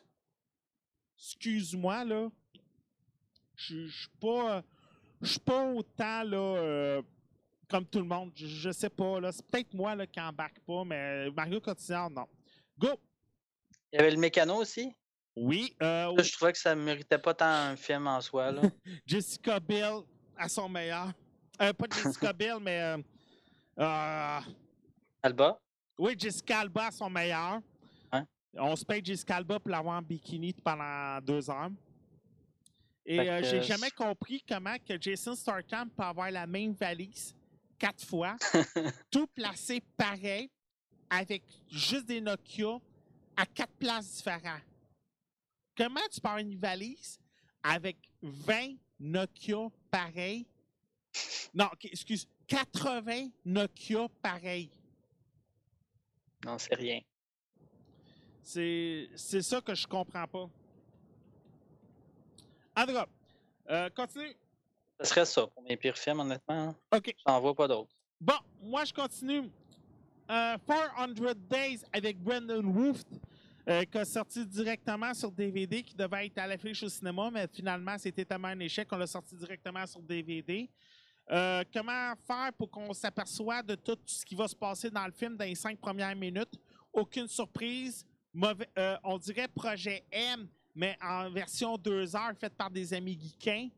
[1.16, 2.28] Excuse-moi, là.
[3.56, 4.62] Je je suis pas.
[5.22, 6.36] Je suis pas autant, là.
[6.36, 7.02] euh,
[7.68, 8.32] comme tout le monde.
[8.34, 9.18] Je, je sais pas.
[9.32, 12.26] C'est peut-être moi, là, qui embarque pas, mais Mario Cotillard, non.
[12.78, 12.88] Go!
[13.92, 14.94] Il y avait le mécano aussi?
[15.34, 18.50] Oui, euh, je trouvais que ça méritait pas tant un film en soi.
[18.52, 18.62] Là.
[19.06, 20.00] Jessica Biel
[20.36, 21.10] à son meilleur.
[21.60, 22.80] Euh, pas Jessica Biel, mais.
[22.82, 22.98] euh,
[23.78, 24.40] euh,
[25.22, 25.58] Alba?
[25.98, 27.60] oui, Jessica Alba à son meilleur.
[28.12, 28.22] Ouais.
[28.58, 31.70] On se paye Jessica Alba pour l'avoir en bikini pendant deux heures.
[33.04, 37.34] Et euh, j'ai jamais compris comment que Jason Statham peut avoir la même valise
[37.78, 38.36] quatre fois,
[39.10, 40.48] tout placé pareil,
[41.10, 42.78] avec juste des Nokia
[43.36, 44.62] à quatre places différentes.
[45.76, 47.18] Comment tu peux avoir une valise
[47.62, 50.46] avec 20 Nokia pareils?
[51.52, 54.70] Non, excuse, 80 Nokia pareils.
[56.44, 57.00] Non, c'est rien.
[58.42, 60.48] C'est c'est ça que je comprends pas.
[62.74, 63.06] Cas,
[63.70, 64.34] euh, continue.
[65.00, 66.68] Ce serait ça pour mes pires films, honnêtement.
[66.68, 66.76] hein.
[66.96, 67.14] OK.
[67.26, 67.90] J'en vois pas d'autres.
[68.20, 69.50] Bon, moi, je continue.
[70.30, 73.02] Euh, 400 Days avec Brendan Wolf,
[73.68, 77.46] euh, qui a sorti directement sur DVD, qui devait être à l'affiche au cinéma, mais
[77.52, 80.70] finalement, c'était tellement un échec qu'on l'a sorti directement sur DVD.
[81.30, 85.12] Euh, comment faire pour qu'on s'aperçoive de tout ce qui va se passer dans le
[85.12, 86.58] film dans les cinq premières minutes?
[86.92, 88.04] Aucune surprise.
[88.34, 88.68] Mauvais-
[89.04, 93.68] on dirait Projet M, mais en version deux heures, faite par des amis geekins.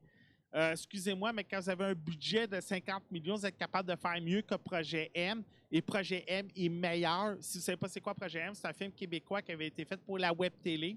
[0.55, 3.97] Euh, Excusez-moi, mais quand vous avez un budget de 50 millions, vous êtes capable de
[3.97, 5.43] faire mieux que Projet M.
[5.73, 7.37] Et Projet M est meilleur.
[7.41, 9.67] Si vous ne savez pas c'est quoi Projet M, c'est un film québécois qui avait
[9.67, 10.97] été fait pour la web télé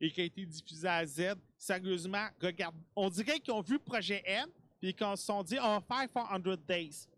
[0.00, 1.34] et qui a été diffusé à Z.
[1.58, 4.48] Sérieusement, regarde, on dirait qu'ils ont vu Projet M
[4.80, 7.08] puis qu'ils se sont dit on va faire 400 Days.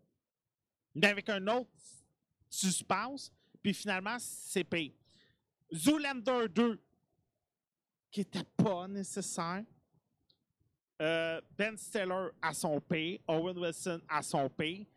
[0.95, 1.69] Mais avec un autre
[2.49, 3.31] suspense,
[3.61, 4.95] puis finalement, c'est payé.
[5.71, 6.79] Zoolander 2,
[8.11, 9.63] qui n'était pas nécessaire.
[10.99, 14.87] Euh, ben Stiller à son pays, Owen Wilson à son pays,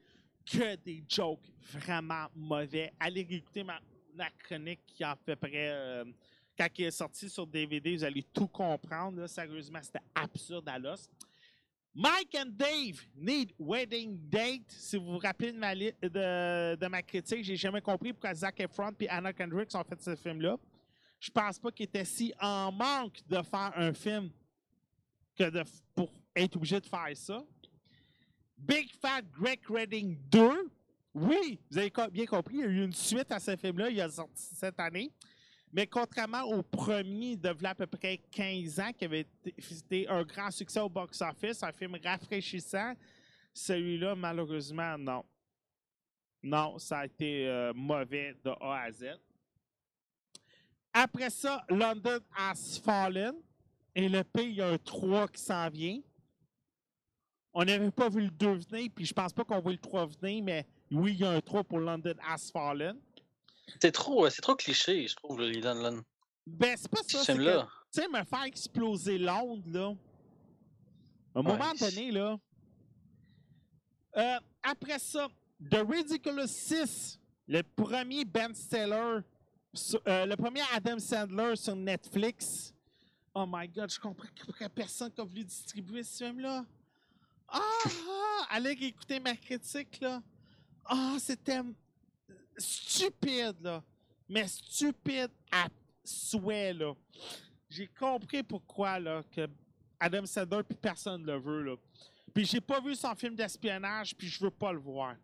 [0.46, 2.92] que des jokes vraiment mauvais.
[2.98, 3.80] Allez écouter ma,
[4.42, 5.50] chronique qui en fait près.
[5.54, 6.04] euh,
[6.56, 9.26] quand il est sorti sur DVD, vous allez tout comprendre.
[9.26, 11.08] Sérieusement, c'était absurde à l'os.
[11.94, 14.68] Mike and Dave need wedding date.
[14.68, 19.32] Si vous vous rappelez de ma critique, j'ai jamais compris pourquoi Zac Efron et Anna
[19.32, 20.56] Kendrick ont fait ce film-là.
[21.20, 24.30] Je pense pas qu'ils étaient si en manque de faire un film
[25.36, 25.62] que de,
[25.94, 27.44] pour être obligé de faire ça.
[28.56, 30.70] Big Fat Greg Redding 2.
[31.14, 34.00] Oui, vous avez bien compris, il y a eu une suite à ce film-là, il
[34.00, 35.12] a sorti cette année.
[35.72, 40.22] Mais contrairement au premier de à peu près 15 ans, qui avait été été un
[40.24, 42.94] grand succès au box-office, un film rafraîchissant,
[43.52, 45.24] celui-là, malheureusement, non.
[46.42, 49.04] Non, ça a été euh, mauvais de A à Z.
[50.92, 53.34] Après ça, London Has Fallen.
[53.94, 56.00] Et le P, il y a un 3 qui s'en vient.
[57.52, 60.06] On n'avait pas vu le 2 venir, puis je pense pas qu'on voit le 3
[60.06, 62.96] venir, mais oui, il y a un 3 pour London Has Fallen.
[63.80, 66.02] C'est trop, euh, c'est trop cliché, je trouve, le Lee London.
[66.46, 67.34] Ben, c'est pas ça.
[67.34, 67.42] Tu
[67.90, 69.92] sais, me faire exploser Londres, là.
[71.34, 72.38] À un Ouais, moment donné, là.
[74.16, 75.28] Euh, après ça,
[75.70, 77.18] The Ridiculous 6,
[77.48, 79.18] le premier Ben Stiller,
[80.06, 82.74] euh, le premier Adam Sandler sur Netflix.
[83.32, 84.28] Oh my god, je comprends
[84.60, 86.64] a personne qui a voulu distribuer ce film-là.
[87.48, 87.60] Ah!
[87.86, 90.20] ah, allez écouter ma critique, là.
[90.84, 91.60] Ah, c'était
[92.56, 93.82] stupide, là.
[94.28, 95.68] Mais stupide à
[96.04, 96.94] souhait, là.
[97.68, 99.48] J'ai compris pourquoi, là, que
[100.00, 101.76] Adam Sandler, puis personne le veut, là.
[102.34, 105.14] Puis j'ai pas vu son film d'espionnage, puis je veux pas le voir.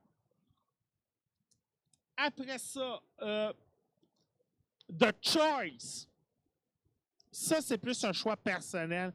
[2.17, 3.53] Après ça, euh,
[4.91, 6.07] The Choice.
[7.31, 9.13] Ça, c'est plus un choix personnel.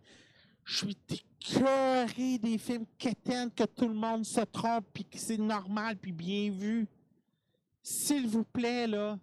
[0.64, 5.38] Je suis écœuré des films quétaines que tout le monde se trompe puis que c'est
[5.38, 6.88] normal puis bien vu.
[7.82, 9.18] S'il vous plaît, là,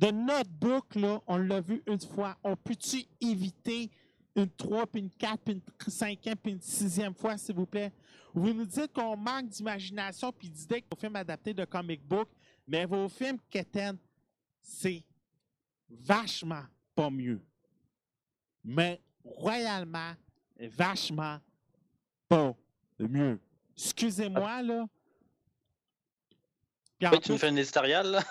[0.00, 2.38] The Notebook, là, on l'a vu une fois.
[2.44, 3.90] On peut-tu éviter
[4.36, 7.92] une 3, puis une 4, puis une 5 puis une sixième fois, s'il vous plaît?
[8.32, 12.28] Vous nous dites qu'on manque d'imagination puis d'idées vos films adaptés de comic book,
[12.66, 13.98] mais vos films quétaines,
[14.62, 15.02] c'est
[15.90, 16.64] vachement
[16.94, 17.40] pas mieux.
[18.64, 20.12] Mais royalement,
[20.58, 21.38] vachement
[22.28, 22.54] pas
[22.98, 23.40] mieux.
[23.76, 24.86] Excusez-moi, là.
[27.02, 28.22] Oui, tu me fais une éditorial, là.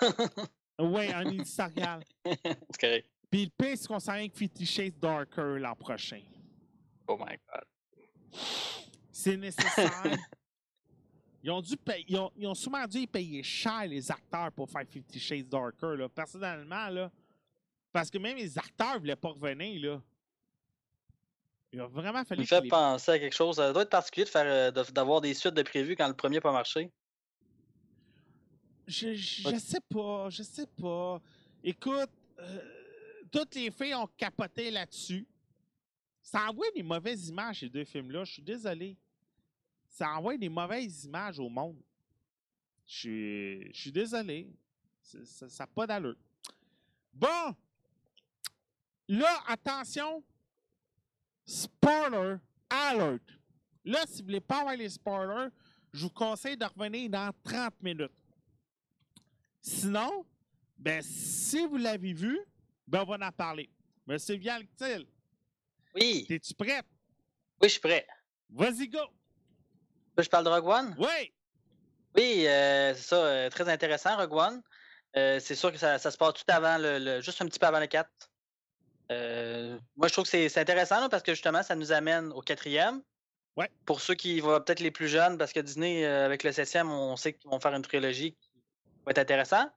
[0.82, 2.02] Oui, un éditorial.
[2.24, 3.10] c'est correct.
[3.30, 6.22] Puis le pire, c'est qu'on s'en vient avec Fifty Shades Darker l'an prochain.
[7.06, 7.64] Oh my god.
[9.12, 10.16] C'est nécessaire.
[11.42, 14.68] Ils ont, dû payer, ils, ont, ils ont sûrement dû payer cher les acteurs pour
[14.68, 15.96] faire Fifty Shades Darker.
[15.96, 16.06] Là.
[16.06, 17.10] Personnellement, là,
[17.92, 19.80] parce que même les acteurs ne voulaient pas revenir.
[19.90, 20.02] Là.
[21.72, 23.56] Il a vraiment fallu me fait les- penser à quelque chose.
[23.56, 24.46] Ça doit être particulier de faire
[24.76, 26.90] euh, d'avoir des suites de prévues quand le premier n'a pas marché.
[28.86, 31.20] Je, je sais pas, je sais pas.
[31.62, 32.10] Écoute,
[32.40, 32.60] euh,
[33.30, 35.26] toutes les filles ont capoté là-dessus.
[36.22, 38.24] Ça envoie des mauvaises images, ces deux films-là.
[38.24, 38.96] Je suis désolé.
[39.86, 41.76] Ça envoie des mauvaises images au monde.
[42.86, 44.48] Je suis, je suis désolé.
[45.02, 46.16] C'est- Ça n'a pas d'allure.
[47.12, 47.54] Bon.
[49.10, 50.22] Là, attention.
[51.44, 52.36] Spoiler
[52.70, 53.20] alert.
[53.84, 55.48] Là, si vous voulez pas avoir les spoilers,
[55.92, 58.12] je vous conseille de revenir dans 30 minutes.
[59.60, 60.24] Sinon,
[60.78, 62.38] ben, si vous l'avez vu,
[62.86, 63.68] ben, on va en parler.
[64.06, 65.06] Monsieur Vialtil,
[65.96, 66.86] Oui, es-tu prête?
[67.60, 68.06] oui, je suis prêt.
[68.48, 69.00] Vas-y, go!
[70.18, 70.94] Je parle de Rogue One?
[70.98, 71.32] Oui!
[72.16, 74.62] Oui, euh, c'est ça, euh, très intéressant, Rogue One.
[75.16, 77.58] Euh, c'est sûr que ça, ça se passe tout avant, le, le- juste un petit
[77.58, 78.08] peu avant le 4.
[79.10, 82.40] Euh, moi, je trouve que c'est intéressant là, parce que justement, ça nous amène au
[82.42, 83.02] quatrième.
[83.56, 83.68] Ouais.
[83.84, 86.90] Pour ceux qui vont peut-être les plus jeunes, parce que Disney, euh, avec le septième,
[86.90, 88.50] on sait qu'ils vont faire une trilogie qui
[89.04, 89.68] va être intéressant.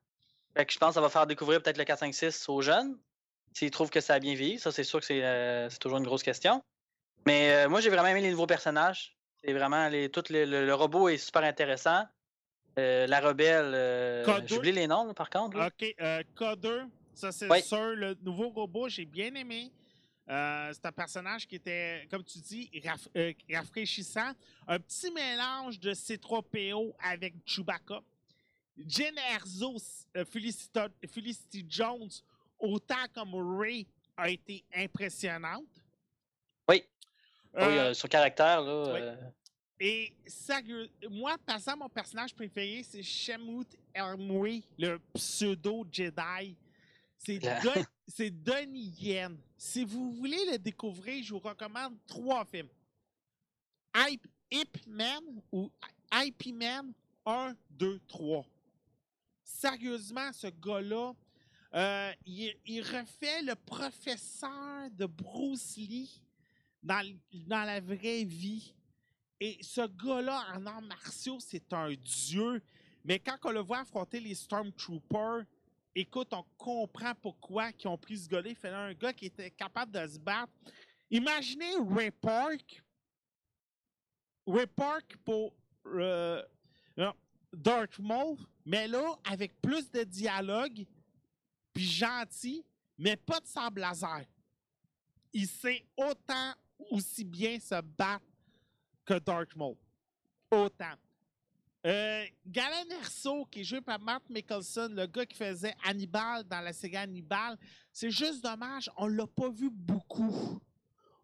[0.55, 2.61] Fait que je pense que ça va faire découvrir peut-être le 4, 5, 6 aux
[2.61, 2.97] jeunes.
[3.53, 6.05] S'ils trouvent que ça a bien vieilli, ça, c'est sûr que c'est euh, toujours une
[6.05, 6.63] grosse question.
[7.25, 9.15] Mais moi, j'ai vraiment aimé les nouveaux personnages.
[9.43, 12.03] C'est vraiment les, tout le, le- le robot est super intéressant.
[12.75, 15.57] La rebelle, j'oublie les noms par contre.
[15.57, 15.67] là.
[15.67, 17.61] OK, euh, K2, ça c'est Oui.
[17.61, 17.95] sûr.
[17.95, 19.71] Le nouveau robot, j'ai bien aimé.
[20.29, 24.31] Euh, c'est un personnage qui était, comme tu dis, raf- euh, rafraîchissant.
[24.67, 28.01] Un petit mélange de C3PO avec Chewbacca.
[28.87, 29.75] Jen Erzo,
[30.15, 32.09] euh, Felicita- Felicity Jones,
[32.57, 33.85] autant comme Ray,
[34.15, 35.67] a été impressionnante.
[36.69, 36.83] Oui.
[37.55, 38.93] Euh, Oui, euh, son caractère, là.
[38.93, 39.27] oui.
[39.79, 46.55] Et sérieux, moi, par exemple, mon personnage préféré, c'est Shemut Ermui, le pseudo Jedi.
[48.07, 49.37] C'est Donnie Yen.
[49.57, 52.69] Si vous voulez le découvrir, je vous recommande trois films.
[53.95, 55.71] Hype, Ip Man ou
[56.13, 56.93] IP Man
[57.25, 58.45] 1, 2, 3.
[59.43, 61.13] Sérieusement, ce gars-là,
[61.75, 66.21] euh, il, il refait le professeur de Bruce Lee
[66.81, 67.03] dans,
[67.47, 68.75] dans la vraie vie.
[69.39, 72.61] Et ce gars-là, en arts martiaux, c'est un dieu.
[73.05, 75.45] Mais quand on le voit affronter les Stormtroopers,
[75.95, 78.49] écoute, on comprend pourquoi ils ont pris ce gars-là.
[78.49, 80.51] Il fallait un gars qui était capable de se battre.
[81.09, 82.83] Imaginez Ray Park.
[84.45, 85.53] Ray Park pour
[85.85, 86.41] euh,
[87.99, 90.85] Maul, mais là, avec plus de dialogue,
[91.73, 92.65] puis gentil,
[92.97, 94.25] mais pas de sable laser.
[95.31, 96.53] Il sait autant
[96.91, 98.25] aussi bien se battre
[99.05, 99.75] que Darth Maul.
[100.51, 100.93] Autant.
[101.85, 106.61] Euh, Galen Erso, qui est joué par Matt Mickelson, le gars qui faisait Hannibal dans
[106.61, 107.57] la série Hannibal,
[107.91, 110.61] c'est juste dommage, on l'a pas vu beaucoup.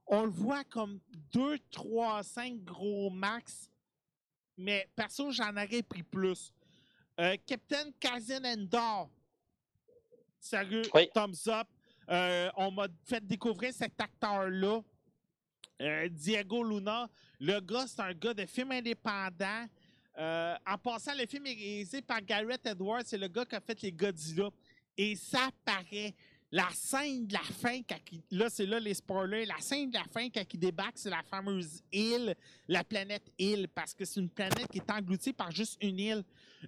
[0.05, 0.99] On le voit comme
[1.31, 3.69] 2, 3, 5 gros max,
[4.57, 6.51] mais perso, j'en aurais pris plus.
[7.21, 9.09] Euh, Captain Kazin Endor,
[10.41, 11.09] sérieux, Oui.
[11.13, 11.67] thumbs up.
[12.09, 14.81] Euh, on m'a fait découvrir cet acteur-là,
[16.09, 17.07] Diego Luna.
[17.39, 19.65] Le gars, c'est un gars de film indépendant.
[20.19, 23.03] Euh, en passant, le film est réalisé par Garrett Edwards.
[23.05, 24.49] C'est le gars qui a fait les Godzilla.
[24.97, 26.13] Et ça paraît.
[26.51, 29.45] La scène de la fin, quand il- là, c'est là les spoilers.
[29.45, 32.35] La scène de la fin, quand il débarque, c'est la fameuse île,
[32.67, 36.23] la planète île, parce que c'est une planète qui est engloutie par juste une île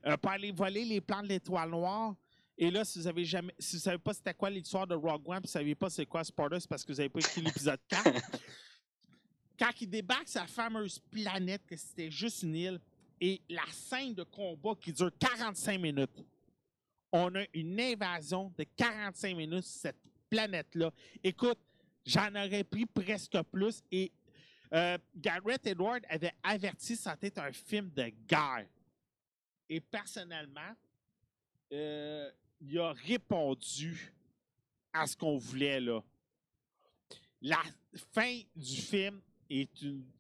[0.05, 2.15] euh, pour aller voler les plans de l'étoile noire.
[2.59, 5.27] Et là, si vous avez jamais, si vous savez pas c'était quoi l'histoire de Rogue
[5.27, 7.41] One, puis vous savez pas c'est quoi spoiler, c'est parce que vous avez pas écouté
[7.41, 8.03] l'épisode 4.
[9.57, 12.79] quand il débarque sur la fameuse planète, que c'était juste une île,
[13.21, 16.25] et la scène de combat qui dure 45 minutes.
[17.11, 20.91] On a une invasion de 45 minutes sur cette planète-là.
[21.23, 21.59] Écoute,
[22.05, 23.83] j'en aurais pris presque plus.
[23.91, 24.11] Et
[24.73, 28.67] Euh, Garrett Edward avait averti que être un film de guerre.
[29.67, 30.73] Et personnellement,
[31.73, 32.31] euh,
[32.61, 34.13] il a répondu
[34.93, 36.01] à ce qu'on voulait là.
[37.41, 37.61] La
[38.13, 39.69] fin du film est,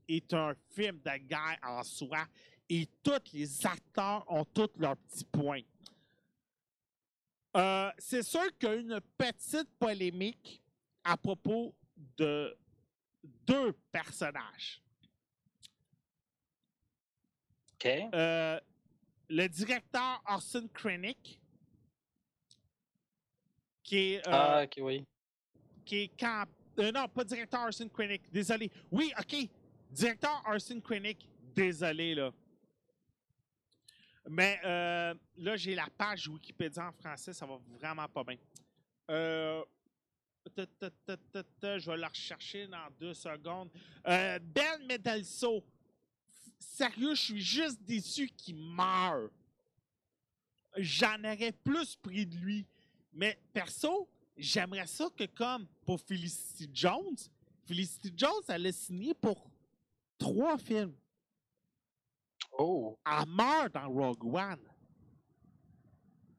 [0.07, 2.27] est un film de guerre en soi
[2.73, 5.61] et tous les acteurs ont tous leurs petits points.
[7.57, 10.63] Euh, c'est sûr qu'il y a une petite polémique
[11.03, 11.75] à propos
[12.15, 12.57] de
[13.45, 14.81] deux personnages.
[17.73, 17.87] OK.
[17.87, 18.57] Euh,
[19.27, 21.41] le directeur Orson Krennic,
[23.83, 25.05] qui est, euh, ah, OK, oui.
[25.83, 28.71] qui est camp- non, pas directeur Orson Krennic, désolé.
[28.89, 29.49] Oui, OK,
[29.89, 32.31] directeur Orson Krennic, désolé, là.
[34.29, 38.37] Mais euh, là, j'ai la page Wikipédia en français, ça va vraiment pas bien.
[39.09, 39.63] Euh,
[40.57, 43.69] je vais la rechercher dans deux secondes.
[44.07, 44.79] Euh, ben.
[46.59, 49.29] Sérieux, je suis juste déçu qu'il meure.
[50.77, 52.65] J'en aurais plus pris de lui.
[53.13, 54.07] Mais perso,
[54.37, 57.17] j'aimerais ça que comme pour Felicity Jones,
[57.65, 59.49] Felicity Jones, elle a signé pour
[60.17, 60.93] trois films.
[62.63, 62.97] Oh.
[63.05, 64.59] Elle meurt dans Rogue One.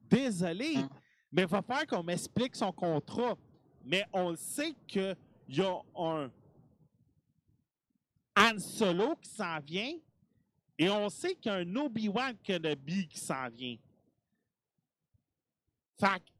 [0.08, 0.88] Désolé, Hmm.
[1.32, 3.36] mais il va falloir qu'on m'explique son contrat.
[3.84, 5.16] Mais on le sait qu'il
[5.48, 6.30] y a un
[8.36, 9.94] Han Solo qui s'en vient
[10.78, 13.76] et on sait qu'il y a un Obi-Wan Kenobi qui s'en vient.
[15.98, 16.30] Fait que,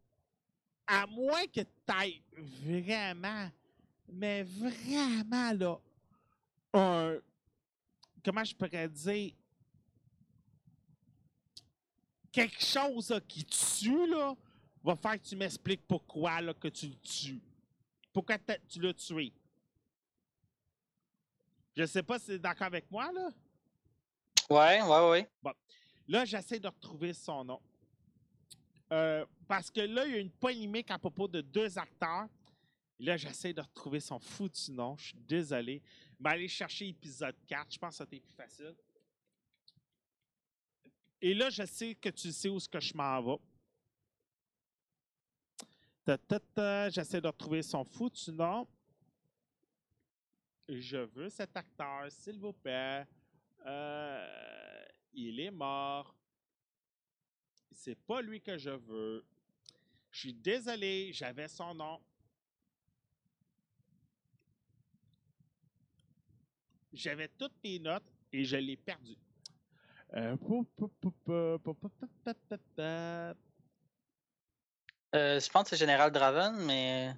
[0.86, 3.50] à moins que tu ailles vraiment,
[4.12, 5.78] mais vraiment là,
[6.74, 7.18] un.
[8.24, 9.32] Comment je pourrais dire?
[12.32, 14.34] Quelque chose là, qui tue, là,
[14.82, 17.40] va faire que tu m'expliques pourquoi là, que tu le tues.
[18.12, 18.36] Pourquoi
[18.68, 19.32] tu l'as tué.
[21.76, 23.30] Je sais pas si tu es d'accord avec moi, là.
[24.50, 25.54] Ouais, ouais, ouais.
[26.08, 27.60] Là, j'essaie de retrouver son nom.
[28.92, 32.28] Euh, parce que là, il y a une polémique à propos de deux acteurs.
[32.98, 34.96] Là, j'essaie de retrouver son foutu nom.
[34.96, 35.82] Je suis désolé.
[36.20, 38.74] Mais aller chercher épisode 4, je pense que ça a été plus facile.
[41.24, 43.38] Et là, je sais que tu sais où est-ce que je m'en vais.
[46.90, 48.66] J'essaie de retrouver son foutu nom.
[50.68, 53.06] Je veux cet acteur, s'il vous plaît.
[53.64, 54.84] Euh,
[55.14, 56.12] il est mort.
[57.70, 59.24] C'est pas lui que je veux.
[60.10, 62.00] Je suis désolé, j'avais son nom.
[66.92, 69.16] J'avais toutes mes notes et je l'ai perdu.
[75.14, 77.14] Euh, je pense que c'est Général Draven, mais.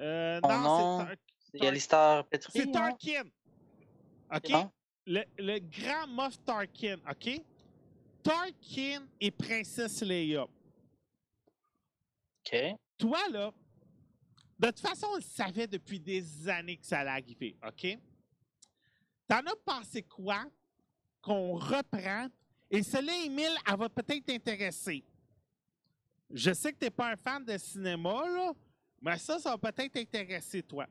[0.00, 1.06] Euh, non,
[1.50, 2.24] c'est Tar...
[2.26, 2.52] Petri.
[2.54, 3.24] C'est Tarkin!
[4.34, 4.50] Ok?
[5.06, 7.40] Le, le, grand Moff Tarkin, ok?
[8.22, 10.44] Tarkin et Princesse Leia.
[10.44, 12.56] Ok.
[12.98, 13.52] Toi, là,
[14.58, 17.98] de toute façon, on le savait depuis des années que ça allait arriver, ok?
[19.28, 20.44] T'en as pensé quoi
[21.24, 22.28] qu'on reprend?
[22.70, 25.04] Et celle-là, Emile, elle va peut-être t'intéresser.
[26.30, 28.52] Je sais que t'es pas un fan de cinéma, là,
[29.00, 30.86] mais ça, ça va peut-être t'intéresser, toi.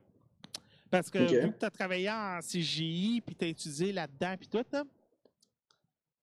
[0.90, 4.48] Parce que vu que tu as travaillé en CGI, puis tu as étudié là-dedans, puis
[4.48, 4.84] tout, là,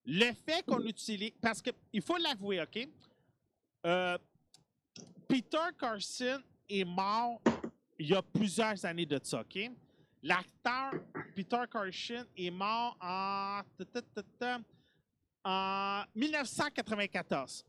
[0.06, 1.34] le fait qu'on utilise...
[1.42, 2.88] Parce qu'il faut l'avouer, OK?
[3.86, 4.18] Euh,
[5.28, 7.42] Peter Carson est mort
[8.00, 9.70] il y a plusieurs années de ça, OK?
[10.24, 10.94] L'acteur
[11.36, 14.60] Peter Carson est mort en, ta, ta, ta, ta,
[15.44, 17.66] en 1994.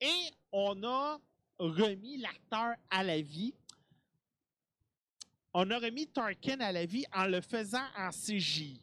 [0.00, 1.20] Et on a
[1.58, 3.54] remis l'acteur à la vie.
[5.52, 8.80] On a remis Tarkin à la vie en le faisant en CGI.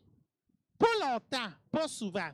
[0.78, 2.30] Pas longtemps, pas souvent.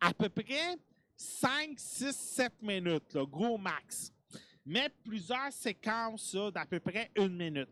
[0.00, 0.76] À peu près
[1.16, 4.12] 5, 6, 7 minutes, là, gros max.
[4.64, 7.68] Mais plusieurs séquences d'à peu près une minute.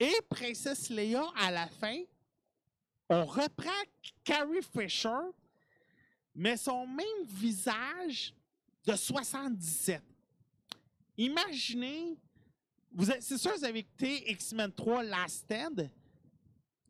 [0.00, 2.02] Et Princesse Leia, à la fin,
[3.08, 3.70] on reprend
[4.22, 5.08] Carrie Fisher,
[6.34, 8.34] mais son même visage
[8.86, 10.02] de 77.
[11.16, 12.16] Imaginez,
[12.92, 15.90] vous êtes- c'est sûr que vous avez écouté X-Men 3 Last Stand.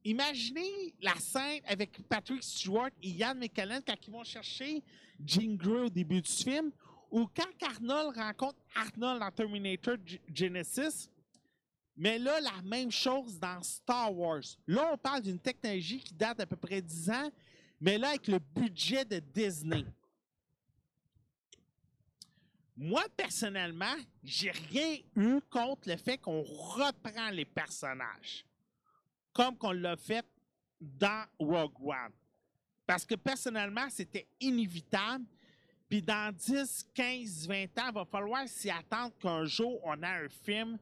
[0.05, 4.83] Imaginez la scène avec Patrick Stewart et Ian McKellen quand ils vont chercher
[5.25, 6.71] Jean Grey au début du film,
[7.11, 9.97] ou quand Arnold rencontre Arnold dans Terminator
[10.33, 11.09] Genesis.
[12.01, 14.45] Mais là, la même chose dans Star Wars.
[14.69, 17.31] Là, on parle d'une technologie qui date d'à peu près 10 ans,
[17.81, 19.85] mais là, avec le budget de Disney.
[22.77, 28.45] Moi, personnellement, j'ai rien eu contre le fait qu'on reprend les personnages.
[29.33, 30.27] comme qu'on l'a fait
[30.81, 32.13] dans Rogue One.
[32.85, 35.25] Parce que personnellement, c'était inévitable.
[35.89, 40.09] Puis dans 10, 15, 20 ans, il va falloir s'y attendre qu'un jour, on a
[40.09, 40.77] un film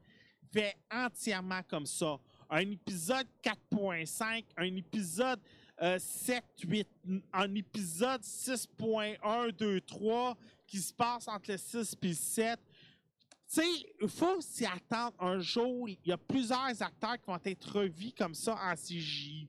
[0.91, 2.19] entièrement comme ça.
[2.49, 5.39] Un épisode 4.5, un épisode
[5.81, 6.87] euh, 7, 8,
[7.33, 12.59] un épisode 6.1, 2, 3 qui se passe entre le 6 et le 7.
[12.59, 13.67] Tu sais,
[14.01, 15.87] il faut s'y attendre un jour.
[15.87, 19.47] Il y a plusieurs acteurs qui vont être revus comme ça en CGI.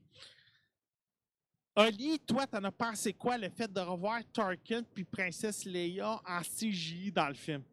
[1.75, 6.41] Oli, toi, t'en as pensé quoi le fait de revoir Tarkin puis Princesse Leia en
[6.41, 7.63] CGI dans le film?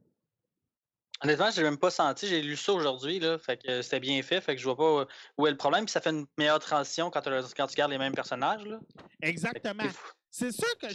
[1.22, 2.26] Honnêtement, j'ai même pas senti.
[2.26, 3.38] J'ai lu ça aujourd'hui, là.
[3.38, 4.40] Fait que c'était bien fait.
[4.40, 5.05] Fait que je vois pas euh,
[5.38, 5.84] où est le problème.
[5.86, 8.78] Puis ça fait une meilleure transition quand, tu- quand tu gardes les mêmes personnages, là.
[9.22, 9.84] Exactement.
[10.30, 10.86] c'est- sûr que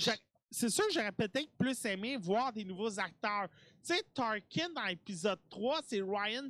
[0.54, 3.48] c'est sûr que j'aurais peut-être plus aimé voir des nouveaux acteurs.
[3.84, 6.50] Tu sais, Tarkin dans l'épisode 3, c'est Ryan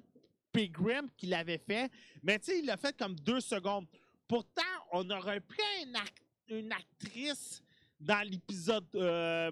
[0.51, 1.89] Pilgrim qui l'avait fait,
[2.23, 3.85] mais tu sais, il l'a fait comme deux secondes.
[4.27, 4.61] Pourtant,
[4.91, 5.61] on aurait pris
[5.93, 6.17] act-
[6.49, 7.61] une actrice
[7.99, 9.49] dans l'épisode euh,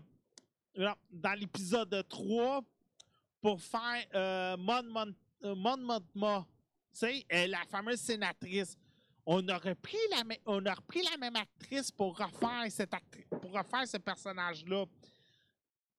[1.12, 2.62] dans l'épisode 3
[3.42, 5.14] pour faire euh, Mon Mon-
[5.44, 5.56] euh,
[7.04, 8.78] euh, la fameuse sénatrice.
[9.26, 10.24] On aurait pris la,
[11.18, 12.68] même actrice pour refaire
[13.88, 14.86] ce personnage-là.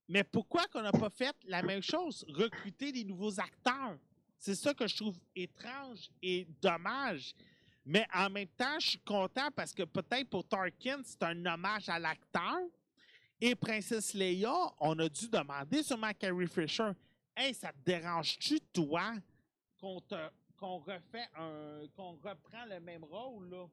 [0.09, 3.97] Mais pourquoi qu'on n'a pas fait la même chose, recruter des nouveaux acteurs?
[4.37, 7.35] C'est ça que je trouve étrange et dommage.
[7.87, 11.89] Mais en même temps, je suis content parce que peut-être pour Tarkin, c'est un hommage
[11.89, 12.59] à l'acteur.
[13.41, 16.91] Et Princesse Leia, on a dû demander sûrement à Carrie Fisher
[17.41, 19.15] Hey, ça te dérange-tu, toi,
[19.81, 21.81] qu'on te- qu'on refait un.
[21.97, 23.65] qu'on reprend le même rôle, là?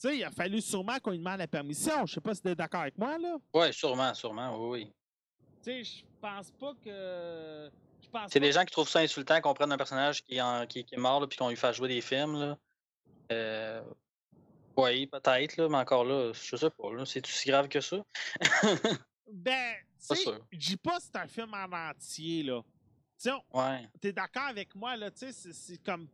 [0.00, 2.06] Tu sais, il a fallu sûrement qu'on lui demande la permission.
[2.06, 3.36] Je sais pas si tu es d'accord avec moi, là.
[3.52, 4.92] Ouais, sûrement, sûrement, oui, oui.
[5.62, 7.70] Tu sais, je pense pas que.
[8.28, 10.94] C'est des gens qui trouvent ça insultant qu'on prenne un personnage qui, en- qui, qui
[10.94, 12.58] est mort, puis qu'on lui fasse jouer des films, là.
[13.32, 13.82] Euh...
[14.78, 17.04] Oui, peut-être, là, mais encore là, je sais pas.
[17.04, 18.02] C'est aussi grave que ça?
[19.30, 22.62] Ben, Je dis pas que c'est un film en entier, là.
[23.20, 23.88] Tu Ouais.
[24.00, 26.06] t'es d'accord avec moi, là, tu sais, c'est- comme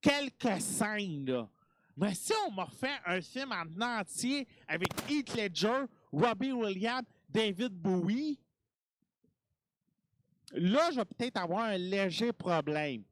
[0.00, 1.48] quelques scènes, là.
[1.96, 7.72] Mais si on m'a refait un film en entier avec Heath Ledger, Robbie Williams, David
[7.72, 8.38] Bowie,
[10.52, 13.02] là, je vais peut-être avoir un léger problème.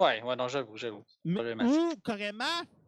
[0.00, 1.04] Ouais, ouais, non, j'avoue, j'avoue.
[1.24, 2.44] Ou, carrément,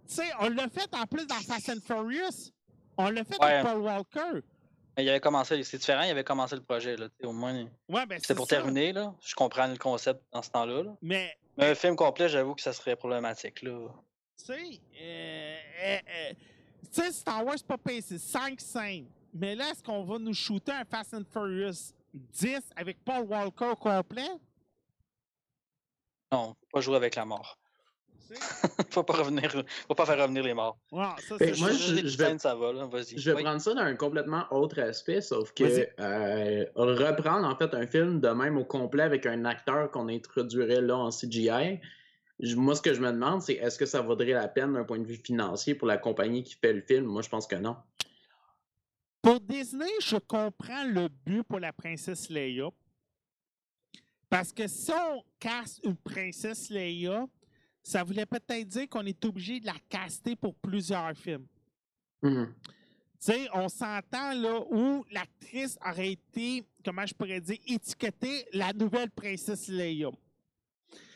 [0.09, 2.51] tu sais, on l'a fait en plus dans Fast and Furious.
[2.97, 3.53] On l'a fait Ouais.
[3.53, 4.41] avec Paul Walker.
[4.97, 7.09] Mais il avait commencé, c'est différent, il avait commencé le projet, là.
[7.23, 8.57] Au moins, Ouais, ben, c'est pour ça.
[8.57, 9.15] terminer, là.
[9.21, 10.97] Je comprends le concept dans ce temps-là, là.
[11.03, 13.89] Mais Mais un film complet, j'avoue que ça serait problématique, là.
[14.39, 16.33] Tu sais, euh, euh, euh,
[16.93, 19.09] tu sais, Star Wars, c'est pas payé, c'est 5 scènes.
[19.35, 23.67] Mais là, est-ce qu'on va nous shooter un Fast and Furious 10 avec Paul Walker
[23.73, 24.29] au complet?
[26.33, 27.59] Non, faut pas jouer avec la mort.
[28.91, 29.51] Faut pas revenir,
[29.87, 30.79] faut pas faire revenir les morts.
[30.91, 32.87] Ça, Ben, moi, je- vais- scènes, ça va, là.
[32.87, 33.19] Vas-y.
[33.19, 33.43] Je vais Oui.
[33.43, 35.65] prendre ça d'un complètement autre aspect, sauf que
[36.01, 40.81] euh, reprendre en fait un film de même au complet avec un acteur qu'on introduirait
[40.81, 41.81] là en CGI.
[42.41, 44.85] je- Moi, ce que je me demande, c'est est-ce que ça vaudrait la peine d'un
[44.85, 47.05] point de vue financier pour la compagnie qui fait le film?
[47.05, 47.77] Moi, je pense que non.
[49.23, 52.69] Pour Disney, je comprends le but pour la princesse Leia.
[54.29, 57.27] Parce que si on casse une princesse Leia,
[57.87, 61.47] ça voulait peut-être dire qu'on est obligé de la caster pour plusieurs films.
[62.21, 62.53] Mhm.
[62.65, 62.73] Tu
[63.19, 69.11] sais, on s'entend là où l'actrice aurait été, comment je pourrais dire, étiquetée la nouvelle
[69.11, 70.11] princesse Leia.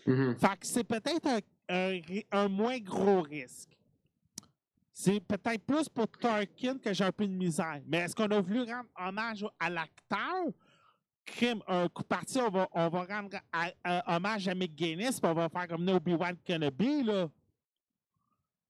[0.07, 0.37] Mhm.
[0.37, 3.77] Fait que c'est peut-être un, un un moins gros risque.
[4.93, 7.81] C'est peut-être plus pour Tarkin que j'ai un peu de misère.
[7.87, 10.47] Mais est-ce qu'on a voulu rendre hommage à l'acteur?
[11.37, 15.21] Crime, un coup parti, on va, on va rendre à- à- hommage à Mick Guinness,
[15.21, 17.29] puis on va faire comme Obi-Wan Kenobi, là.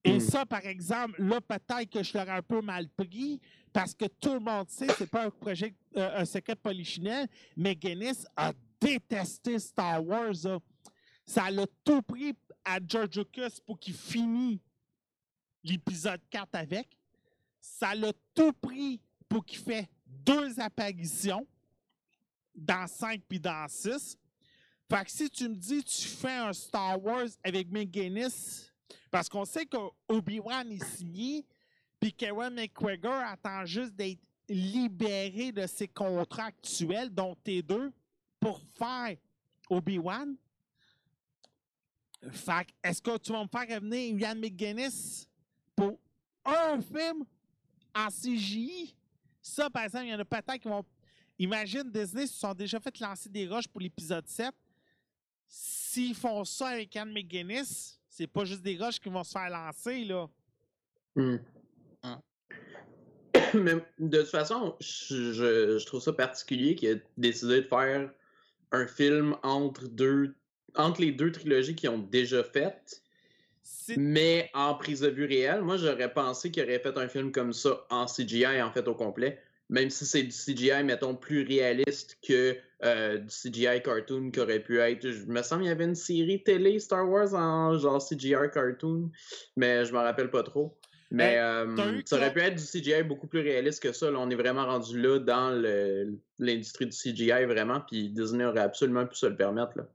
[0.05, 0.20] Et Hmm.
[0.20, 3.39] ça, par exemple, là, peut-être que je l'aurais un peu mal pris,
[3.73, 7.27] parce que tout le monde sait, c'est pas un projet, euh, un secret de polichinelle,
[7.57, 10.59] mais Guinness a détesté Star Wars, là.
[11.27, 12.35] Ça l'a tout pris
[12.65, 14.59] à George Lucas pour qu'il finisse
[15.62, 16.89] l'épisode 4 avec.
[17.61, 21.47] Ça l'a tout pris pour qu'il fait deux apparitions
[22.55, 24.19] dans 5 puis dans 6.
[24.91, 28.73] Fait que si tu me dis tu fais un Star Wars avec Mick Guinness,
[29.11, 29.77] parce qu'on sait que
[30.09, 31.47] Obi-Wan est signé,
[31.99, 37.93] puis Karen McGregor attend juste d'être libéré de ses contrats actuels, dont T2,
[38.41, 39.17] pour faire
[39.69, 40.35] Obi-Wan.
[42.33, 45.29] Fait est-ce que tu vas me faire revenir Ian McGuinness
[45.77, 45.99] pour
[46.45, 47.25] un film
[47.95, 48.95] en CGI?
[49.41, 50.85] Ça, par exemple, il y en a peut-être qui vont.
[51.41, 54.51] Imagine, Disney se sont déjà fait lancer des roches pour l'épisode 7.
[55.49, 59.49] S'ils font ça avec Ian McGuinness, C'est pas juste des roches qui vont se faire
[59.49, 60.29] lancer, là.
[61.17, 61.37] Hmm.
[63.55, 68.11] Mais de toute façon, je, je- je trouve ça particulier qu'il ait décidé de faire
[68.73, 70.35] un film entre deux
[70.77, 73.03] entre les deux trilogies qu'ils ont déjà faites,
[73.97, 75.62] mais en prise de vue réelle.
[75.62, 78.95] Moi, j'aurais pensé qu'il aurait fait un film comme ça en CGI, en fait, au
[78.95, 79.43] complet.
[79.71, 84.61] Même si c'est du CGI, mettons, plus réaliste que euh, du CGI cartoon qui aurait
[84.61, 85.09] pu être.
[85.09, 89.11] Je me semble qu'il y avait une série télé Star Wars en genre CGI cartoon,
[89.57, 90.77] mais je me rappelle pas trop.
[91.13, 94.11] Mais Ben, euh, eu ça aurait pu être du CGI beaucoup plus réaliste que ça.
[94.11, 95.51] Là, on est vraiment rendu là dans
[96.39, 99.73] l'industrie du CGI, vraiment, puis Disney aurait absolument pu se le permettre.
[99.77, 99.87] Là.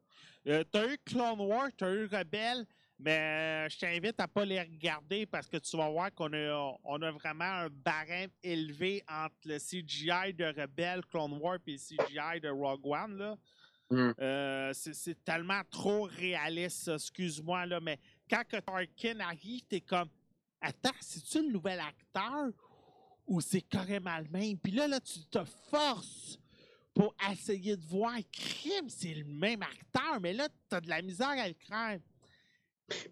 [0.48, 2.66] Euh, t'as eu Clone Wars, t'as eu Rebelle,
[3.06, 6.76] mais euh, je t'invite à pas les regarder parce que tu vas voir qu'on a,
[6.84, 11.78] on a vraiment un barème élevé entre le CGI de Rebelle, Clone Wars et le
[11.78, 13.18] CGI de Rogue One.
[13.20, 13.38] Là.
[13.92, 14.12] Hmm.
[14.20, 20.10] Euh, c'est, tellement trop réaliste, ça, excuse-moi, là, mais quand que Tarkin arrive, t'es comme
[20.60, 22.48] Attends, c'est-tu le nouvel acteur
[23.28, 24.58] ou c'est carrément le même?
[24.58, 26.40] Puis là, là, tu te forces
[26.92, 31.30] pour essayer de voir crime, c'est le même acteur, mais là, t'as de la misère
[31.30, 32.02] à le craindre.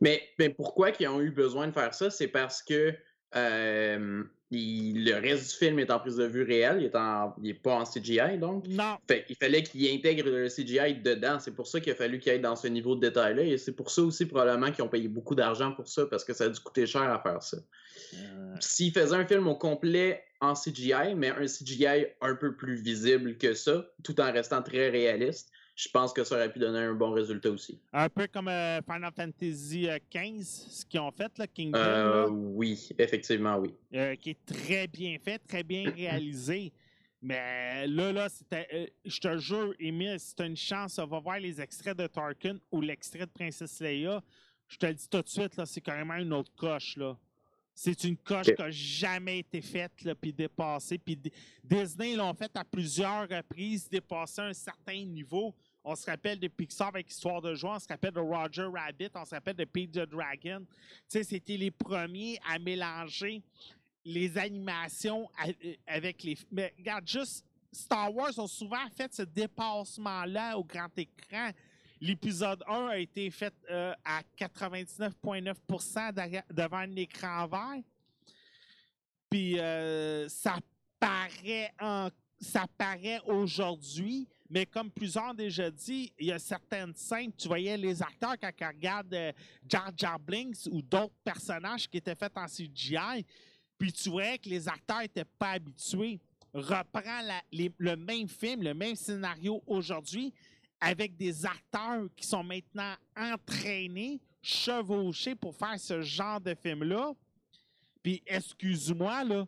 [0.01, 2.09] Mais, mais pourquoi ils ont eu besoin de faire ça?
[2.09, 2.93] C'est parce que
[3.35, 7.33] euh, il- le reste du film est en prise de vue réelle, il est, en-
[7.41, 8.67] il est pas en CGI, donc.
[8.67, 11.39] Non, Fait, il fallait qu'il intègre le CGI dedans.
[11.39, 13.41] C'est pour ça qu'il a fallu qu'il aille dans ce niveau de détail-là.
[13.41, 16.33] Et c'est pour ça aussi, probablement, qu'ils ont payé beaucoup d'argent pour ça, parce que
[16.33, 17.57] ça a dû coûter cher à faire ça.
[18.59, 23.37] S'il faisait un film au complet en CGI, mais un CGI un peu plus visible
[23.37, 26.93] que ça, tout en restant très réaliste, je pense que ça aurait pu donner un
[26.93, 27.79] bon résultat aussi.
[27.91, 32.25] un peu comme euh, Final Fantasy euh, XV, ce qu'ils ont fait, là, Kingdom, Euh,
[32.25, 33.73] là, oui, effectivement, oui.
[33.95, 36.71] euh, qui est très bien fait, très bien réalisé.
[37.21, 38.67] Mais là, là, c'était.
[38.73, 42.05] euh, je te jure, Emile, si tu as une chance, va voir les extraits de
[42.07, 44.21] Tarkin ou l'extrait de Princesse Leia.
[44.67, 47.17] Je te le dis tout de suite, là, c'est carrément une autre coche, là.
[47.75, 50.97] C'est une coche qui n'a jamais été faite, là, puis dépassée.
[50.99, 51.19] Puis
[51.63, 55.55] Disney l'ont fait à plusieurs reprises, dépasser un certain niveau.
[55.83, 59.09] On se rappelle de Pixar avec Histoire de joie, on se rappelle de Roger Rabbit,
[59.15, 60.59] on se rappelle de Pete the Dragon.
[60.59, 60.67] Tu
[61.09, 63.41] sais, c'était les premiers à mélanger
[64.05, 66.37] les animations euh, avec les.
[66.51, 71.51] Mais regarde, juste Star Wars ont souvent fait ce dépassement-là au grand écran.
[72.03, 77.81] L'épisode 1 a été fait euh, à 99,9 derrière- devant un écran vert.
[79.29, 80.57] Puis euh, ça
[80.99, 81.71] paraît
[82.41, 87.47] ça paraît aujourd'hui, mais comme plusieurs ont déjà dit, il y a certaines scènes, tu
[87.47, 89.31] voyais les acteurs quand ils regardent euh,
[89.65, 93.25] Jar Jar Blinks ou d'autres personnages qui étaient faits en CGI,
[93.77, 96.19] puis tu voyais que les acteurs n'étaient pas habitués.
[96.53, 97.21] Reprends
[97.53, 100.33] le même film, le même scénario aujourd'hui,
[100.83, 107.13] avec des acteurs qui sont maintenant entraînés, chevauchés pour faire ce genre de film-là.
[108.03, 109.47] Puis, excuse-moi, là,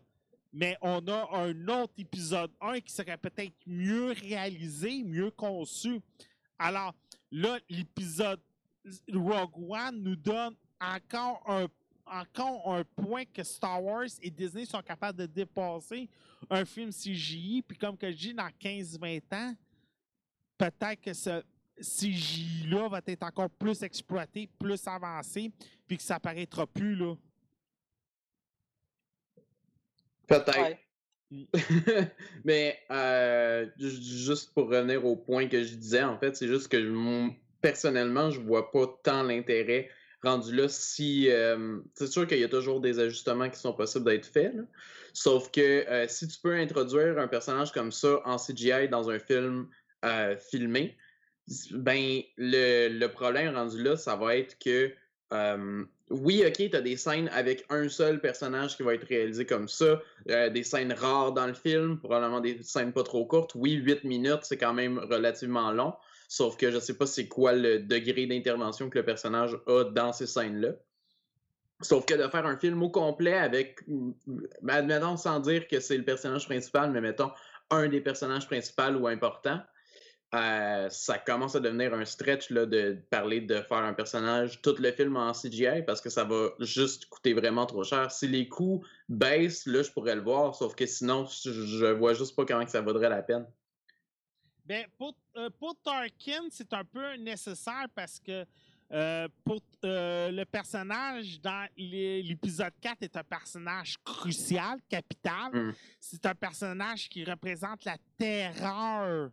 [0.50, 6.00] mais on a un autre épisode 1 qui serait peut-être mieux réalisé, mieux conçu.
[6.58, 6.94] Alors,
[7.30, 8.40] là, l'épisode
[9.12, 11.66] Rogue One nous donne encore un,
[12.06, 16.08] encore un point que Star Wars et Disney sont capables de dépasser
[16.48, 17.60] un film CGI.
[17.60, 19.54] Puis, comme que je dis, dans 15-20 ans,
[20.58, 21.42] peut-être que ce
[21.80, 25.52] CGI-là va être encore plus exploité, plus avancé,
[25.86, 27.14] puis que ça paraîtra plus, là.
[30.26, 30.58] Peut-être.
[30.58, 30.78] Ouais.
[32.44, 36.68] Mais euh, ju- juste pour revenir au point que je disais, en fait, c'est juste
[36.68, 37.28] que
[37.60, 39.90] personnellement, je vois pas tant l'intérêt
[40.22, 41.28] rendu là si.
[41.30, 44.62] euh, c'est sûr qu'il y a toujours des ajustements qui sont possibles d'être faits, là.
[45.12, 49.18] sauf que euh, si tu peux introduire un personnage comme ça en CGI dans un
[49.18, 49.68] film
[50.06, 50.96] euh, filmé,
[51.72, 54.92] ben le, problème rendu là, ça va être que
[56.10, 59.68] oui, ok, tu as des scènes avec un seul personnage qui va être réalisé comme
[59.68, 60.00] ça,
[60.30, 63.54] euh, des scènes rares dans le film, probablement des scènes pas trop courtes.
[63.56, 65.94] Oui, 8 minutes, c'est quand même relativement long,
[66.28, 70.12] sauf que je sais pas c'est quoi le degré d'intervention que le personnage a dans
[70.12, 70.70] ces scènes-là.
[71.82, 73.80] Sauf que de faire un film au complet avec,
[74.68, 77.32] admettons sans dire que c'est le personnage principal, mais mettons
[77.70, 79.60] un des personnages principaux ou importants,
[80.34, 84.74] euh, ça commence à devenir un stretch là, de parler de faire un personnage tout
[84.78, 88.10] le film en CGI parce que ça va juste coûter vraiment trop cher.
[88.10, 92.34] Si les coûts baissent, là, je pourrais le voir, sauf que sinon, je, vois juste
[92.34, 93.46] pas comment que ça vaudrait la peine.
[94.64, 98.44] Ben, pour, euh, pour Tarkin, c'est un peu nécessaire parce que
[98.92, 105.52] euh, pour le personnage dans l'é- l'épisode 4 est un personnage crucial, capital.
[105.52, 105.74] Mm.
[106.00, 109.30] C'est un personnage qui représente la terreur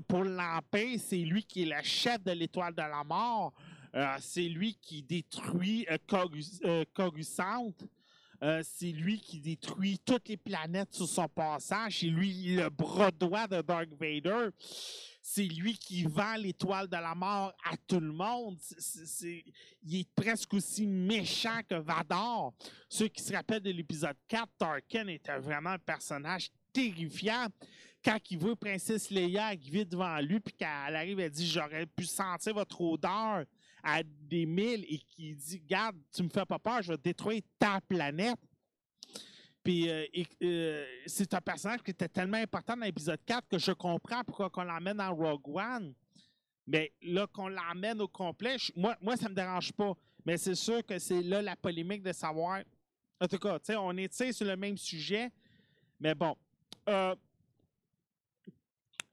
[0.00, 0.98] pour l'Empire.
[1.04, 3.52] C'est lui qui est le chef de l'étoile de la mort.
[3.94, 7.72] Euh, c'est lui qui détruit euh, Corus- euh, Coruscant.
[8.42, 12.00] Euh, c'est lui qui détruit toutes les planètes sur son passage.
[12.00, 14.48] C'est lui le bras droit de Dark Vader.
[15.20, 18.58] C'est lui qui vend l'étoile de la mort à tout le monde.
[19.84, 22.52] Il est presque aussi méchant que Vador.
[22.88, 27.46] Ceux qui se rappellent de l'épisode 4, Tarkin était vraiment un personnage terrifiant.
[28.04, 32.04] Quand il voit Princesse Leia arriver devant lui, puis qu'elle arrive, elle dit J'aurais pu
[32.04, 33.44] sentir votre odeur
[33.82, 37.42] à des milles, et qui dit Garde, tu me fais pas peur, je vais détruire
[37.58, 38.38] ta planète.
[39.62, 40.04] Puis euh,
[40.42, 44.50] euh, c'est un personnage qui était tellement important dans l'épisode 4 que je comprends pourquoi
[44.56, 45.94] on l'emmène dans Rogue One.
[46.66, 49.92] Mais là, qu'on l'emmène au complet, moi, moi, ça me dérange pas.
[50.24, 52.62] Mais c'est sûr que c'est là la polémique de savoir.
[53.20, 55.30] En tout cas, on est sur le même sujet.
[56.00, 56.36] Mais bon.
[56.88, 57.14] Euh,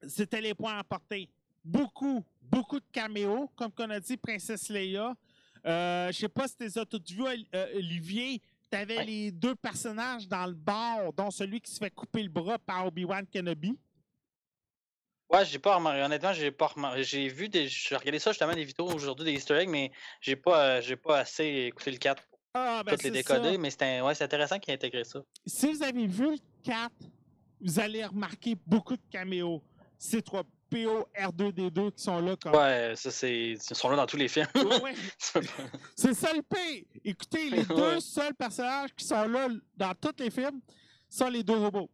[0.07, 1.29] C'était les points à apporter.
[1.63, 3.49] Beaucoup, beaucoup de caméos.
[3.55, 5.13] Comme qu'on a dit, Princesse Leia.
[5.65, 8.41] Euh, je sais pas si as toutes vues, euh, Olivier.
[8.71, 9.05] Tu avais Ouais.
[9.05, 12.85] les deux personnages dans le bar, dont celui qui se fait couper le bras par
[12.87, 13.77] Obi-Wan Kenobi.
[15.29, 16.01] Ouais, j'ai pas remarqué.
[16.01, 17.03] Honnêtement, j'ai pas remarqué.
[17.03, 17.67] J'ai vu des.
[17.67, 19.91] J'ai regardé ça justement des vidéos aujourd'hui, des Easter eggs, mais
[20.21, 23.23] j'ai pas, euh, j'ai pas assez écouté le 4 pour Ah, ben toutes les c'est
[23.27, 23.37] ça.
[23.39, 23.57] décoder.
[23.57, 25.21] Mais c'était ouais, c'est intéressant qu'il ait intégré ça.
[25.45, 26.89] Si vous avez vu le 4,
[27.61, 29.61] vous allez remarquer beaucoup de caméos.
[29.99, 32.53] C3PO, R2D2 qui sont là comme.
[32.55, 33.51] Ouais, ça c'est.
[33.51, 34.47] Ils sont là dans tous les films.
[34.55, 34.93] Ouais.
[35.95, 36.85] C'est ça le pire.
[37.03, 40.61] Écoutez, les deux seuls personnages qui sont là dans tous les films
[41.09, 41.89] sont les deux robots.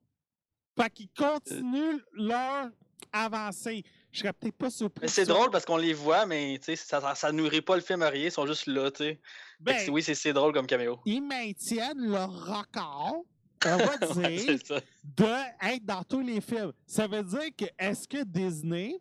[0.80, 2.70] Fait qu'ils continuent leur
[3.12, 3.84] avancée.
[4.12, 5.10] Je serais peut-être pas surpris.
[5.10, 7.82] C'est drôle parce qu'on les voit, mais tu sais, ça, ça, ça nourrit pas le
[7.82, 9.20] film à rien, ils sont juste là, tu sais.
[9.60, 11.00] Ben, c'est- oui, c'est c'est drôle comme caméo.
[11.06, 13.24] ils maintiennent leur record,
[13.66, 13.98] on va
[14.30, 14.80] dire, ça.
[15.04, 16.74] d'être dans tous les films.
[16.86, 19.00] Ça veut dire que est-ce que Disney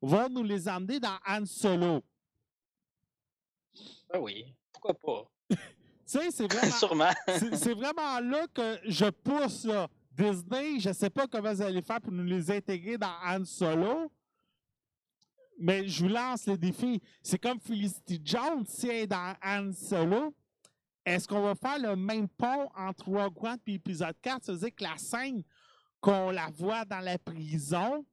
[0.00, 2.02] va nous les emmener dans Han Solo?
[4.12, 5.30] Ah oui, pourquoi pas?
[6.10, 6.72] Tu sais, c'est vraiment.
[6.78, 7.10] Sûrement.
[7.26, 9.88] c'est c'est vraiment là que je pousse là.
[10.10, 14.10] Disney, je sais pas comment vous allez faire pour nous les intégrer dans Han Solo.
[15.58, 17.02] Mais je vous lance le défi.
[17.22, 20.34] C'est comme Felicity Jones, si elle est dans Han Solo.
[21.08, 24.44] Est-ce qu'on va faire le même pont entre Rogue One et épisode 4?
[24.44, 25.42] Ça veut dire que la scène
[26.00, 28.04] qu'on la voit dans la prison,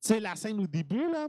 [0.00, 1.26] tu sais, la scène au début, là,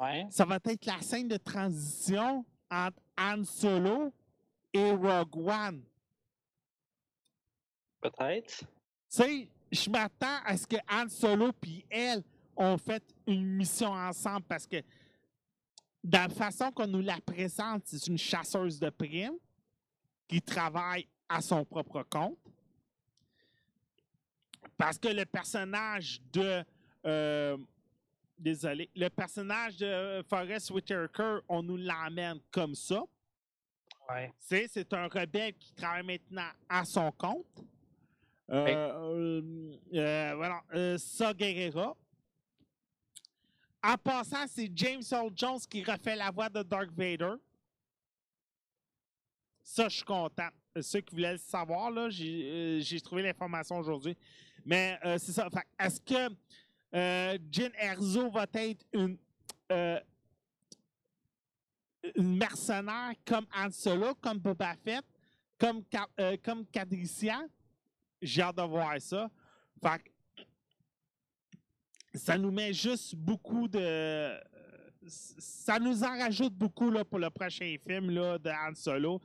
[0.00, 0.26] Ouais.
[0.30, 4.12] ça va être la scène de transition entre Han Solo
[4.72, 5.82] et Rogue One.
[8.00, 8.58] Peut-être.
[8.58, 8.66] Tu
[9.08, 12.22] sais, je m'attends à ce que Han Solo puis elle
[12.56, 14.82] ont fait une mission ensemble parce que
[16.04, 19.38] dans la façon qu'on nous la présente, c'est une chasseuse de primes
[20.28, 22.38] qui travaille à son propre compte.
[24.76, 26.62] Parce que le personnage de
[27.06, 27.56] euh,
[28.38, 33.02] désolé, le personnage de Forrest Whitaker, on nous l'emmène comme ça.
[34.10, 34.32] Ouais.
[34.38, 37.46] C'est, un rebelle qui travaille maintenant à son compte.
[38.50, 41.96] Euh, euh, euh, voilà, Sa Guerrera.
[43.84, 47.34] En passant, c'est James Earl Jones qui refait la voix de Dark Vader.
[49.62, 50.48] Ça, je suis content.
[50.74, 54.16] Euh, Ceux qui voulaient le savoir, là, j'ai, euh, trouvé l'information aujourd'hui.
[54.64, 55.50] Mais euh, c'est ça.
[55.78, 56.34] Est-ce que
[56.94, 59.18] euh, Jin Erso va être une,
[62.16, 65.04] mercenaire comme Han Solo, comme Boba Fett,
[65.58, 65.82] comme,
[66.42, 67.42] comme Cadricia?
[68.22, 69.30] J'ai hâte de voir ça.
[69.82, 70.13] Fait
[72.14, 74.32] ça nous met juste beaucoup de.
[75.06, 79.20] Ça nous en rajoute beaucoup là, pour le prochain film là, de Han Solo.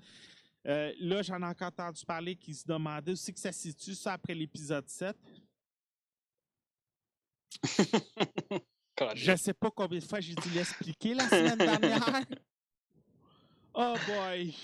[0.67, 3.95] Euh, là, j'en ai encore entendu parler qui se demandait aussi que ça se situe
[3.95, 5.15] ça après l'épisode 7.
[9.15, 12.23] Je sais pas combien de fois j'ai dû l'expliquer la semaine dernière.
[13.71, 14.55] Oh boy!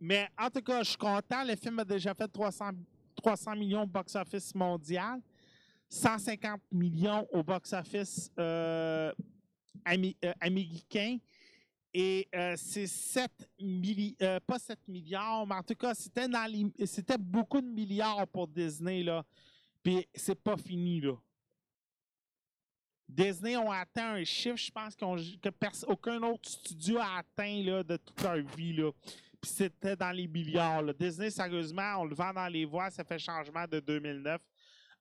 [0.00, 1.44] Mais en tout cas, je suis content.
[1.44, 2.70] Le film a déjà fait 300,
[3.16, 5.20] 300 millions au box-office mondial,
[5.90, 9.12] 150 millions au box-office euh,
[9.86, 11.18] euh, américain.
[11.92, 13.30] Et euh, c'est 7
[13.60, 19.02] milli- euh, pas 7 milliards, mais en tout cas, c'était beaucoup de milliards pour Disney,
[19.02, 19.24] là.
[19.82, 21.14] Puis c'est pas fini, là.
[23.08, 28.22] Disney ont atteint un chiffre, je pense qu'on- autre studio a atteint là, de toute
[28.22, 28.72] leur vie.
[28.74, 28.92] Là.
[29.40, 30.82] Puis c'était dans les milliards.
[30.82, 30.92] là.
[30.92, 34.40] Disney, sérieusement, on le vend dans les voies, ça fait changement de 2009.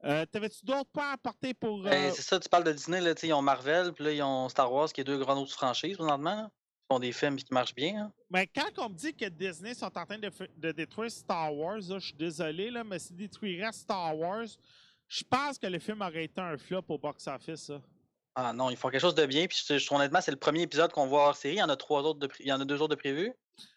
[0.05, 1.79] Euh, T'avais-tu d'autres points à apporter pour.
[1.85, 4.03] euh, Ben, c'est ça, tu parles de Disney, là, tu sais, ils ont Marvel, puis
[4.05, 6.35] là, ils ont Star Wars, qui est deux grandes autres franchises présentement.
[6.35, 6.49] Là.
[6.51, 8.03] Ils font des films qui marchent bien.
[8.05, 8.11] hein.
[8.29, 11.81] Ben, quand on me dit que Disney sont en train de, de détruire Star Wars,
[11.81, 14.45] je suis désolé, là, mais s'ils détruiraient Star Wars,
[15.07, 17.65] je pense que le film aurait été un flop au box-office.
[17.65, 17.81] ça.
[18.35, 19.47] Ah non, ils font quelque chose de bien.
[19.47, 21.55] Puis je, honnêtement, c'est le premier épisode qu'on voit hors série.
[21.55, 23.33] Il y en a trois autres de Il y en a deux autres de prévus.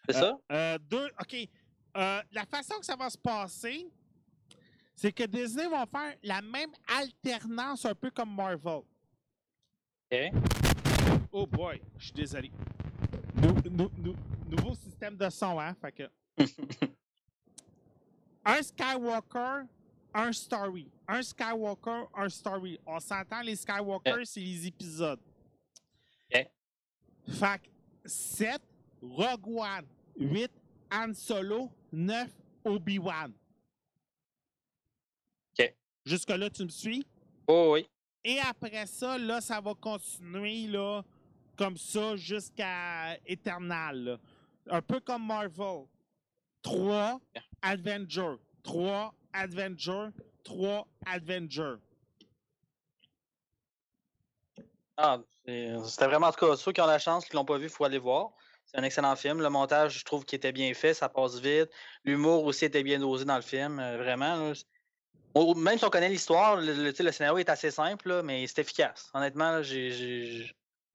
[0.07, 0.37] C'est Euh, ça?
[0.51, 1.35] Euh, deux, OK.
[1.95, 3.87] La façon que ça va se passer,
[4.95, 8.81] c'est que Disney va faire la même alternance un peu comme Marvel.
[11.31, 12.51] Oh boy, je suis désolé.
[13.35, 14.15] Nou- nou- nou-
[14.47, 15.73] nouveau système de son, hein?
[15.81, 16.03] Fait que.
[18.45, 19.63] un Skywalker,
[20.13, 20.87] un story.
[21.07, 22.79] Un Skywalker, un story.
[22.85, 25.19] On s'entend, les Skywalkers, c'est les épisodes.
[26.33, 26.47] Ok.
[27.27, 27.69] Fait que
[28.05, 28.61] 7,
[29.01, 29.85] Rogue One.
[30.17, 30.51] 8,
[30.91, 31.71] Han Solo.
[31.91, 32.29] 9,
[32.65, 33.33] Obi-Wan.
[36.05, 37.05] Jusque-là, tu me suis?
[37.47, 37.87] Oh oui.
[38.23, 41.03] Et après ça, là, ça va continuer là,
[41.57, 44.03] comme ça jusqu'à Eternal.
[44.03, 44.17] là.
[44.69, 45.85] Un peu comme Marvel.
[46.61, 47.19] 3
[47.61, 48.35] Avenger.
[48.63, 50.07] 3 Avenger.
[50.43, 51.75] 3 Avenger.
[54.95, 57.65] Ah, c'était vraiment, en tout cas, ceux qui ont la chance, qui l'ont pas vu,
[57.65, 58.31] il faut aller voir.
[58.65, 59.41] C'est un excellent film.
[59.41, 61.69] Le montage, je trouve qu'il était bien fait, ça passe vite.
[62.05, 64.53] L'humour aussi était bien dosé dans le film, euh, vraiment.
[65.35, 69.09] Même si on connaît l'histoire, le, scénario est assez simple, là, mais c'est efficace.
[69.13, 70.49] Honnêtement, j'ai,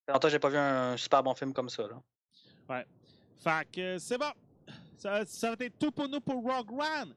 [0.07, 1.85] longtemps que j'ai pas vu un super bon film comme ça.
[1.89, 2.87] Là.
[3.43, 4.33] Fait que c'est bon.
[4.97, 7.15] Ça, ça va être tout pour nous pour Rogue One.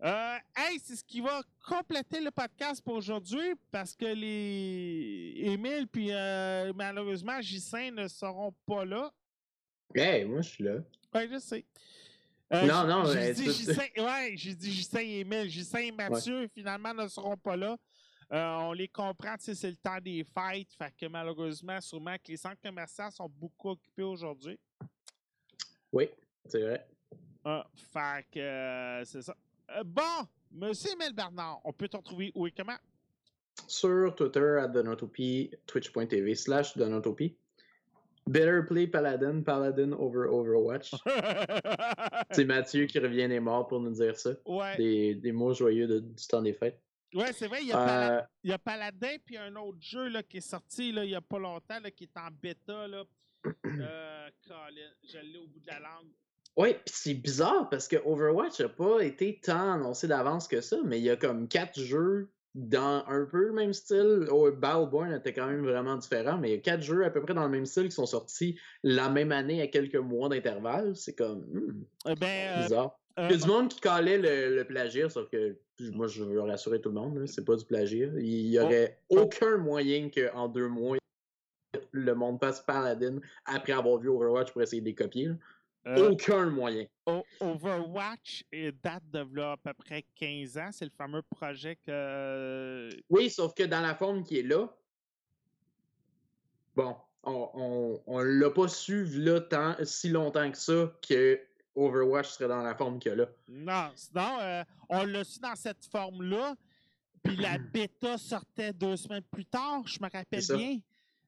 [0.00, 5.88] Euh, hey, c'est ce qui va compléter le podcast pour aujourd'hui parce que les Émile
[5.88, 9.10] puis euh, malheureusement J5 ne seront pas là.
[9.94, 10.76] Hey, moi, je suis là.
[11.12, 11.64] Ouais, je sais.
[12.52, 14.86] Euh, Non, non, j'ai dit Justin- ouais, j'ai dit
[15.20, 15.50] Emile.
[15.50, 17.76] Justin et Mathieu, finalement, ne seront pas là.
[18.32, 20.72] Euh, on les comprend, c'est le temps des fêtes.
[20.76, 24.58] Fait que malheureusement, sûrement que les centres commerciaux sont beaucoup occupés aujourd'hui.
[25.92, 26.08] Oui,
[26.46, 26.86] c'est vrai.
[27.44, 29.34] Ah, fait que euh, c'est ça.
[29.70, 30.02] Euh, bon,
[30.50, 32.76] Monsieur Emile Bernard, on peut te retrouver où et comment?
[33.66, 37.36] Sur Twitter, à Donotopie, twitch.tv slash Donotopie.
[38.28, 40.92] Better Play Paladin, Paladin over Overwatch.
[42.30, 44.30] C'est Mathieu qui revient des morts pour nous dire ça.
[44.46, 46.80] ouais, Des, des mots joyeux de- du temps des fêtes.
[47.14, 50.08] ouais c'est vrai, il y, a Euh, il y a Paladin puis un autre jeu
[50.08, 52.86] là, qui est sorti là, il n'y a pas longtemps, là, qui est en bêta.
[52.88, 53.04] Là.
[53.64, 56.08] Euh, Colin, je l'ai au bout de la langue.
[56.56, 60.76] Oui, puis c'est bizarre parce que Overwatch n'a pas été tant annoncé d'avance que ça,
[60.84, 64.26] mais il y a comme quatre jeux dans un peu le même style.
[64.30, 67.22] Oh, Battleborn était quand même vraiment différent, mais il y a quatre jeux à peu
[67.22, 70.96] près dans le même style qui sont sortis la même année à quelques mois d'intervalle.
[70.96, 72.26] C'est comme hmm, Eh ben,
[72.58, 72.98] euh, bizarre.
[73.20, 75.56] euh, Il y a du monde qui calait le, le plagiat, sauf que
[75.92, 78.08] moi je veux rassurer tout le monde, c'est pas du plagiat.
[78.18, 78.64] Il y Oh.
[78.64, 80.96] aurait aucun moyen qu'en deux mois,
[81.92, 85.30] le monde passe Paladin après avoir vu Overwatch pour essayer de les copier.
[85.88, 86.86] Euh, Aucun moyen.
[87.40, 88.44] Overwatch
[88.82, 90.68] date de à peu près 15 ans.
[90.72, 91.90] C'est le fameux projet que.
[91.90, 94.68] euh, Oui, sauf que dans la forme qui est là,
[96.76, 101.40] bon, on, on, on l'a pas su là tant, si longtemps que ça que
[101.74, 103.28] Overwatch serait dans la forme qu'il y a là.
[103.48, 106.54] Non, sinon, euh, on l'a su dans cette forme-là.
[107.22, 110.78] Puis la bêta sortait deux semaines plus tard, je me rappelle bien.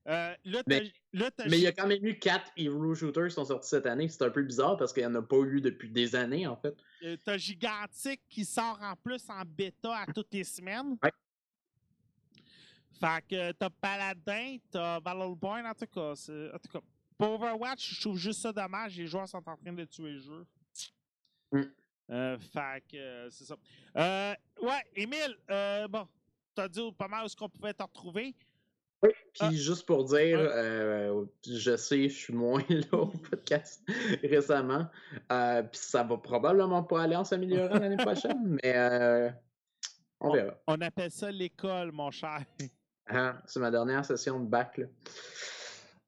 [0.09, 0.81] Euh, là, Mais-
[1.13, 4.09] là, il y a quand même eu quatre Hero Shooters qui sont sortis cette année.
[4.09, 6.57] C'est un peu bizarre parce qu'il n'y en a pas eu depuis des années, en
[6.57, 6.75] fait.
[7.03, 10.97] euh, t'as Gigantic qui sort en plus en bêta à toutes les semaines.
[11.03, 11.13] Ouais.
[12.99, 16.13] Fait que t'as Paladin, t'as Battleborn, en tout cas.
[16.13, 16.81] En tout cas,
[17.17, 18.97] pour Overwatch, je trouve juste ça dommage.
[18.97, 20.47] Les joueurs sont en train de tuer le jeu.
[21.53, 21.63] Mm.
[22.11, 23.57] Euh, fait que euh, c'est ça.
[23.97, 26.09] Euh, ouais, Émile, euh, bon,
[26.55, 28.35] t'as dit pas mal où est-ce qu'on pouvait te retrouver.
[29.03, 29.51] Puis Ah.
[29.53, 33.83] juste pour dire, euh, je sais, je suis moins là au podcast
[34.23, 34.87] récemment.
[35.33, 39.31] Euh, Puis ça va probablement pas aller en s'améliorant l'année prochaine, mais euh,
[40.21, 40.55] on verra.
[40.67, 42.45] On appelle ça l'école, mon cher.
[43.13, 44.79] Ah, c'est ma dernière session de bac.
[44.79, 44.87] Là.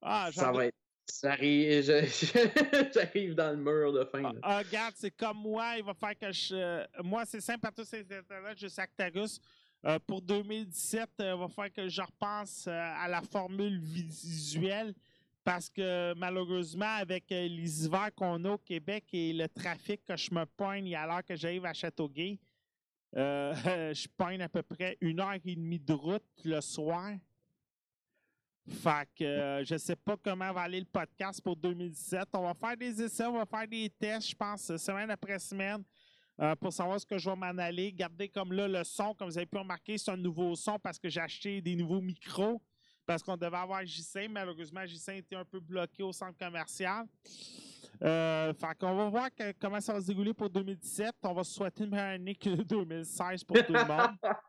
[0.02, 0.74] Ah, Ça va être.
[1.20, 4.32] J'arrive, dans le mur de fin.
[4.40, 6.85] Ah, regarde, c'est comme moi, il va faire que je.
[7.02, 9.40] moi, c'est simple à tous ces internet, je sais Actarus.
[9.84, 14.94] Euh, pour 2017, euh, il va faire que je repense euh, à la formule visuelle
[15.44, 20.16] parce que malheureusement, avec euh, les hivers qu'on a au Québec et le trafic que
[20.16, 22.38] je me poigne à l'heure que j'arrive à Châteauguay,
[23.16, 23.54] euh,
[23.94, 27.12] je poigne à peu près une heure et demie de route le soir.
[28.68, 32.28] Fait que euh, je sais pas comment va aller le podcast pour 2017.
[32.34, 35.82] On va faire des essais, on va faire des tests, je pense, semaine après semaine,
[36.40, 37.92] euh, pour savoir ce que je vais m'en aller.
[37.92, 40.98] Gardez comme là le son, comme vous avez pu remarquer, c'est un nouveau son parce
[40.98, 42.60] que j'ai acheté des nouveaux micros.
[43.04, 47.04] Parce qu'on devait avoir J5, malheureusement, J5 était un peu bloqué au centre commercial.
[48.00, 51.12] Euh, fait qu'on va voir que- comment ça va se dérouler pour 2017.
[51.24, 54.16] On va se souhaiter une meilleure année que 2016 pour tout le monde.
[54.22, 54.40] Ah.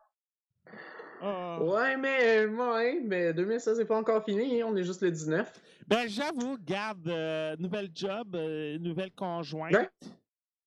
[1.60, 5.50] Ouais, mais, ouais, mais 2016 n'est pas encore fini, hein, on est juste le 19.
[5.86, 9.72] Ben, j'avoue, garde, euh, nouvelle job, euh, nouvelle conjointe.
[9.72, 9.88] Ouais.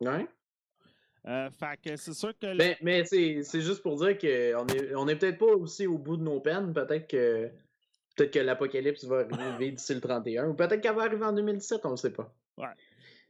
[0.01, 0.27] Ouais.
[1.27, 2.47] Euh, fait que c'est sûr que.
[2.47, 5.97] le- Ben, mais c'est juste pour dire qu'on est, on est peut-être pas aussi au
[5.97, 6.73] bout de nos peines.
[6.73, 7.49] Peut-être que
[8.15, 10.47] peut-être que l'apocalypse va arriver d'ici le 31.
[10.47, 12.33] Ou peut-être qu'elle va arriver en 2017, on ne sait pas.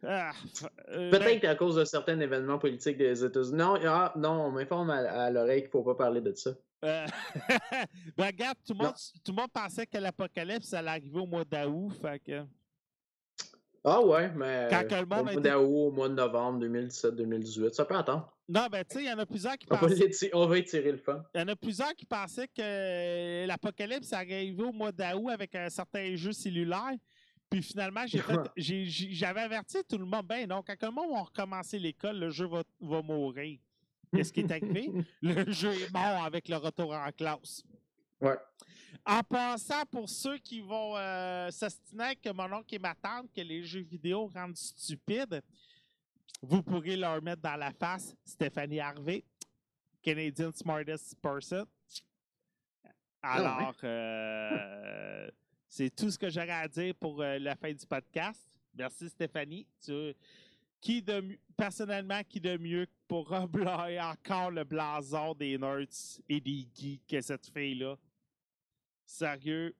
[0.03, 3.57] Ah, f- euh, Peut-être qu'à cause de certains événements politiques des États-Unis.
[3.57, 6.51] Non, ah, non, on m'informe à, à l'oreille qu'il faut pas parler de ça.
[6.85, 7.05] Euh,
[8.15, 8.93] ben, regarde, tout le, monde,
[9.25, 11.91] tout le monde pensait que l'apocalypse allait arriver au mois d'août.
[11.99, 12.43] Fait que.
[13.89, 17.73] Ah ouais, mais Quand que le au monde mois d'août, au mois de novembre 2017-2018,
[17.73, 18.29] ça peut attendre.
[18.49, 20.29] Non, ben, tu sais, il y en a plusieurs qui On pensaient.
[20.33, 21.23] on va étirer le fun.
[21.33, 25.69] Il y en a plusieurs qui pensaient que l'apocalypse arriver au mois d'août avec un
[25.69, 26.95] certain jeu cellulaire.
[27.49, 28.03] Puis finalement,
[28.57, 30.27] j'avais averti tout le monde.
[30.27, 33.57] Ben non, quand le monde va recommencer l'école, le jeu va, va mourir.
[34.13, 34.91] Qu'est-ce qui est arrivé?
[35.21, 37.63] Le jeu est mort avec le retour en classe.
[38.19, 38.37] Ouais.
[39.05, 43.41] En passant, pour ceux qui vont euh, s'ostiner avec mon oncle et ma tante que
[43.41, 45.41] les jeux vidéo rendent stupides,
[46.41, 49.23] vous pourrez leur mettre dans la face Stéphanie Harvey,
[50.01, 51.65] Canadian Smartest Person.
[53.21, 55.29] Alors, euh,
[55.67, 58.49] c'est tout ce que j'aurais à dire pour euh, la fin du podcast.
[58.75, 59.67] Merci Stéphanie.
[59.83, 60.13] Tu-
[60.79, 65.87] qui de personnellement, qui de mieux pour reblayer encore le blason des nerds
[66.29, 67.95] et des geeks que cette fille-là?
[69.07, 69.73] Sérieux.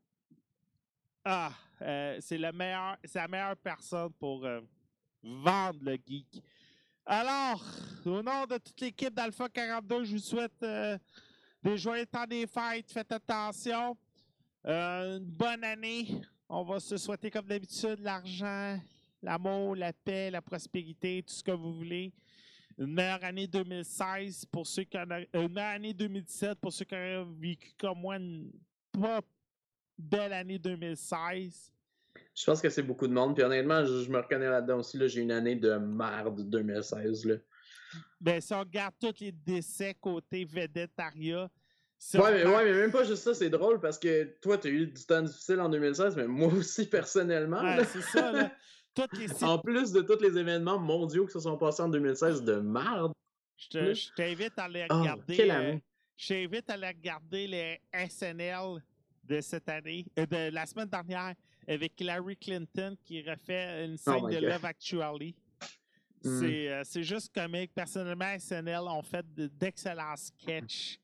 [1.26, 1.52] Ah,
[1.82, 4.62] euh, c'est le meilleur, c'est la meilleure personne pour euh,
[5.22, 6.42] vendre le geek.
[7.06, 7.62] Alors,
[8.06, 10.98] au nom de toute l'équipe d'Alpha 42, je vous souhaite euh,
[11.62, 12.90] des joyeux temps des fêtes.
[12.92, 13.98] Faites attention.
[14.64, 16.08] Une bonne année.
[16.48, 18.80] On va se souhaiter comme d'habitude l'argent,
[19.22, 22.14] l'amour, la paix, la prospérité, tout ce que vous voulez.
[22.78, 26.86] Une meilleure année 2016 pour ceux qui en a- une meilleure année 2017 pour ceux
[26.86, 28.18] qui ont vécu comme moi
[29.98, 31.72] belle année 2016.
[32.36, 33.36] Je pense que c'est beaucoup de monde.
[33.36, 34.98] Puis honnêtement, je, je me reconnais là-dedans aussi.
[34.98, 37.26] Là, j'ai une année de merde 2016.
[37.26, 37.36] Là.
[38.20, 41.50] Ben, si on regarde tous les décès côté vedettariat,
[42.00, 44.70] si Ouais, mais, ouais, mais même pas juste ça, c'est drôle parce que toi, t'as
[44.70, 47.62] eu du temps difficile en 2016, mais moi aussi personnellement.
[47.62, 48.52] Ouais, c'est ça, là.
[49.14, 52.56] Les En plus de tous les événements mondiaux qui se sont passés en 2016 de
[52.56, 53.12] merde.
[53.58, 55.40] Je te- je t'invite à aller Ah, regarder.
[55.50, 55.84] euh, année.
[56.18, 58.82] je t'invite à aller regarder les SNL
[59.28, 61.34] de cette année, euh, de la semaine dernière,
[61.68, 64.50] avec Hillary Clinton qui refait une scène Oh my de God.
[64.50, 65.36] Love Actually.
[66.24, 66.40] Mm.
[66.40, 67.74] C'est euh, c'est juste comique.
[67.74, 71.00] Personnellement, SNL ont fait de- d'excellents sketchs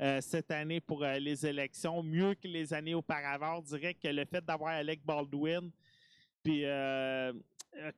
[0.00, 3.58] euh, cette année pour euh, les élections, mieux que les années auparavant.
[3.58, 5.70] On dirait que le fait d'avoir Alec Baldwin,
[6.42, 6.62] puis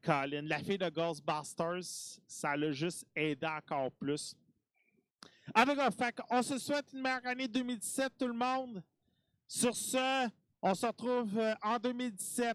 [0.02, 4.34] Colin, la fille de Ghostbusters, ça l'a juste aidé encore plus.
[5.54, 8.82] En tout cas, fait on se souhaite une meilleure année 2017, tout le monde.
[9.48, 10.28] Sur ce,
[10.60, 12.54] on se retrouve euh, en 2017.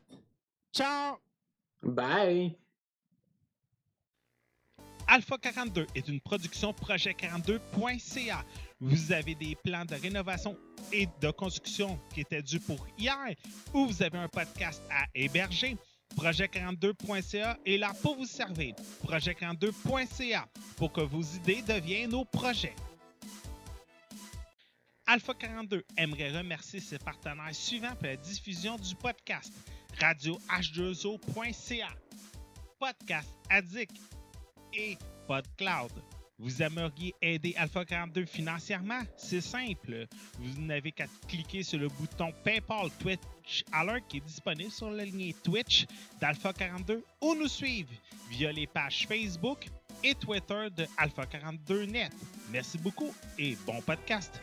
[0.72, 1.18] Ciao!
[1.82, 2.56] Bye!
[5.08, 8.46] Alpha 42 est une production projet42.ca.
[8.80, 10.56] Vous avez des plans de rénovation
[10.92, 13.18] et de construction qui étaient dus pour hier
[13.74, 15.78] ou vous avez un podcast à héberger.
[16.16, 18.76] Projet42.ca est là pour vous servir.
[19.06, 20.48] Projet42.ca
[20.78, 22.76] pour que vos idées deviennent nos projets.
[25.14, 29.54] Alpha 42 aimerait remercier ses partenaires suivants pour la diffusion du podcast.
[30.02, 31.90] Radio H2O.ca,
[32.80, 33.96] Podcast Addict
[34.74, 35.92] et PodCloud.
[36.40, 39.04] Vous aimeriez aider Alpha 42 financièrement?
[39.16, 40.08] C'est simple.
[40.40, 45.06] Vous n'avez qu'à cliquer sur le bouton PayPal Twitch Alert qui est disponible sur la
[45.06, 45.86] ligne Twitch
[46.20, 47.92] d'Alpha 42 ou nous suivre
[48.32, 49.68] via les pages Facebook
[50.04, 52.12] et Twitter de Alpha 42 Net.
[52.50, 54.42] Merci beaucoup et bon podcast.